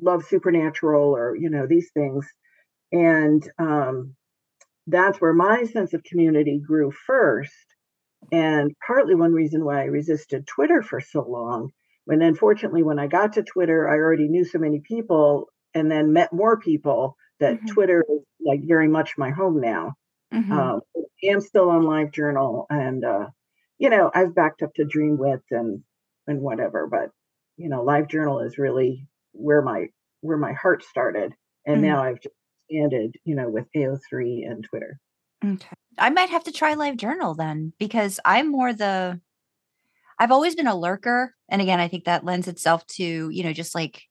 [0.00, 2.26] love supernatural or, you know, these things.
[2.92, 4.16] And um,
[4.86, 7.67] that's where my sense of community grew first.
[8.32, 11.70] And partly one reason why I resisted Twitter for so long.
[12.04, 16.12] When unfortunately, when I got to Twitter, I already knew so many people and then
[16.12, 17.74] met more people that Mhm.
[17.74, 19.94] Twitter is like very much my home now.
[20.32, 20.68] Mhm.
[20.68, 23.28] Um, I am still on Live Journal, and uh,
[23.78, 25.84] you know I've backed up to Dreamwidth and
[26.26, 27.10] and whatever, but
[27.56, 29.88] you know Live Journal is really where my
[30.22, 31.34] where my heart started,
[31.66, 31.82] and Mhm.
[31.82, 32.34] now I've just
[32.68, 34.98] expanded, you know, with AO3 and Twitter.
[35.44, 35.76] Okay.
[35.98, 39.20] I might have to try Live Journal then because I'm more the
[40.18, 41.34] I've always been a lurker.
[41.48, 44.02] And again, I think that lends itself to, you know, just like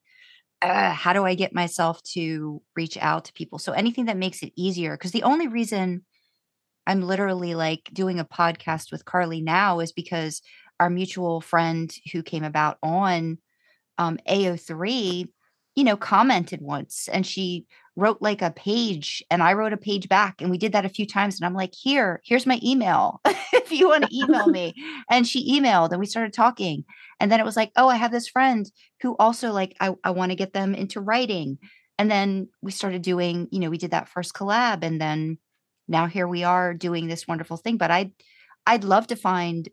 [0.61, 3.59] uh, how do I get myself to reach out to people?
[3.59, 4.97] So anything that makes it easier.
[4.97, 6.05] Because the only reason
[6.87, 10.41] I'm literally like doing a podcast with Karlee now is because
[10.79, 13.39] our mutual friend who came about on
[13.97, 15.27] um, AO3,
[15.75, 17.65] you know, commented once and she
[17.97, 20.89] wrote like a page and I wrote a page back and we did that a
[20.89, 24.75] few times and I'm like, here, here's my email if you want to email me.
[25.09, 26.85] And she emailed and we started talking.
[27.19, 28.71] And then it was like, oh, I have this friend
[29.01, 31.57] who also like I, I want to get them into writing.
[31.97, 35.39] And then we started doing, you know, we did that first collab and then
[35.87, 37.77] now here we are doing this wonderful thing.
[37.77, 38.11] But I'd
[38.67, 39.67] I'd love to find,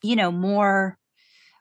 [0.00, 0.96] you know, more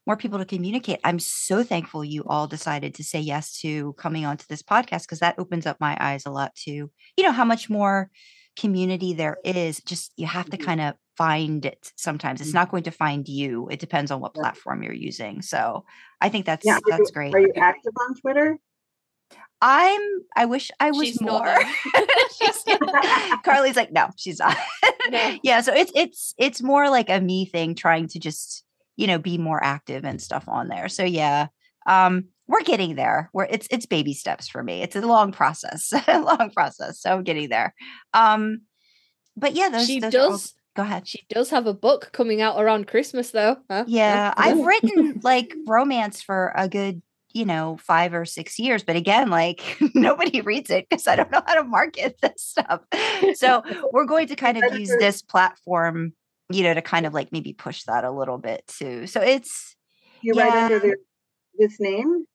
[0.07, 0.99] more people to communicate.
[1.03, 5.19] I'm so thankful you all decided to say yes to coming onto this podcast because
[5.19, 8.09] that opens up my eyes a lot to, you know, how much more
[8.57, 9.81] community there is.
[9.85, 10.63] Just you have to Mhm.
[10.65, 12.41] kind of find it sometimes.
[12.41, 12.55] It's Mhm.
[12.55, 13.67] not going to find you.
[13.69, 15.41] It depends on what platform you're using.
[15.41, 15.85] So
[16.21, 17.33] I think that's Yeah, that's you, great.
[17.33, 18.57] Are you active on Twitter?
[19.61, 20.01] I'm
[20.35, 21.55] I wish I was She's more.
[22.37, 22.63] She's-
[23.45, 24.55] Karlee's like, no, she's not.
[25.09, 25.37] No.
[25.43, 28.63] yeah, so it's it's it's more like a me thing trying to just,
[28.95, 30.89] you know, be more active and stuff on there.
[30.89, 31.47] So yeah.
[31.85, 33.29] Um we're getting there.
[33.33, 34.81] We're it's it's baby steps for me.
[34.81, 35.91] It's a long process.
[36.07, 36.99] a long process.
[37.01, 37.73] So I'm getting there.
[38.13, 38.61] Um
[39.37, 41.07] but yeah, those, she those are all- does go ahead.
[41.07, 43.57] she does have a book coming out around Christmas though.
[43.69, 43.85] Huh?
[43.87, 44.33] Yeah?
[44.35, 47.01] I've written like romance for a good
[47.35, 48.81] you know, five or six years.
[48.81, 52.79] But again, like nobody reads it because I don't know how to market this stuff.
[53.33, 53.61] So
[53.91, 56.13] we're going to kind of use this platform,
[56.51, 59.07] you know, to kind of like maybe push that a little bit too.
[59.07, 59.75] So it's
[60.21, 60.79] You write under Yeah.
[60.81, 60.97] their,
[61.57, 62.25] this name?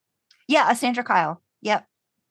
[0.49, 1.43] yeah, Sandra Kyle.
[1.63, 1.87] Yep.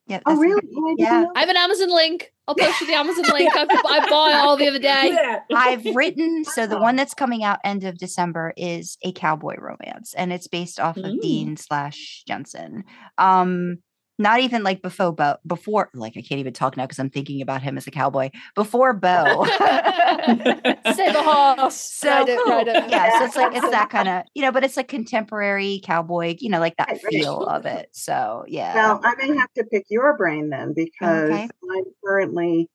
[0.08, 0.24] Yep.
[0.26, 0.62] Oh, really?
[0.64, 1.26] I Yeah.
[1.36, 2.32] I have an Amazon link.
[2.48, 3.54] I'll post you the Amazon link.
[3.56, 5.10] I, I bought all the other day.
[5.14, 5.40] Yeah.
[5.56, 10.16] I've written so the one that's coming out end of December is a cowboy romance,
[10.18, 12.86] and it's based off of Dean slash Jensen.
[13.20, 13.78] Um,
[14.20, 17.42] not even like before Bo before like I can't even talk now because I'm thinking
[17.42, 19.46] about him as a cowboy before Bo.
[20.94, 21.76] Save a horse.
[21.76, 22.52] so ride it, cool.
[22.52, 22.90] ride it.
[22.90, 26.36] yeah, so it's like it's that kind of you know, but it's like contemporary cowboy,
[26.40, 27.14] you know, like that Right, right.
[27.14, 27.90] feel of it.
[27.94, 28.74] So yeah.
[28.76, 31.50] Well, I may have to pick your brain then because Okay.
[31.72, 32.70] I'm currently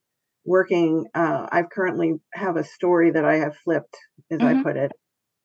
[0.44, 1.06] working.
[1.14, 3.96] Uh, I've currently have a story that I have flipped,
[4.30, 4.62] as I Mhm.
[4.62, 4.92] put it,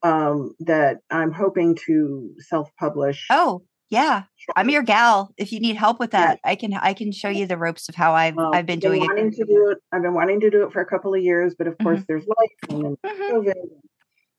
[0.03, 3.27] um, that I'm hoping to self-publish.
[3.29, 4.23] oh yeah,
[4.55, 5.33] I'm your gal.
[5.37, 6.27] If you need help with Yeah.
[6.31, 8.79] that, I can I can show you the ropes of how I've Um, I've been
[8.79, 9.35] doing wanting it.
[9.37, 9.77] to do it.
[9.91, 11.83] I've been wanting to do it for a couple of years, but of Mhm.
[11.83, 13.29] course, there's life and Mhm.
[13.31, 13.69] COVID.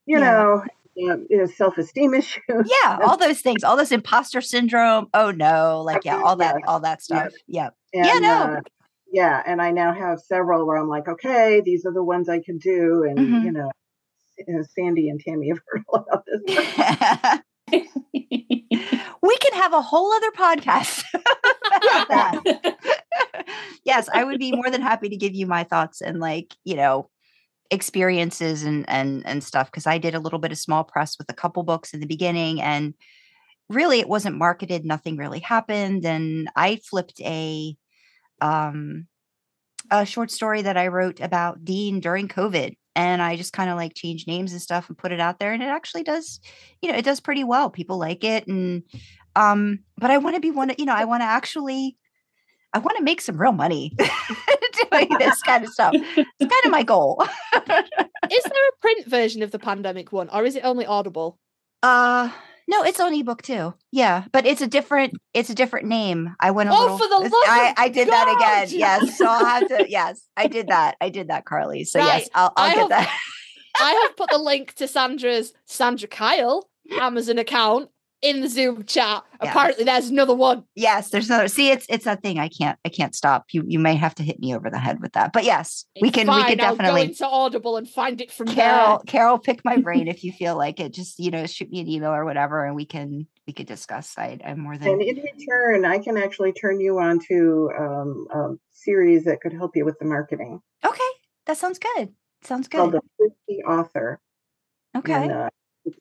[0.07, 0.21] You Yeah.
[0.21, 0.65] know,
[0.97, 2.41] yeah, you know, self-esteem issues.
[2.85, 6.67] yeah all those things all this imposter syndrome oh no like yeah all that yeah,
[6.67, 7.23] all that yeah.
[7.23, 8.45] stuff yeah And, Yeah, no.
[8.57, 8.61] uh,
[9.13, 12.39] yeah, and I now have several where I'm like, okay, these are the ones I
[12.41, 13.45] can do, and Mhm.
[13.45, 13.71] you know,
[14.49, 17.41] uh, Sandy and Tammy have heard all about this.
[19.23, 22.77] we can have a whole other podcast about that.
[23.85, 26.77] Yes i would be more than happy to give you my thoughts and like you
[26.77, 27.09] know
[27.71, 31.31] experiences and and and stuff because i did a little bit of small press with
[31.31, 32.95] a couple books in the beginning and
[33.69, 37.77] really it wasn't marketed nothing really happened and i flipped a
[38.41, 39.07] um
[39.91, 43.77] a short story that i wrote about dean during covid and i just kind of
[43.77, 46.41] like change names and stuff and put it out there and it actually does
[46.83, 47.71] you know it does pretty well.
[47.71, 48.83] People like it and
[49.37, 51.97] um but i want to be one of you know i want to actually
[52.75, 53.97] i want to make some real money
[54.91, 55.95] doing this kind of stuff.
[55.95, 57.23] It's kind of my goal.
[57.63, 61.39] Is there a print version of the pandemic one, or is it only Audible?
[61.83, 62.31] uh
[62.71, 63.75] no it's on ebook too.
[63.93, 66.35] Yeah but it's a different it's a different name.
[66.41, 68.79] I went a Oh, little for the love i i did that again.
[68.79, 71.87] Yes so i'll have to yes i did that i did that Karlee.
[71.87, 73.19] So yes i'll, I'll get have- that.
[73.81, 76.69] I have put the link to Sandra's Sandra Kyle
[77.01, 77.89] Amazon account
[78.23, 79.25] in the Zoom chat.
[79.43, 79.55] Yes.
[79.55, 80.65] Apparently, there's another one.
[80.75, 83.79] yes there's another see it's it's that thing i can't i can't stop you you
[83.79, 86.27] may have to hit me over the head with that but yes we It's can
[86.27, 89.05] we fine, can I'll go definitely into Audible and find it from Carole, there.
[89.07, 90.93] Carole, pick my brain if you feel like it.
[90.93, 94.15] Just you know, shoot me an email or whatever, and we can we could discuss.
[94.19, 94.89] I, I'm more than.
[94.89, 99.53] And in return, I can actually turn you on to um, a series that could
[99.53, 100.99] help you with the marketing okay.
[101.47, 102.11] That sounds good.
[102.43, 103.01] Sounds called good.
[103.19, 104.21] The Thrifty Author.
[104.97, 105.57] Okay, And, uh, it's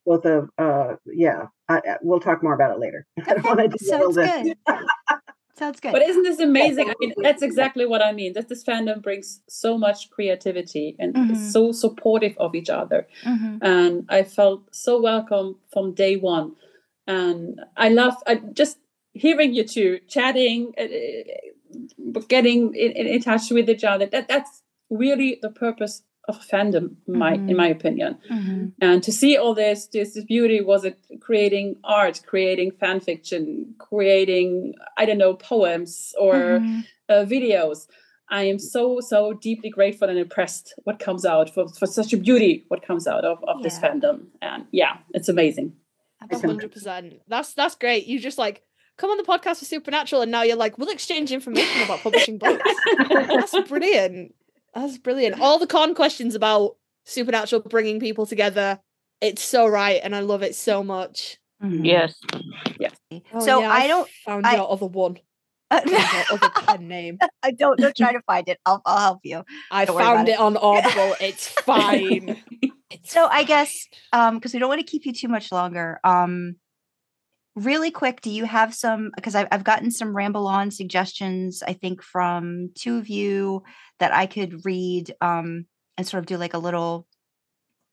[0.05, 3.05] both of, uh, yeah, I, I- we'll talk more about it later.
[3.27, 4.57] I don't want to sounds good.
[5.57, 5.91] sounds good.
[5.91, 6.89] But isn't this amazing?
[6.89, 8.33] I mean, that's exactly what I mean.
[8.33, 11.31] That this fandom brings so much creativity and Mhm.
[11.31, 13.07] is so supportive of each other.
[13.23, 13.59] Mhm.
[13.61, 16.55] And I felt so welcome from day one.
[17.07, 18.77] And I love I just
[19.13, 24.05] hearing you two chatting, uh, uh, getting in, in in touch with each other.
[24.05, 27.49] That that's really the purpose of fandom, in my Mhm.
[27.49, 28.71] in my opinion Mhm.
[28.87, 30.97] and to see all this this beauty was it
[31.27, 33.43] creating art creating fan fiction
[33.87, 36.83] creating i don't know poems or Mhm.
[37.11, 37.77] uh, videos
[38.39, 38.81] i am so
[39.11, 43.05] so deeply grateful and impressed what comes out for, for such a beauty what comes
[43.13, 45.69] out of, of this fandom and yeah it's amazing
[46.21, 46.49] Absolutely.
[46.53, 47.13] hundred percent.
[47.33, 48.05] That's that's great.
[48.11, 48.57] You just like
[48.97, 52.37] come on the podcast for Supernatural, and now you're like, we'll exchange information about publishing
[52.37, 52.61] books.
[53.09, 54.35] that's brilliant.
[54.73, 55.39] That's brilliant.
[55.41, 56.75] All the con questions about
[57.05, 58.79] Supernatural bringing people together.
[59.21, 61.37] It's so right, and I love it so much.
[61.63, 61.85] Mhm.
[61.85, 62.15] Yes.
[63.33, 65.17] Oh, So yeah, I don't- found I- your other one.
[65.71, 65.99] Found your
[66.31, 67.17] other pen name.
[67.43, 68.59] I don't don't try to find it.
[68.65, 69.43] I'll I'll help you.
[69.71, 70.33] I Don't found it.
[70.33, 71.15] it on Audible.
[71.19, 72.41] It's fine.
[72.89, 75.99] It's So I guess um because we don't want to keep you too much longer.
[76.03, 76.55] Um
[77.55, 81.73] really quick, do you have some because I've I've gotten some ramble on suggestions, I
[81.73, 83.63] think, from two of you
[83.99, 85.65] that I could read um
[85.97, 87.07] and sort of do like a little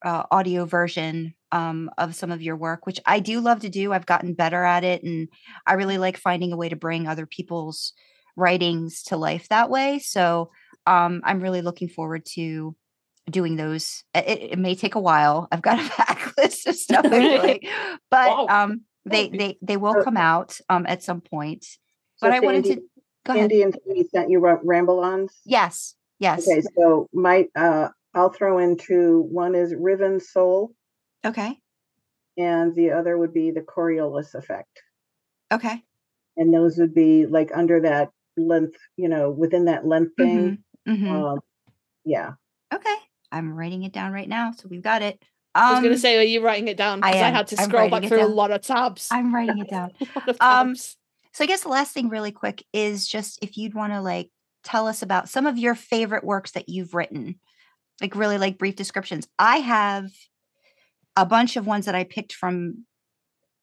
[0.05, 3.93] uh, audio version um, of some of your work, which I do love to do.
[3.93, 5.29] I've gotten better at it, and
[5.67, 7.93] I really like finding a way to bring other people's
[8.37, 9.99] writings to life that way.
[9.99, 10.51] So
[10.87, 12.77] um, I'm really looking forward to
[13.29, 14.05] doing those.
[14.15, 15.49] It, it may take a while.
[15.51, 17.13] I've got a backlist of stuff I'm
[18.11, 18.47] but Wow.
[18.49, 21.65] um, they they they will come out um, at some point.
[21.65, 21.79] So
[22.29, 22.77] But I wanted to
[23.25, 23.43] go ahead.
[23.45, 25.33] Andy and Tammy sent you ramble-ons.
[25.45, 26.47] Yes, yes.
[26.49, 30.75] Okay, so my uh, I'll throw into one is Riven Soul,
[31.25, 31.59] Okay.
[32.37, 34.83] and the other would be the Coriolis effect.
[35.53, 35.83] Okay.
[36.39, 40.59] and those would be like under that length, you know, within that length thing.
[40.87, 41.11] Mhm.
[41.11, 41.39] Um,
[42.05, 42.33] yeah.
[42.75, 42.95] Okay.
[43.33, 44.53] I'm writing it down right now.
[44.53, 45.23] So we've got it.
[45.57, 47.03] I was Um, going to say, are you writing it down?
[47.03, 47.35] I Because I, am.
[47.35, 48.35] had to scroll back through a down.
[48.35, 49.09] lot of tabs.
[49.11, 49.93] I'm writing it down.
[50.29, 50.77] A Um.
[50.77, 54.31] So I guess the last thing really quick is just if you'd want to like
[54.65, 57.39] tell us about some of your favorite works that you've written.
[58.01, 59.27] Like really like brief descriptions.
[59.39, 60.11] I have
[61.17, 62.85] a bunch of ones that I picked from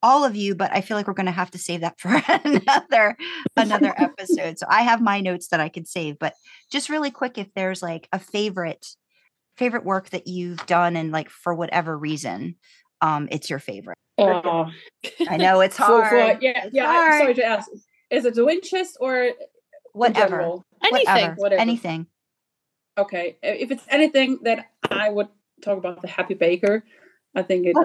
[0.01, 2.09] all of you, but I feel like we're going to have to save that for
[2.43, 3.15] another
[3.55, 4.59] another episode.
[4.59, 6.33] So I have my notes that I could save, but
[6.71, 8.85] just really quick if there's like a favorite
[9.57, 12.55] favorite work that you've done and like for whatever reason
[13.01, 13.97] um it's your favorite.
[14.17, 14.65] Uh,
[15.27, 16.09] I know it's hard.
[16.09, 16.88] for- yeah, It's yeah.
[16.88, 17.21] I'm hard.
[17.21, 17.69] sorry to ask.
[18.09, 19.30] Is it the Winchester or
[19.93, 20.41] whatever.
[20.84, 21.05] Anything.
[21.05, 21.34] Whatever.
[21.38, 21.61] Whatever.
[21.61, 22.07] Anything.
[22.97, 25.27] Okay, if it's anything that I would
[25.63, 26.84] talk about, the Happy Baker.
[27.35, 27.75] I think it,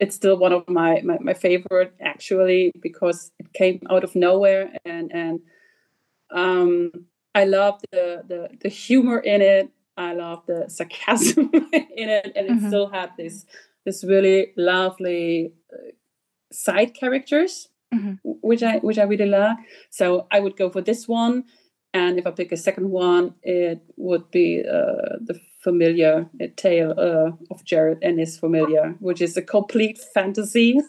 [0.00, 4.72] it's still one of my, my my favorite actually because it came out of nowhere
[4.86, 5.40] and and
[6.30, 6.92] um
[7.34, 9.68] I love the the the humor in it.
[9.98, 11.50] I love the sarcasm
[12.02, 12.68] in it, and it Mhm.
[12.68, 13.44] still had this
[13.84, 15.90] this really lovely uh,
[16.52, 18.18] side characters, Mhm.
[18.22, 19.56] which I which I really like.
[19.90, 21.44] So I would go for this one,
[21.92, 26.26] and if I pick a second one, it would be uh, the familiar
[26.56, 30.78] tale uh, of Jared and his familiar, which is a complete fantasy.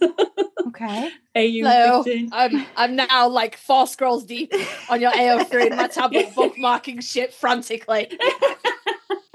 [0.68, 1.10] Okay.
[1.36, 2.30] AU No, fiction.
[2.32, 4.54] I'm I'm now like four scrolls deep
[4.90, 8.08] on your AO3 and my tablet bookmarking shit frantically.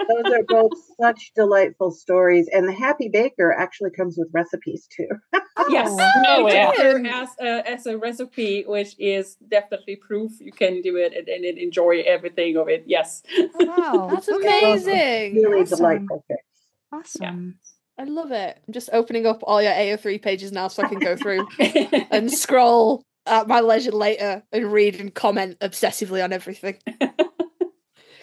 [0.07, 2.47] Those are both such delightful stories.
[2.51, 5.07] And the Happy Baker actually comes with recipes too.
[5.69, 6.71] Yes, Oh, oh it's yeah.
[6.77, 11.27] there as a, as a recipe, which is definitely proof you can do it and,
[11.29, 12.83] and enjoy everything of it.
[12.85, 13.23] Yes.
[13.35, 14.09] Oh, wow.
[14.13, 15.35] That's amazing.
[15.35, 15.77] really Awesome.
[15.77, 16.37] delightful fics.
[16.91, 17.57] Awesome.
[17.97, 18.59] I love it.
[18.67, 21.47] I'm just opening up all your AO3 pages now so I can go through
[22.11, 26.77] and scroll at my leisure later and read and comment obsessively on everything.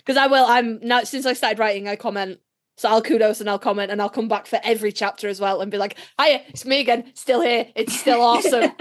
[0.05, 0.45] Because I will.
[0.47, 2.41] I'm now since I started writing, I comment.
[2.79, 5.61] So I'll kudos and I'll comment and I'll come back for every chapter as well
[5.61, 7.13] and be like, "Hiya, it's me again.
[7.15, 7.67] Still here.
[7.77, 8.73] It's still awesome."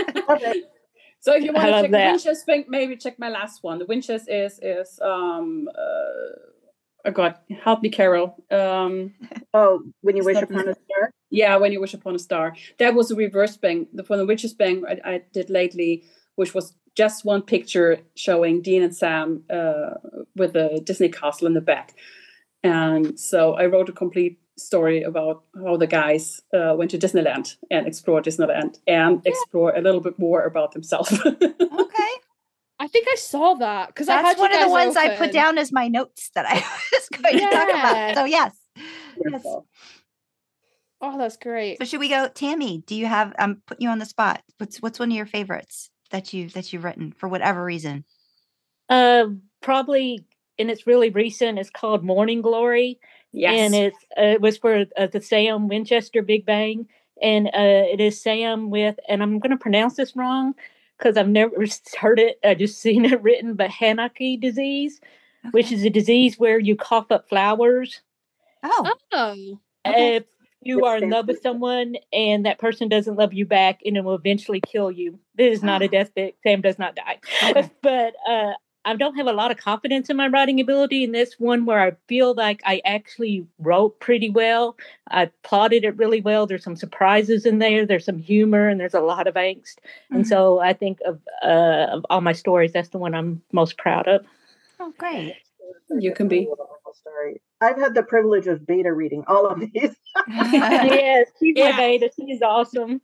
[1.20, 2.12] So if you want to check the that.
[2.12, 3.78] Winchester thing, maybe check my last one.
[3.80, 8.36] The Winchester is is um uh oh god, help me, Carole.
[8.50, 9.14] Um
[9.54, 11.12] Oh, when you wish upon a star.
[11.30, 12.56] yeah, when you wish upon a star.
[12.80, 13.88] That was a reverse bang.
[13.94, 16.06] The for the Witches bang I, I did lately,
[16.36, 19.96] which was just one picture showing Dean and Sam uh,
[20.36, 21.94] with the Disney castle in the back.
[22.64, 27.56] And so I wrote a complete story about how the guys uh, went to Disneyland
[27.72, 31.20] and explored Disneyland and explore a little bit more about themselves.
[31.82, 32.14] Okay.
[32.80, 35.16] I think I saw that because I had That's one of the guys ones I
[35.16, 36.56] put down as my notes that I
[36.92, 38.16] was going to talk about.
[38.16, 38.56] So yes.
[39.30, 39.46] Yes.
[41.02, 41.78] Oh, that's great.
[41.80, 42.84] So should we go, Tammy?
[42.88, 43.34] Do you have?
[43.38, 44.42] I'm putting you on the spot.
[44.58, 48.06] What's what's one of your favorites that you that you've written for whatever reason?
[48.90, 49.28] Uh,
[49.62, 50.26] probably,
[50.60, 51.60] and it's really recent.
[51.60, 53.00] It's called Morning Glory,
[53.32, 53.60] yes.
[53.60, 56.88] and it's uh, it was for uh, the Sam Winchester Big Bang,
[57.22, 57.52] and uh,
[57.92, 60.54] it is Sam with, and I'm going to pronounce this wrong
[60.98, 61.56] because I've never
[62.00, 62.40] heard it.
[62.44, 65.00] I just seen it written, but Hanaki disease,
[65.52, 68.02] which is a disease where you cough up flowers.
[68.64, 68.92] oh,
[69.86, 70.26] Oh, Okay.
[70.62, 73.98] If you are in love with someone and that person doesn't love you back, and
[73.98, 75.20] it will eventually kill you.
[75.36, 76.36] This is not a death bit.
[76.44, 77.70] Sam does not die, Okay.
[77.82, 78.54] but uh,
[78.86, 81.04] I don't have a lot of confidence in my writing ability.
[81.04, 84.78] In this one, where I feel like I actually wrote pretty well,
[85.10, 86.46] I plotted it really well.
[86.46, 87.86] There's some surprises in there.
[87.86, 89.78] There's some humor, and there's a lot of angst.
[90.12, 90.28] And Mhm.
[90.30, 94.08] so I think of uh, of all my stories, that's the one I'm most proud
[94.08, 94.26] of.
[94.80, 95.36] oh, great.
[95.90, 96.48] You can be.
[96.92, 97.42] Wonderful story.
[97.62, 99.72] I've had the privilege of beta reading all of these.
[100.28, 101.72] yes, she's Yeah.
[101.72, 102.10] my beta.
[102.20, 103.02] She's awesome.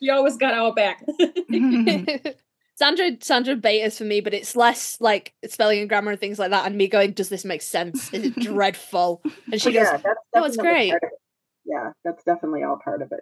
[0.00, 1.04] you always got our back.
[2.76, 6.50] Sandra Sandra betas for me, but it's less like spelling and grammar and things like
[6.50, 8.12] that, and me going, "Does this make sense?
[8.14, 9.20] Is it dreadful?"
[9.50, 11.02] And she goes, yeah, that's "No, it's great." it.
[11.64, 13.20] Yeah, that's definitely all part of it.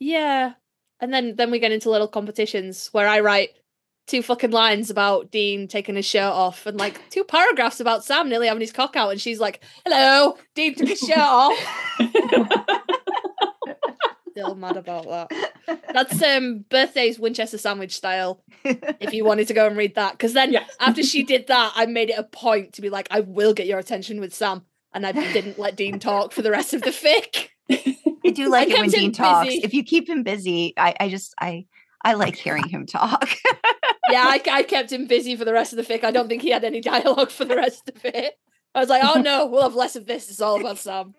[0.00, 0.54] Yeah.
[1.00, 3.50] And then then we get into little competitions where I write
[4.06, 8.28] two fucking lines about Dean taking his shirt off and like two paragraphs about Sam
[8.28, 11.56] nearly having his cock out and she's like, "Hello, Dean took his shirt off."
[14.30, 15.82] Still mad about that.
[15.94, 18.42] That's um birthdays Winchester sandwich style.
[18.64, 20.70] If you wanted to go and read that, because then Yes.
[20.78, 23.66] after she did that, I made it a point to be like, "I will get
[23.66, 24.62] your attention with Sam,"
[24.92, 27.48] and I didn't let Dean talk for the rest of the fic.
[27.70, 29.48] I do like it when kept him Dean talks.
[29.50, 31.64] If you keep him busy, I, I just I
[32.06, 33.28] I like hearing him talk.
[34.10, 36.04] yeah, I, I kept him busy for the rest of the fic.
[36.04, 38.34] I don't think he had any dialogue for the rest of it.
[38.76, 40.30] I was like, oh no, we'll have less of this.
[40.30, 41.16] It's all about Sam.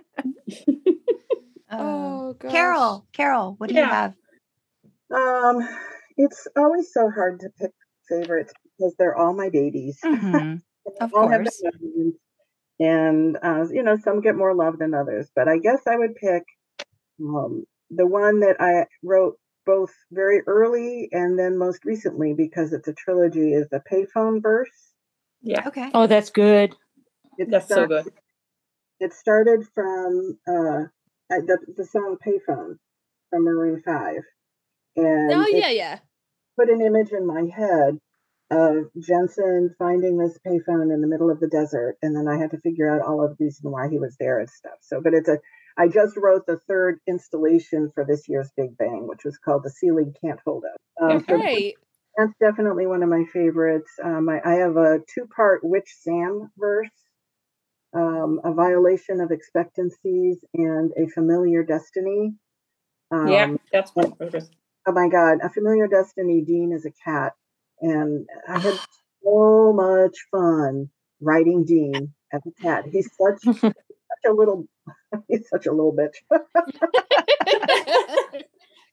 [1.69, 2.51] Uh, gosh.
[2.51, 4.13] Carole, Carole, what do you have?
[5.13, 5.67] Um,
[6.15, 7.71] it's always so hard to pick
[8.07, 9.99] favorites because they're all my babies.
[10.05, 10.61] Mhm.
[11.01, 11.61] Of all course.
[11.61, 12.19] their moments,
[12.79, 15.29] and uh, you know some get more love than others.
[15.35, 16.43] But I guess I would pick
[17.19, 22.87] um, the one that I wrote both very early and then most recently because it's
[22.87, 23.53] a trilogy.
[23.53, 24.71] Is the payphone verse?
[25.43, 25.91] Yeah, Okay.
[25.93, 26.75] Oh, that's good.
[27.37, 28.05] It that's so good.
[28.99, 30.85] It started from uh,
[31.29, 32.77] the the song "Payphone"
[33.29, 34.23] from Maroon Five,
[34.95, 35.99] and Oh yeah, yeah.
[36.57, 37.99] put an image in my head
[38.49, 42.51] of Jensen finding this payphone in the middle of the desert, and then I had
[42.51, 44.79] to figure out all of the reason why he was there and stuff.
[44.81, 45.39] So, but it's a
[45.77, 49.69] I just wrote the third installation for this year's Big Bang, which was called "The
[49.69, 51.37] Ceiling Can't Hold Us." Um, so
[52.17, 53.91] that's definitely one of my favorites.
[54.03, 56.89] Um, I, I have a two-part "Witch Sam" verse,
[57.93, 62.33] um, a violation of expectancies, and a familiar destiny.
[63.11, 64.49] Um, yeah, that's my favorite.
[64.87, 67.33] oh my god a familiar destiny dean is a cat
[67.81, 68.77] and i had
[69.23, 70.89] so much fun
[71.21, 73.73] writing dean as a cat he's such such
[74.27, 74.65] a little
[75.27, 76.15] he's such a little bitch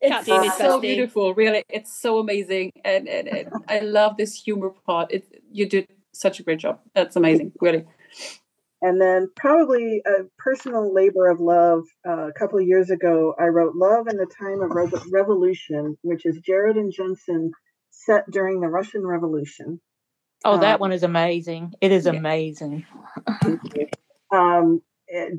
[0.00, 0.82] It's Dean so bestie.
[0.82, 1.64] beautiful, really.
[1.70, 5.10] It's so amazing, and, and, and I love this humor part.
[5.12, 6.80] It, you did such a great job.
[6.94, 7.84] That's amazing, really.
[8.82, 13.44] and then probably a personal labor of love uh, a couple of years ago i
[13.46, 17.50] wrote love in the time of Revo- revolution which is jared and jensen
[17.90, 19.80] set during the russian revolution
[20.44, 21.72] Oh, that Um, one is amazing.
[21.80, 22.12] It is Yeah.
[22.12, 22.84] amazing.
[24.32, 24.82] um,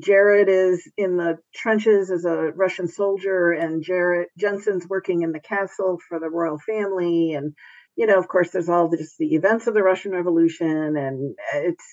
[0.00, 5.40] Jared is in the trenches as a Russian soldier, and Jared Jensen's working in the
[5.40, 7.32] castle for the royal family.
[7.34, 7.54] And
[7.96, 11.34] you know, of course, there's all the, just the events of the Russian Revolution, and
[11.54, 11.84] it's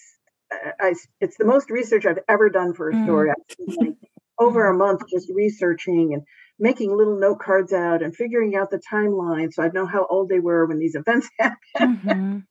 [0.79, 3.03] I, it's the most research I've ever done for a Mm.
[3.03, 3.29] story.
[3.31, 3.97] I've spent like
[4.39, 6.23] over a month just researching and
[6.59, 10.29] making little note cards out and figuring out the timeline so I'd know how old
[10.29, 11.57] they were when these events happened.
[11.79, 12.43] Mhm.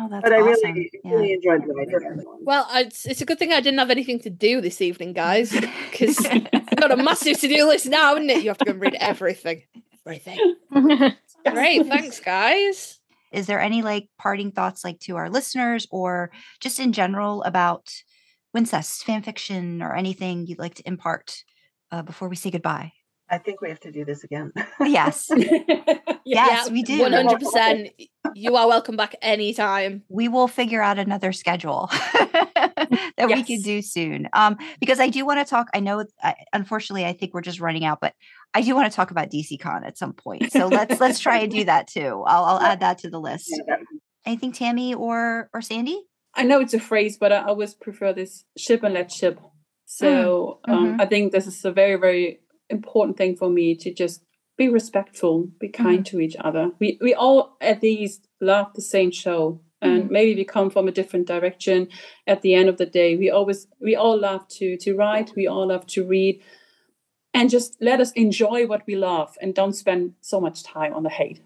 [0.00, 1.10] Oh, that's but I really, Yeah.
[1.12, 2.24] really enjoyed writing that.
[2.40, 5.50] Well, it's, it's a good thing I didn't have anything to do this evening, guys,
[5.90, 8.42] because I've got a massive to do list now, isn't it?
[8.42, 9.62] You have to go and read everything.
[10.06, 10.54] Everything.
[11.46, 11.86] Great.
[11.86, 13.00] Thanks, guys.
[13.32, 16.30] Is there any like parting thoughts, like to our listeners, or
[16.60, 17.88] just in general about
[18.56, 21.42] Wincest fan fiction, or anything you'd like to impart
[21.90, 22.92] uh, before we say goodbye?
[23.30, 24.52] I think we have to do this again.
[24.80, 25.84] Yes, yeah.
[26.24, 26.98] yes, we do.
[27.00, 27.90] 100%.
[28.34, 30.02] You are welcome back anytime.
[30.08, 34.28] we will figure out another schedule that we can do soon.
[34.32, 35.68] Um, because I do want to talk.
[35.74, 38.14] I know, I, unfortunately, I think we're just running out, but
[38.54, 40.52] I do want to talk about DC Con at some point.
[40.52, 42.22] So let's let's try and do that too.
[42.26, 43.52] I'll, I'll add that to the list.
[44.24, 46.02] Anything, Tammy or or Sandy?
[46.34, 49.40] I know it's a phrase, but I always prefer this ship and let ship.
[49.86, 51.00] So um, mhm.
[51.00, 54.22] I think this is a very, very important thing for me to just
[54.56, 55.82] be respectful, be mm-hmm.
[55.82, 56.70] kind to each other.
[56.78, 60.12] We we all at least love the same show, and mm-hmm.
[60.12, 61.88] maybe we come from a different direction.
[62.26, 65.46] At the end of the day, we always we all love to to write, we
[65.46, 66.42] all love to read,
[67.34, 71.02] and just let us enjoy what we love, and don't spend so much time on
[71.02, 71.42] the hate.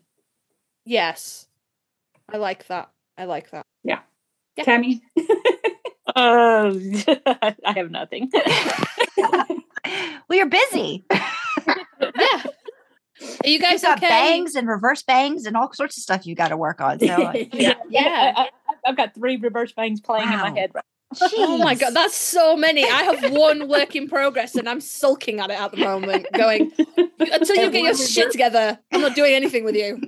[0.85, 1.47] Yes.
[2.33, 2.91] I like that.
[3.19, 3.67] I like that.
[3.85, 4.01] Yeah.
[4.65, 5.03] Tammy,
[6.15, 6.81] Oh,
[7.65, 8.31] I have nothing.
[10.29, 11.05] well, you're busy.
[11.11, 12.43] Yeah.
[13.23, 14.09] Are you You've guys got okay?
[14.09, 16.99] bangs and reverse bangs and all sorts of stuff you got to work on.
[16.99, 17.75] So, uh, yeah.
[17.89, 18.33] Yeah.
[18.37, 18.49] I,
[18.85, 20.73] have got three reverse bangs playing in my head.
[20.75, 20.85] Right.
[21.37, 22.85] Oh my god, that's so many.
[22.85, 26.73] I have one work in progress and I'm sulking at it at the moment, going,
[27.19, 30.01] until you get your one shit together, I'm not doing anything with you.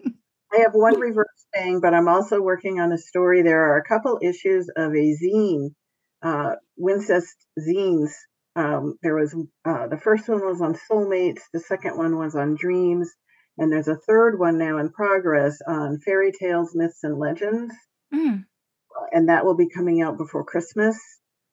[0.53, 3.43] I have one reverse thing, but I'm also working on a story.
[3.43, 5.75] There are a couple issues of a zine,
[6.23, 8.11] uh, Wincest zines.
[8.57, 12.55] Um, there was uh, the first one was on soulmates, the second one was on
[12.55, 13.11] dreams,
[13.59, 17.75] and there's a third one now in progress on fairy tales, myths, and legends,
[18.13, 18.45] Mm.
[19.13, 20.97] and that will be coming out before Christmas.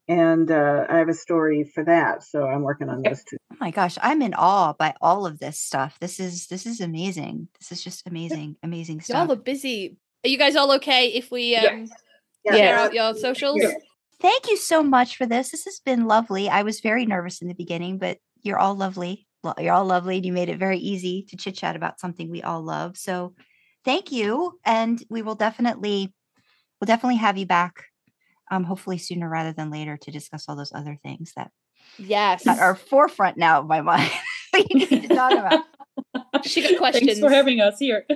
[0.07, 3.37] And uh, I have a story for that, so I'm working on those two.
[3.51, 5.97] Oh my gosh, I'm in awe by all of this stuff.
[5.99, 7.47] This is this is amazing.
[7.59, 9.29] This is just amazing, amazing Y'all stuff.
[9.31, 9.97] are busy.
[10.23, 11.85] Are you guys all okay if we um,
[12.45, 12.51] Yeah.
[12.53, 12.81] share Yeah.
[12.83, 13.61] out your socials?
[13.61, 13.69] Yeah.
[14.21, 15.49] Thank you so much for this.
[15.51, 16.47] This has been lovely.
[16.49, 19.27] I was very nervous in the beginning, but you're all lovely.
[19.57, 20.17] You're all lovely.
[20.17, 22.97] and You made it very easy to chit chat about something we all love.
[22.97, 23.33] So
[23.83, 24.59] thank you.
[24.63, 26.13] And we will definitely
[26.79, 27.85] we'll definitely have you back
[28.51, 31.49] um hopefully sooner rather than later to discuss all those other things that,
[31.97, 32.43] Yes.
[32.43, 34.11] that are forefront now of my mind.
[34.53, 35.65] we need to talk about.
[36.43, 37.05] She got questions.
[37.05, 38.05] Thanks for having us here.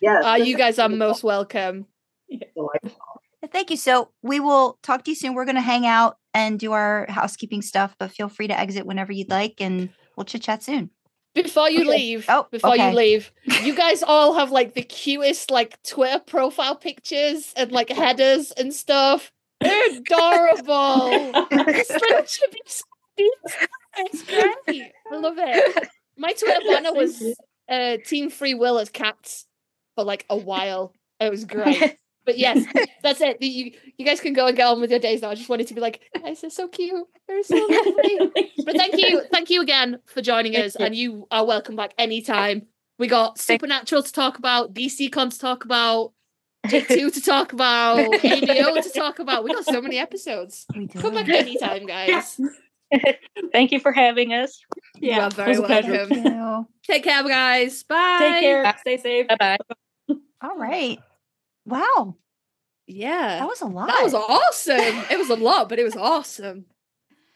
[0.00, 1.86] Yes, Uh, you guys are most welcome.
[2.30, 3.15] delightful.
[3.56, 3.78] Thank you.
[3.78, 5.32] So we will talk to you soon.
[5.32, 8.84] We're going to hang out and do our housekeeping stuff, but feel free to exit
[8.84, 10.90] whenever you'd like and we'll chit chat soon.
[11.34, 11.88] Before you Okay.
[11.88, 12.90] leave, Oh, before okay.
[12.90, 17.88] you leave, you guys all have like the cutest like Twitter profile pictures and like
[18.02, 19.32] headers and stuff.
[19.62, 21.32] They're adorable.
[21.50, 23.30] It's chippy.
[23.96, 24.92] It's great.
[25.10, 25.88] I love it.
[26.18, 27.22] My Twitter banner was
[27.70, 29.46] uh, Team Free Will as cats
[29.94, 30.92] for like a while.
[31.20, 31.96] It was great.
[32.26, 32.66] But yes,
[33.02, 33.40] that's it.
[33.40, 35.30] You you guys can go and get on with your days now.
[35.30, 37.06] I just wanted to be like, guys, they're so cute.
[37.28, 38.32] They're so lovely.
[38.64, 40.84] But thank you, thank you again for joining Thank us, you.
[40.84, 42.66] and you are welcome back anytime.
[42.98, 46.12] We got Supernatural to talk about, DC Con to talk about,
[46.68, 49.44] Take Two to talk about, ABO to talk about.
[49.44, 50.66] We got so many episodes.
[50.96, 52.40] Come back anytime, guys.
[53.52, 54.60] Thank you for having us.
[54.96, 55.90] You Yeah, are very was a pleasure.
[55.92, 56.22] welcome.
[56.22, 56.66] Thank you.
[56.84, 57.84] Take care, guys.
[57.84, 58.18] Bye.
[58.20, 58.74] Take care.
[58.80, 59.28] Stay safe.
[59.28, 59.58] Bye bye.
[60.42, 60.98] All right.
[61.66, 62.16] Wow.
[62.86, 63.38] Yeah.
[63.40, 63.88] That was a lot.
[63.88, 65.04] That was awesome.
[65.10, 66.66] It was a lot, but it was awesome.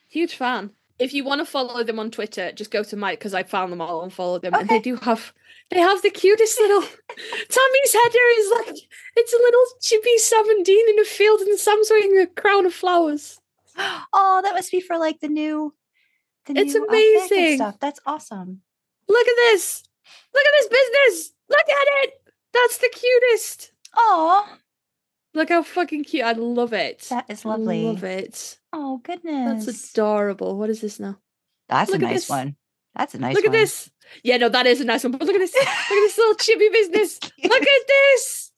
[0.09, 0.71] Huge fan.
[0.99, 3.73] If you want to follow them on Twitter, just go to Mike because I found
[3.73, 4.55] them all and follow them.
[4.55, 5.33] And they do have
[5.71, 8.77] they have the cutest little Tammy's header is like
[9.17, 12.67] it's a little chippy Sam and Dean in a field and Sam's wearing a crown
[12.67, 13.39] of flowers.
[14.13, 15.73] Oh, that must be for like the new.
[16.47, 17.57] The It's new, fanfic and amazing.
[17.57, 17.79] stuff.
[17.81, 18.61] That's awesome.
[19.09, 19.85] Look at this.
[20.35, 21.33] Look at this business.
[21.49, 22.15] Look at it.
[22.53, 23.73] That's the cutest.
[23.97, 24.57] Oh,
[25.33, 26.25] Look how fucking cute.
[26.25, 27.07] I love it.
[27.11, 27.87] that is lovely.
[27.87, 28.59] I love it.
[28.73, 29.65] Oh goodness.
[29.67, 30.59] That's adorable.
[30.59, 31.19] What is this now?
[31.69, 32.57] That's a Look at nice one.
[32.97, 33.55] That's a nice look one.
[33.55, 33.91] at this.
[34.25, 35.13] Yeah, no, that is a nice one.
[35.13, 35.55] But look at this.
[35.55, 37.21] Look at this little chippy business.
[37.45, 38.51] Look at this.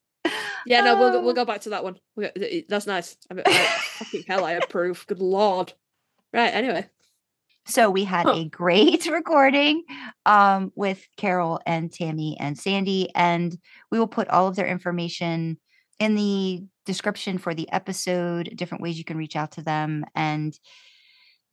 [0.64, 1.34] Yeah, no, we'll go, we'll Oh.
[1.34, 1.98] go back to that one.
[2.16, 3.16] We'll go- That's nice.
[3.30, 3.52] I mean, I,
[3.98, 5.04] fucking hell, I approve.
[5.06, 5.74] Good lord.
[6.32, 6.54] Right.
[6.54, 6.88] Anyway,
[7.66, 8.34] So we had Huh.
[8.34, 9.84] a great recording
[10.26, 13.56] um, with Carole and Tammy and Sandy, and
[13.90, 15.58] we will put all of their information
[15.98, 18.52] in the description for the episode.
[18.56, 20.58] Different ways you can reach out to them, and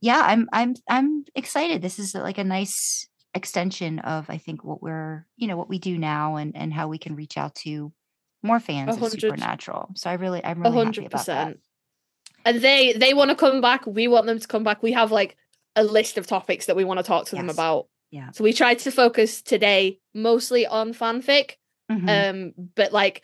[0.02, 1.82] yeah, I'm I'm I'm excited.
[1.82, 5.78] This is like a nice extension of I think what we're you know what we
[5.78, 7.94] do now and and how we can reach out to
[8.42, 9.92] more fans of Supernatural.
[9.96, 11.58] So I really I'm really happy hundred about that.
[12.46, 13.86] And they they want to come back.
[13.86, 14.82] We want them to come back.
[14.82, 15.38] We have like
[15.76, 17.88] a list of topics that we want to talk to them about.
[18.12, 18.32] Yeah.
[18.32, 21.52] So we tried to focus today mostly on fanfic.
[21.92, 22.08] Mhm.
[22.10, 23.22] Um, but like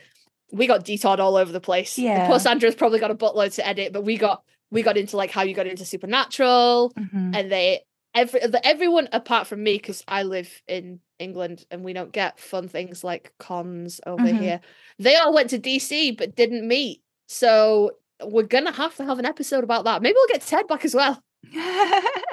[0.52, 1.98] we got detoured all over the place.
[1.98, 2.28] And Yeah.
[2.28, 5.32] Poor Sandra's probably got a buttload to edit, but we got we got into like
[5.32, 7.36] how you got into supernatural, Mhm.
[7.36, 7.82] and they
[8.14, 12.40] every the, everyone apart from me because I live in England and we don't get
[12.40, 14.40] fun things like cons over Mhm.
[14.40, 14.62] here.
[15.00, 17.92] They all went to DC but didn't meet, so
[18.24, 20.02] we're gonna have to have an episode about that.
[20.02, 21.22] Maybe we'll get Ted back as well.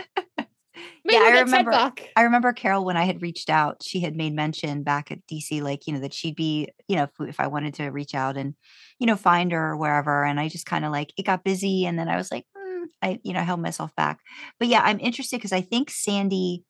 [1.05, 1.71] Yeah, I remember-
[2.17, 5.61] I remember Carole when I had reached out, she had made mention back at DC,
[5.61, 8.37] like, you know, that she'd be, you know, if, if I wanted to reach out
[8.37, 8.55] and,
[8.99, 10.25] you know, find her or wherever.
[10.25, 11.87] And I just kind of like, it got busy.
[11.87, 14.21] And then I was like, mm, I, you know, held myself back.
[14.59, 16.65] But yeah, I'm interested because I think Sandy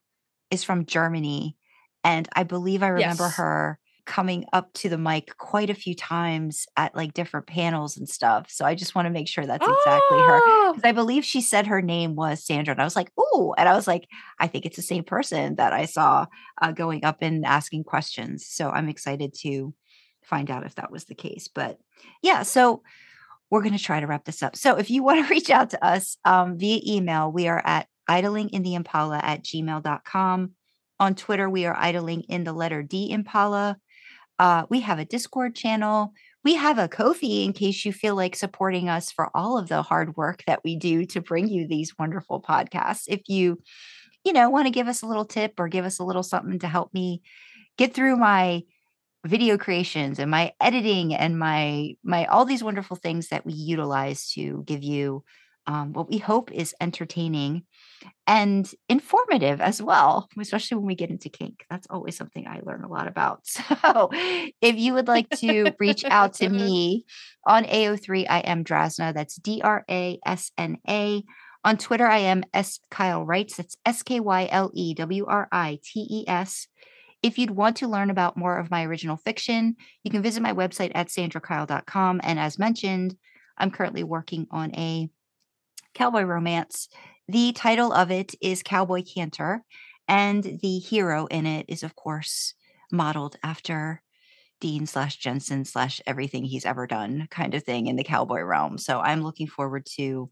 [0.51, 1.57] is from Germany.
[2.05, 3.37] And I believe I remember Yes.
[3.37, 8.09] her coming up to the mic quite a few times at like different panels and
[8.09, 8.47] stuff.
[8.51, 10.41] So I just want to make sure that's exactly her.
[10.45, 10.73] Ah!
[10.73, 12.73] Because I believe she said her name was Sandra.
[12.73, 14.09] And I was like, oh, and I was like,
[14.41, 16.27] I think it's the same person that I saw
[16.61, 18.47] uh, going up and asking questions.
[18.47, 19.73] So I'm excited to
[20.25, 21.49] find out if that was the case.
[21.53, 21.79] But
[22.23, 22.83] yeah, so
[23.51, 24.57] we're going to try to wrap this up.
[24.57, 27.87] So if you want to reach out to us um, via email, we are at
[28.09, 30.53] idlingintheimpala at gmail.com.
[31.01, 33.77] On Twitter, we are idling in the letter D Impala.
[34.43, 36.13] Uh, we have a Discord channel.
[36.43, 39.83] We have a Ko-fi in case you feel like supporting us for all of the
[39.83, 43.05] hard work that we do to bring you these wonderful podcasts.
[43.07, 43.63] If you,
[44.25, 46.59] you know, want to give us a little tip or give us a little something
[46.59, 47.23] to help me
[47.79, 48.63] get through my
[49.25, 54.29] video creations and my editing and my my all these wonderful things that we utilize
[54.33, 55.23] to give you
[55.69, 57.63] um, what we hope is entertaining
[58.27, 61.65] and informative as well, especially when we get into kink.
[61.69, 63.47] That's always something I learn a lot about.
[63.83, 67.05] So if you would like to reach out to me
[67.45, 69.13] on AO3, I am Drasna.
[69.13, 71.25] That's D R A S N A.
[71.65, 73.57] On Twitter, I am S Kyle Writes.
[73.57, 76.69] That's S K Y L E W R I T E S.
[77.23, 80.53] If you'd want to learn about more of my original fiction, you can visit my
[80.53, 82.21] website at sandrakyle.com.
[82.23, 83.17] And as mentioned,
[83.57, 85.09] I'm currently working on a
[85.95, 86.89] cowboy romance.
[87.33, 89.65] The title of it is Cowboy Cantor,
[90.07, 92.53] and the hero in it is, of course,
[92.93, 94.03] modeled after
[94.61, 98.77] Dean slash Jensen slash everything he's ever done kind of thing in the cowboy realm.
[98.77, 100.29] So I'm looking forward to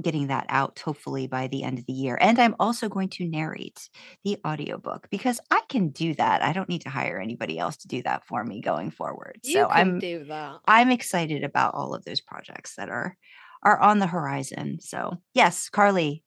[0.00, 2.16] getting that out hopefully by the end of the year.
[2.18, 3.90] And I'm also going to narrate
[4.24, 6.42] the audiobook because I can do that.
[6.42, 9.38] I don't need to hire anybody else to do that for me going forward.
[9.44, 10.60] You so can I'm do that.
[10.66, 13.18] I'm excited about all of those projects that are
[13.62, 14.78] are on the horizon.
[14.80, 16.22] So, yes, Karlee,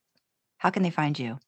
[0.58, 1.38] how can they find you?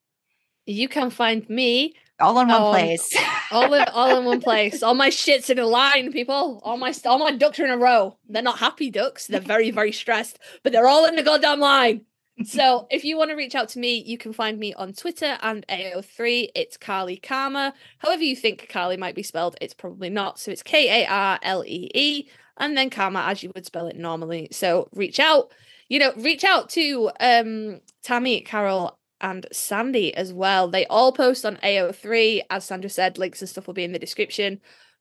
[0.67, 3.17] You can find me all in one Um, place.
[3.51, 4.83] all in all in one place.
[4.83, 6.61] All my shits in a line, people.
[6.63, 8.19] All my all my ducks are in a row.
[8.29, 9.27] They're not happy ducks.
[9.29, 12.03] They're very very stressed, but they're all in the goddamn line.
[12.45, 15.39] So if you want to reach out to me, you can find me on Twitter
[15.43, 16.51] and AO3.
[16.55, 17.75] It's Karlee Karma.
[17.99, 20.39] However you think Karlee might be spelled, it's probably not.
[20.39, 22.29] So it's K A R L E E,
[22.59, 24.49] and then Karma as you would spell it normally.
[24.53, 25.51] So reach out.
[25.89, 30.69] You know, reach out to um Tammy, Carole, and Sandy as well.
[30.69, 32.43] They all post on AO3.
[32.51, 34.61] As Sandra said, links and stuff will be in the description.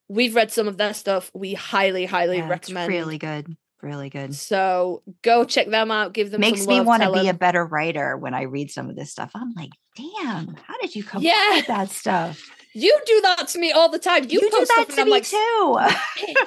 [0.10, 1.30] We've read some of their stuff.
[1.34, 2.88] We highly, highly Yeah, recommend.
[2.90, 3.58] really good.
[3.84, 4.34] Really good.
[4.34, 6.14] So go check them out.
[6.14, 8.96] Give them Makes me want to be a better writer when I read some of
[8.96, 9.30] this stuff.
[9.36, 11.56] I'm like, damn, how did you come up Yeah.
[11.58, 12.42] with that stuff?
[12.78, 14.26] You do that to me all the time.
[14.26, 15.80] You, You, do that to me like, too.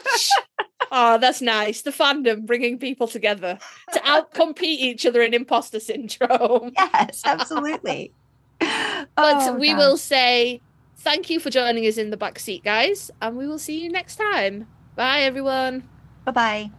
[0.92, 1.82] Oh, that's nice.
[1.82, 3.58] The fandom bringing people together
[3.92, 6.72] to outcompete each other in imposter syndrome.
[6.76, 8.12] yes, absolutely.
[8.60, 9.78] But Oh, we God.
[9.78, 10.60] will say
[10.98, 13.90] thank you for joining us in the back seat, guys, and we will see you
[13.90, 14.66] next time.
[14.96, 15.84] Bye, everyone.
[16.24, 16.70] Bye bye.